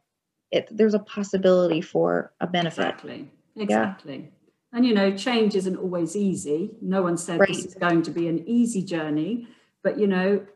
it 0.50 0.66
there's 0.70 0.94
a 0.94 0.98
possibility 0.98 1.80
for 1.82 2.32
a 2.40 2.46
benefit 2.46 2.86
Exactly. 2.86 3.30
Exactly. 3.56 4.32
And 4.72 4.84
you 4.84 4.94
know, 4.94 5.16
change 5.16 5.56
isn't 5.56 5.76
always 5.76 6.14
easy. 6.14 6.70
No 6.82 7.02
one 7.02 7.16
said 7.16 7.40
Right. 7.40 7.48
this 7.48 7.64
is 7.64 7.74
going 7.74 8.02
to 8.02 8.10
be 8.10 8.28
an 8.28 8.46
easy 8.46 8.82
journey, 8.82 9.48
but 9.82 9.98
you 9.98 10.06
know, 10.06 10.46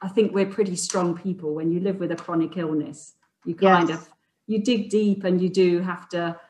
I 0.00 0.08
think 0.08 0.32
we're 0.32 0.46
pretty 0.46 0.76
strong 0.76 1.16
people 1.16 1.54
when 1.54 1.70
you 1.70 1.80
live 1.80 1.98
with 2.00 2.10
a 2.12 2.16
chronic 2.16 2.56
illness. 2.56 3.14
You 3.44 3.54
kind 3.54 3.88
Yes. 3.88 3.98
of 4.06 4.08
you 4.46 4.62
dig 4.62 4.88
deep 4.88 5.24
and 5.24 5.40
you 5.42 5.50
do 5.50 5.80
have 5.80 6.08
to 6.10 6.40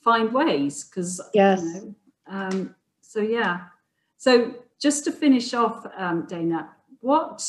find 0.00 0.32
ways 0.32 0.84
because 0.84 1.20
Yes. 1.34 1.60
you 1.60 1.72
know, 1.72 1.94
um, 2.28 2.74
so 3.00 3.20
yeah. 3.20 3.60
So 4.16 4.54
just 4.78 5.04
to 5.04 5.12
finish 5.12 5.54
off, 5.54 5.84
um, 5.96 6.26
Dana, 6.26 6.70
what 7.00 7.44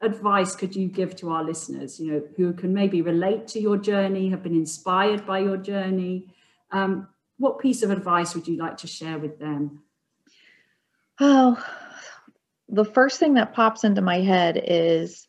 advice 0.00 0.56
could 0.56 0.74
you 0.74 0.88
give 0.88 1.14
to 1.16 1.30
our 1.30 1.44
listeners, 1.44 2.00
you 2.00 2.10
know, 2.12 2.22
who 2.36 2.52
can 2.52 2.72
maybe 2.74 3.00
relate 3.02 3.46
to 3.48 3.60
your 3.60 3.76
journey, 3.76 4.28
have 4.30 4.42
been 4.42 4.54
inspired 4.56 5.24
by 5.24 5.38
your 5.40 5.56
journey? 5.56 6.28
Um, 6.72 7.08
what 7.38 7.58
piece 7.58 7.82
of 7.82 7.90
advice 7.90 8.34
would 8.34 8.48
you 8.48 8.56
like 8.56 8.78
to 8.78 8.86
share 8.86 9.18
with 9.18 9.38
them? 9.38 9.82
Oh, 11.20 11.62
the 12.68 12.84
first 12.84 13.18
thing 13.18 13.34
that 13.34 13.54
pops 13.54 13.84
into 13.84 14.02
my 14.02 14.20
head 14.20 14.60
is 14.62 15.28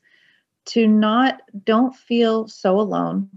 to 0.67 0.87
not, 0.87 1.41
don't 1.63 1.95
feel 1.95 2.47
so 2.47 2.79
alone 2.79 3.29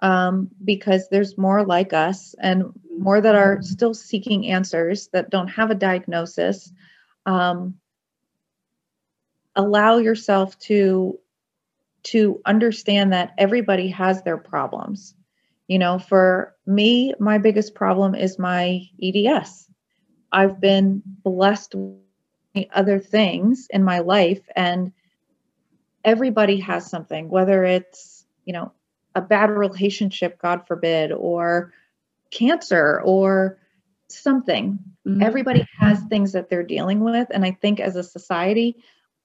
um, 0.00 0.48
because 0.64 1.08
there's 1.08 1.38
more 1.38 1.64
like 1.64 1.92
us 1.92 2.34
and 2.40 2.64
more 2.98 3.20
that 3.20 3.34
are 3.34 3.62
still 3.62 3.94
seeking 3.94 4.48
answers 4.48 5.08
that 5.08 5.30
don't 5.30 5.48
have 5.48 5.70
a 5.70 5.74
diagnosis. 5.74 6.72
Um, 7.24 7.74
allow 9.54 9.98
yourself 9.98 10.58
to 10.60 11.18
to 12.02 12.40
understand 12.46 13.12
that 13.12 13.32
everybody 13.36 13.88
has 13.88 14.22
their 14.22 14.36
problems 14.36 15.14
you 15.68 15.78
know 15.78 15.98
for 15.98 16.54
me 16.66 17.14
my 17.18 17.38
biggest 17.38 17.74
problem 17.74 18.14
is 18.14 18.38
my 18.38 18.80
eds 19.02 19.68
i've 20.32 20.60
been 20.60 21.02
blessed 21.24 21.74
with 21.74 21.96
other 22.02 22.98
things 22.98 23.66
in 23.70 23.82
my 23.84 23.98
life 24.00 24.42
and 24.56 24.92
everybody 26.04 26.60
has 26.60 26.88
something 26.88 27.28
whether 27.28 27.64
it's 27.64 28.24
you 28.44 28.52
know 28.52 28.72
a 29.14 29.20
bad 29.20 29.50
relationship 29.50 30.38
god 30.40 30.66
forbid 30.66 31.12
or 31.12 31.72
cancer 32.30 33.00
or 33.04 33.58
something 34.08 34.78
Mhm. 35.06 35.22
everybody 35.22 35.66
has 35.78 36.00
things 36.04 36.32
that 36.32 36.48
they're 36.48 36.62
dealing 36.62 37.00
with 37.00 37.28
and 37.30 37.44
i 37.44 37.50
think 37.52 37.80
as 37.80 37.96
a 37.96 38.02
society 38.02 38.76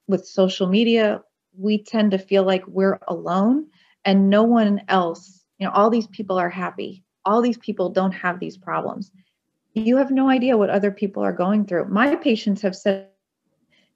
with 0.08 0.26
social 0.26 0.66
media 0.66 1.22
we 1.56 1.82
tend 1.82 2.10
to 2.12 2.18
feel 2.18 2.44
like 2.44 2.66
we're 2.66 2.98
alone 3.08 3.66
and 4.04 4.30
no 4.30 4.42
one 4.42 4.82
else 4.88 5.41
you 5.62 5.68
know 5.68 5.74
all 5.74 5.90
these 5.90 6.08
people 6.08 6.40
are 6.40 6.50
happy 6.50 7.04
all 7.24 7.40
these 7.40 7.58
people 7.58 7.88
don't 7.88 8.10
have 8.10 8.40
these 8.40 8.56
problems 8.56 9.12
you 9.74 9.96
have 9.96 10.10
no 10.10 10.28
idea 10.28 10.58
what 10.58 10.70
other 10.70 10.90
people 10.90 11.22
are 11.22 11.32
going 11.32 11.64
through 11.64 11.84
my 11.84 12.16
patients 12.16 12.62
have 12.62 12.74
said 12.74 13.06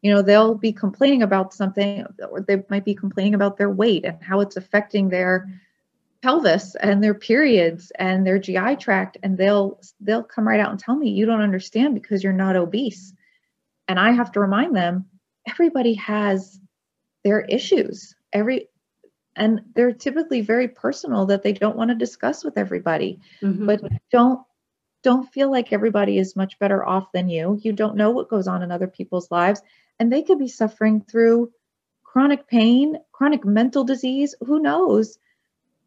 you 0.01 0.15
know 0.15 0.23
they'll 0.23 0.55
be 0.55 0.73
complaining 0.73 1.25
about 1.25 1.53
something 1.53 2.07
or 2.31 2.41
they 2.41 2.63
might 2.71 2.85
be 2.85 2.95
complaining 2.95 3.35
about 3.35 3.57
their 3.57 3.69
weight 3.69 4.05
and 4.05 4.23
how 4.23 4.39
it's 4.39 4.57
affecting 4.57 5.09
their 5.09 5.49
pelvis 6.23 6.77
and 6.77 7.03
their 7.03 7.15
periods 7.15 7.91
and 7.99 8.25
their 8.25 8.39
GI 8.39 8.77
tract 8.77 9.17
and 9.25 9.37
they'll 9.37 9.81
they'll 10.01 10.23
come 10.23 10.47
right 10.47 10.61
out 10.61 10.71
and 10.71 10.79
tell 10.79 10.95
me 10.95 11.11
you 11.11 11.27
don't 11.27 11.41
understand 11.41 11.95
because 11.95 12.23
you're 12.23 12.33
not 12.33 12.55
obese. 12.55 13.13
And 13.89 13.99
I 13.99 14.13
have 14.13 14.31
to 14.33 14.41
remind 14.41 14.77
them 14.77 15.07
everybody 15.49 15.95
has 15.95 16.61
their 17.25 17.41
issues. 17.41 18.15
Every 18.33 18.69
and 19.37 19.61
they're 19.75 19.93
typically 19.93 20.41
very 20.41 20.69
personal 20.69 21.27
that 21.27 21.43
they 21.43 21.53
don't 21.53 21.77
want 21.77 21.91
to 21.91 21.95
discuss 21.95 22.45
with 22.45 22.57
everybody. 22.59 23.21
Mhm. 23.43 23.67
But 23.67 23.83
don't 24.11 24.41
don't 25.03 25.33
feel 25.33 25.51
like 25.53 25.73
everybody 25.73 26.19
is 26.19 26.35
much 26.35 26.59
better 26.59 26.85
off 26.85 27.13
than 27.13 27.29
you. 27.29 27.61
You 27.63 27.73
don't 27.73 27.95
know 27.97 28.11
what 28.11 28.29
goes 28.29 28.49
on 28.49 28.63
in 28.63 28.73
other 28.73 28.89
people's 28.89 29.31
lives 29.31 29.63
and 30.01 30.13
they 30.13 30.23
could 30.23 30.39
be 30.39 30.49
suffering 30.49 31.01
through 31.01 31.53
chronic 32.03 32.49
pain, 32.49 32.97
chronic 33.13 33.45
mental 33.45 33.85
disease, 33.85 34.35
who 34.45 34.59
knows? 34.59 35.19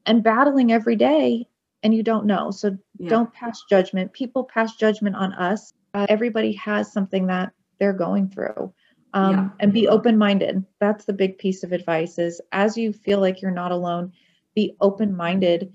And 0.05 0.23
battling 0.23 0.71
every 0.71 0.95
day 0.95 1.49
and 1.83 1.93
you 1.93 2.01
don't 2.03 2.25
know. 2.27 2.51
So 2.51 2.77
Yeah. 2.97 3.09
don't 3.09 3.33
pass 3.33 3.63
judgment. 3.69 4.13
People 4.13 4.45
pass 4.45 4.75
judgment 4.75 5.15
on 5.17 5.33
us. 5.33 5.73
Uh, 5.93 6.05
everybody 6.07 6.53
has 6.53 6.91
something 6.93 7.27
that 7.27 7.51
they're 7.79 7.93
going 7.93 8.29
through. 8.29 8.71
Um, 9.13 9.31
Yeah. 9.31 9.49
And 9.59 9.73
be 9.73 9.87
open 9.87 10.17
minded. 10.17 10.63
That's 10.79 11.05
the 11.05 11.13
big 11.13 11.37
piece 11.37 11.63
of 11.63 11.71
advice 11.71 12.19
is 12.19 12.39
as 12.51 12.77
you 12.77 12.93
feel 12.93 13.19
like 13.19 13.41
you're 13.41 13.51
not 13.51 13.71
alone, 13.71 14.11
be 14.55 14.75
open 14.81 15.15
minded 15.15 15.73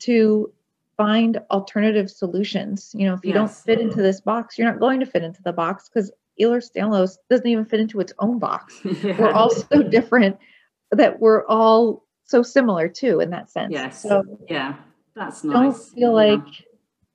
to 0.00 0.52
find 0.96 1.38
alternative 1.50 2.10
solutions. 2.10 2.94
You 2.96 3.06
know, 3.06 3.14
if 3.14 3.24
you 3.24 3.32
don't 3.32 3.50
fit 3.50 3.80
into 3.80 4.00
this 4.02 4.20
box, 4.20 4.56
you're 4.56 4.68
not 4.70 4.78
going 4.80 5.00
to 5.00 5.06
fit 5.06 5.22
into 5.24 5.42
the 5.42 5.52
box 5.52 5.88
because 5.88 6.10
Ehlers-Danlos 6.40 7.16
doesn't 7.30 7.46
even 7.46 7.64
fit 7.64 7.80
into 7.80 7.98
its 8.00 8.12
own 8.18 8.38
box. 8.38 8.80
Yeah. 8.84 9.16
We're 9.20 9.32
all 9.32 9.50
so 9.50 9.82
different 9.82 10.36
that 10.92 11.18
we're 11.20 11.44
all 11.46 12.04
so 12.24 12.42
similar 12.42 12.88
too 12.88 13.20
in 13.20 13.30
that 13.30 13.50
sense. 13.50 13.72
yes. 13.72 14.02
So 14.02 14.22
yeah. 14.48 14.76
That's 15.14 15.42
nice. 15.44 15.54
don't 15.54 15.94
feel 15.94 16.10
Yeah. 16.10 16.34
like 16.34 16.46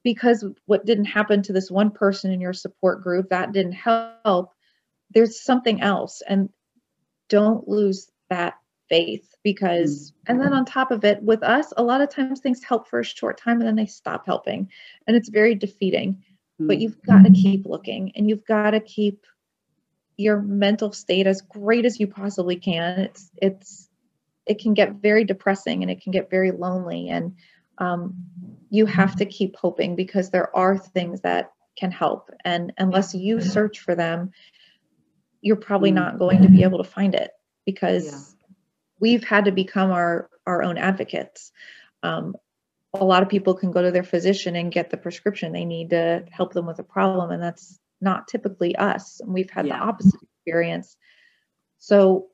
because 0.04 0.44
what 0.66 0.86
didn't 0.86 1.06
happen 1.06 1.42
to 1.44 1.54
this 1.54 1.70
one 1.72 1.92
person 1.92 2.32
in 2.32 2.42
your 2.42 2.54
support 2.54 3.02
group 3.04 3.30
that 3.30 3.52
didn't 3.54 3.74
help 3.74 4.54
there's 5.14 5.42
something 5.42 5.82
else 5.82 6.22
and 6.28 6.50
don't 7.30 7.68
lose 7.68 8.12
that 8.30 8.56
faith 8.90 9.34
because, 9.44 10.12
mm. 10.12 10.16
and 10.28 10.42
then 10.42 10.54
on 10.54 10.66
top 10.66 10.92
of 10.92 11.04
it, 11.06 11.22
with 11.24 11.44
us, 11.44 11.74
a 11.78 11.84
lot 11.84 12.02
of 12.02 12.10
times 12.10 12.40
things 12.40 12.64
help 12.64 12.88
for 12.88 13.00
a 13.00 13.06
short 13.06 13.40
time 13.40 13.60
and 13.60 13.68
then 13.68 13.76
they 13.76 13.86
stop 13.86 14.26
helping. 14.26 14.70
And 15.08 15.16
it's 15.16 15.30
very 15.30 15.56
defeating. 15.56 16.24
But 16.60 16.78
you've 16.78 17.02
got 17.02 17.24
to 17.24 17.32
keep 17.32 17.66
looking 17.66 18.12
and 18.16 18.30
you've 18.30 18.46
got 18.46 18.72
to 18.72 18.80
keep 18.80 19.26
your 20.16 20.40
mental 20.40 20.92
state 20.92 21.26
as 21.26 21.42
great 21.42 21.86
as 21.86 22.00
you 22.00 22.06
possibly 22.06 22.56
can. 22.56 23.00
It's, 23.00 23.32
it's, 23.42 23.90
it 24.46 24.60
can 24.60 24.76
get 24.76 25.02
very 25.02 25.24
depressing 25.24 25.82
and 25.82 25.90
it 25.90 26.02
can 26.04 26.12
get 26.12 26.30
very 26.30 26.52
lonely. 26.52 27.10
And 27.10 27.34
um, 27.80 28.14
you 28.70 28.86
have 28.86 29.16
to 29.16 29.26
keep 29.26 29.56
hoping 29.56 29.96
because 29.96 30.30
there 30.30 30.56
are 30.56 30.78
things 30.78 31.22
that 31.22 31.52
can 31.78 31.92
help. 31.92 32.30
And 32.46 32.74
unless 32.78 33.16
you 33.16 33.42
search 33.42 33.80
for 33.80 33.96
them, 33.96 34.32
you're 35.42 35.56
probably 35.56 35.92
not 35.92 36.20
going 36.20 36.44
to 36.44 36.50
be 36.50 36.64
able 36.64 36.78
to 36.78 36.90
find 36.90 37.16
it 37.16 37.32
because 37.66 38.06
yeah. 38.06 38.46
we've 39.00 39.24
had 39.24 39.46
to 39.46 39.52
become 39.52 39.92
our 39.92 40.30
our 40.46 40.64
own 40.64 40.78
advocates. 40.78 41.52
Um, 42.04 42.36
a 42.94 43.06
lot 43.06 43.24
of 43.24 43.30
people 43.30 43.56
can 43.56 43.72
go 43.72 43.82
to 43.82 43.92
their 43.92 44.04
physician 44.04 44.56
and 44.56 44.72
get 44.72 44.90
the 44.90 44.98
prescription. 44.98 45.54
They 45.54 45.66
need 45.66 45.92
to 45.92 46.26
help 46.30 46.54
them 46.54 46.66
with 46.66 46.80
a 46.80 46.84
problem 46.84 47.32
and 47.32 47.42
that's 47.42 47.80
not 48.02 48.28
typically 48.28 48.76
us. 48.76 49.20
And 49.20 49.34
we've 49.34 49.50
had 49.50 49.68
yeah. 49.68 49.78
the 49.78 49.84
opposite 49.84 50.20
experience. 50.24 50.98
So 51.78 52.28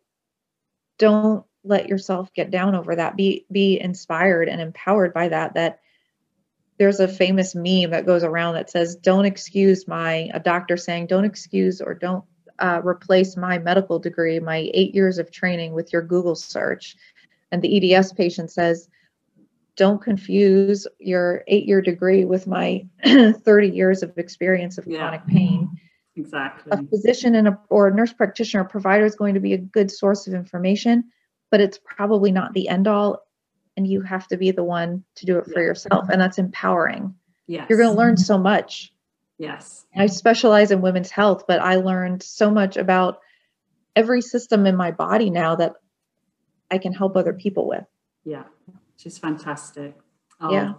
don't 0.97 1.45
let 1.63 1.89
yourself 1.89 2.33
get 2.33 2.49
down 2.49 2.75
over 2.75 2.95
that. 2.95 3.15
Be 3.15 3.45
be 3.51 3.79
inspired 3.79 4.49
and 4.49 4.61
empowered 4.61 5.13
by 5.13 5.29
that 5.29 5.53
that 5.55 5.79
there's 6.79 6.99
a 6.99 7.07
famous 7.07 7.55
meme 7.55 7.91
that 7.91 8.05
goes 8.05 8.23
around 8.23 8.53
that 8.53 8.69
says 8.69 8.95
don't 8.95 9.25
excuse 9.25 9.87
my 9.87 10.29
a 10.33 10.39
doctor 10.39 10.77
saying 10.77 11.07
don't 11.07 11.25
excuse 11.25 11.81
or 11.81 11.93
don't 11.93 12.23
uh, 12.59 12.81
replace 12.83 13.37
my 13.37 13.57
medical 13.57 13.99
degree, 13.99 14.39
my 14.39 14.69
eight 14.73 14.93
years 14.95 15.17
of 15.17 15.31
training 15.31 15.73
with 15.73 15.93
your 15.93 16.01
Google 16.01 16.35
search. 16.35 16.95
And 17.51 17.61
the 17.61 17.95
EDS 17.95 18.13
patient 18.13 18.51
says, 18.51 18.89
don't 19.77 20.01
confuse 20.01 20.87
your 20.99 21.43
eight 21.47 21.65
year 21.65 21.81
degree 21.81 22.25
with 22.25 22.47
my 22.47 22.85
30 23.05 23.69
years 23.69 24.03
of 24.03 24.17
experience 24.17 24.77
of 24.77 24.87
yeah. 24.87 24.97
chronic 24.97 25.25
pain. 25.27 25.69
Exactly. 26.15 26.71
A 26.71 26.83
physician 26.87 27.35
and 27.35 27.47
a, 27.47 27.59
or 27.69 27.87
a 27.87 27.93
nurse 27.93 28.11
practitioner 28.11 28.63
or 28.63 28.67
provider 28.67 29.05
is 29.05 29.15
going 29.15 29.35
to 29.35 29.39
be 29.39 29.53
a 29.53 29.57
good 29.57 29.91
source 29.91 30.25
of 30.25 30.33
information, 30.33 31.05
but 31.51 31.61
it's 31.61 31.79
probably 31.85 32.31
not 32.31 32.53
the 32.53 32.67
end 32.67 32.87
all. 32.87 33.23
And 33.77 33.85
you 33.85 34.01
have 34.01 34.27
to 34.29 34.37
be 34.37 34.49
the 34.49 34.63
one 34.63 35.03
to 35.15 35.27
do 35.27 35.37
it 35.37 35.45
for 35.45 35.59
yeah. 35.59 35.67
yourself. 35.67 36.09
And 36.09 36.19
that's 36.19 36.39
empowering. 36.39 37.13
Yes. 37.45 37.67
You're 37.69 37.77
going 37.77 37.91
to 37.91 37.97
learn 37.97 38.17
so 38.17 38.39
much 38.39 38.91
Yes. 39.38 39.85
I 39.95 40.07
specialize 40.07 40.71
in 40.71 40.81
women's 40.81 41.11
health, 41.11 41.45
but 41.47 41.59
I 41.59 41.75
learned 41.75 42.23
so 42.23 42.49
much 42.49 42.77
about 42.77 43.19
every 43.95 44.21
system 44.21 44.65
in 44.65 44.75
my 44.75 44.91
body 44.91 45.29
now 45.29 45.55
that 45.55 45.73
I 46.71 46.77
can 46.77 46.93
help 46.93 47.15
other 47.15 47.33
people 47.33 47.67
with. 47.67 47.85
Yeah, 48.23 48.43
which 48.65 49.05
is 49.05 49.17
fantastic. 49.17 49.95
Oh, 50.41 50.51
yeah. 50.51 50.73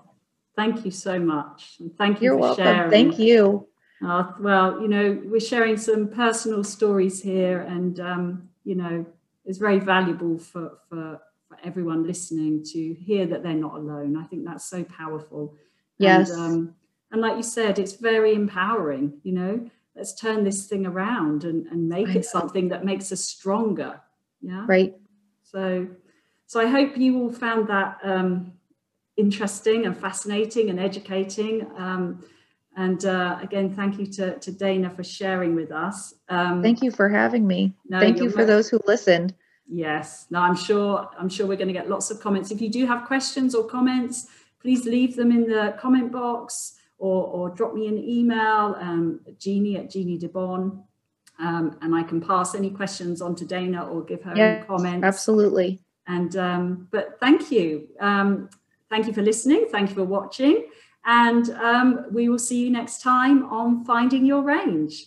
Thank 0.56 0.84
you 0.84 0.90
so 0.90 1.18
much. 1.18 1.76
And 1.78 1.96
thank 1.96 2.20
you 2.20 2.26
You're 2.26 2.34
for 2.34 2.40
welcome. 2.40 2.64
sharing. 2.64 2.90
Thank 2.90 3.18
you. 3.18 3.68
Oh, 4.02 4.34
well, 4.40 4.80
you 4.80 4.88
know, 4.88 5.20
we're 5.24 5.40
sharing 5.40 5.76
some 5.76 6.08
personal 6.08 6.62
stories 6.62 7.22
here, 7.22 7.60
and 7.62 7.98
um, 7.98 8.48
you 8.64 8.76
know, 8.76 9.06
it's 9.44 9.58
very 9.58 9.78
valuable 9.78 10.38
for, 10.38 10.78
for 10.88 11.20
for 11.48 11.56
everyone 11.64 12.06
listening 12.06 12.62
to 12.62 12.94
hear 12.94 13.26
that 13.26 13.42
they're 13.42 13.54
not 13.54 13.74
alone. 13.74 14.16
I 14.16 14.24
think 14.24 14.44
that's 14.44 14.68
so 14.68 14.84
powerful. 14.84 15.54
Yes. 15.98 16.30
And, 16.30 16.40
um, 16.40 16.74
and 17.10 17.20
like 17.20 17.36
you 17.36 17.42
said, 17.42 17.78
it's 17.78 17.94
very 17.94 18.34
empowering, 18.34 19.14
you 19.22 19.32
know, 19.32 19.70
let's 19.96 20.14
turn 20.14 20.44
this 20.44 20.66
thing 20.66 20.86
around 20.86 21.44
and, 21.44 21.66
and 21.66 21.88
make 21.88 22.14
it 22.14 22.24
something 22.24 22.68
that 22.68 22.84
makes 22.84 23.10
us 23.10 23.20
stronger. 23.20 24.00
Yeah. 24.40 24.64
Right. 24.68 24.94
So, 25.42 25.88
so 26.46 26.60
I 26.60 26.66
hope 26.66 26.96
you 26.96 27.18
all 27.18 27.32
found 27.32 27.68
that 27.68 27.98
um, 28.02 28.52
interesting 29.16 29.86
and 29.86 29.96
fascinating 29.96 30.70
and 30.70 30.78
educating. 30.78 31.66
Um, 31.76 32.24
and 32.76 33.04
uh, 33.04 33.38
again, 33.42 33.74
thank 33.74 33.98
you 33.98 34.06
to, 34.06 34.38
to 34.38 34.52
Dana 34.52 34.90
for 34.90 35.02
sharing 35.02 35.56
with 35.56 35.72
us. 35.72 36.14
Um, 36.28 36.62
thank 36.62 36.82
you 36.82 36.92
for 36.92 37.08
having 37.08 37.46
me. 37.46 37.74
No, 37.88 37.98
thank 37.98 38.18
you 38.18 38.30
for 38.30 38.44
those 38.44 38.68
who 38.68 38.80
listened. 38.86 39.34
Yes. 39.66 40.26
Now 40.30 40.42
I'm 40.42 40.56
sure. 40.56 41.10
I'm 41.18 41.28
sure 41.28 41.46
we're 41.46 41.56
going 41.56 41.68
to 41.68 41.74
get 41.74 41.90
lots 41.90 42.10
of 42.10 42.20
comments. 42.20 42.50
If 42.50 42.60
you 42.60 42.70
do 42.70 42.86
have 42.86 43.04
questions 43.06 43.54
or 43.54 43.64
comments, 43.64 44.28
please 44.62 44.86
leave 44.86 45.16
them 45.16 45.32
in 45.32 45.48
the 45.48 45.76
comment 45.80 46.12
box 46.12 46.77
or, 46.98 47.26
or 47.26 47.50
drop 47.50 47.74
me 47.74 47.86
an 47.86 47.98
email, 47.98 48.76
um, 48.78 49.20
Jeannie 49.38 49.76
at 49.76 49.90
Jeannie 49.90 50.18
Di 50.18 50.26
Bon, 50.26 50.82
um, 51.38 51.78
and 51.80 51.94
I 51.94 52.02
can 52.02 52.20
pass 52.20 52.54
any 52.54 52.70
questions 52.70 53.22
on 53.22 53.34
to 53.36 53.44
Dana 53.44 53.86
or 53.86 54.02
give 54.02 54.22
her 54.24 54.32
any 54.32 54.64
comments. 54.64 55.04
Absolutely. 55.04 55.80
And 56.06 56.36
um, 56.36 56.88
but 56.90 57.18
thank 57.20 57.50
you, 57.50 57.88
um, 58.00 58.48
thank 58.90 59.06
you 59.06 59.12
for 59.12 59.22
listening. 59.22 59.66
Thank 59.70 59.90
you 59.90 59.94
for 59.94 60.04
watching, 60.04 60.66
and 61.04 61.50
um, 61.50 62.06
we 62.10 62.28
will 62.28 62.38
see 62.38 62.64
you 62.64 62.70
next 62.70 63.02
time 63.02 63.44
on 63.44 63.84
Finding 63.84 64.24
Your 64.24 64.42
Range. 64.42 65.04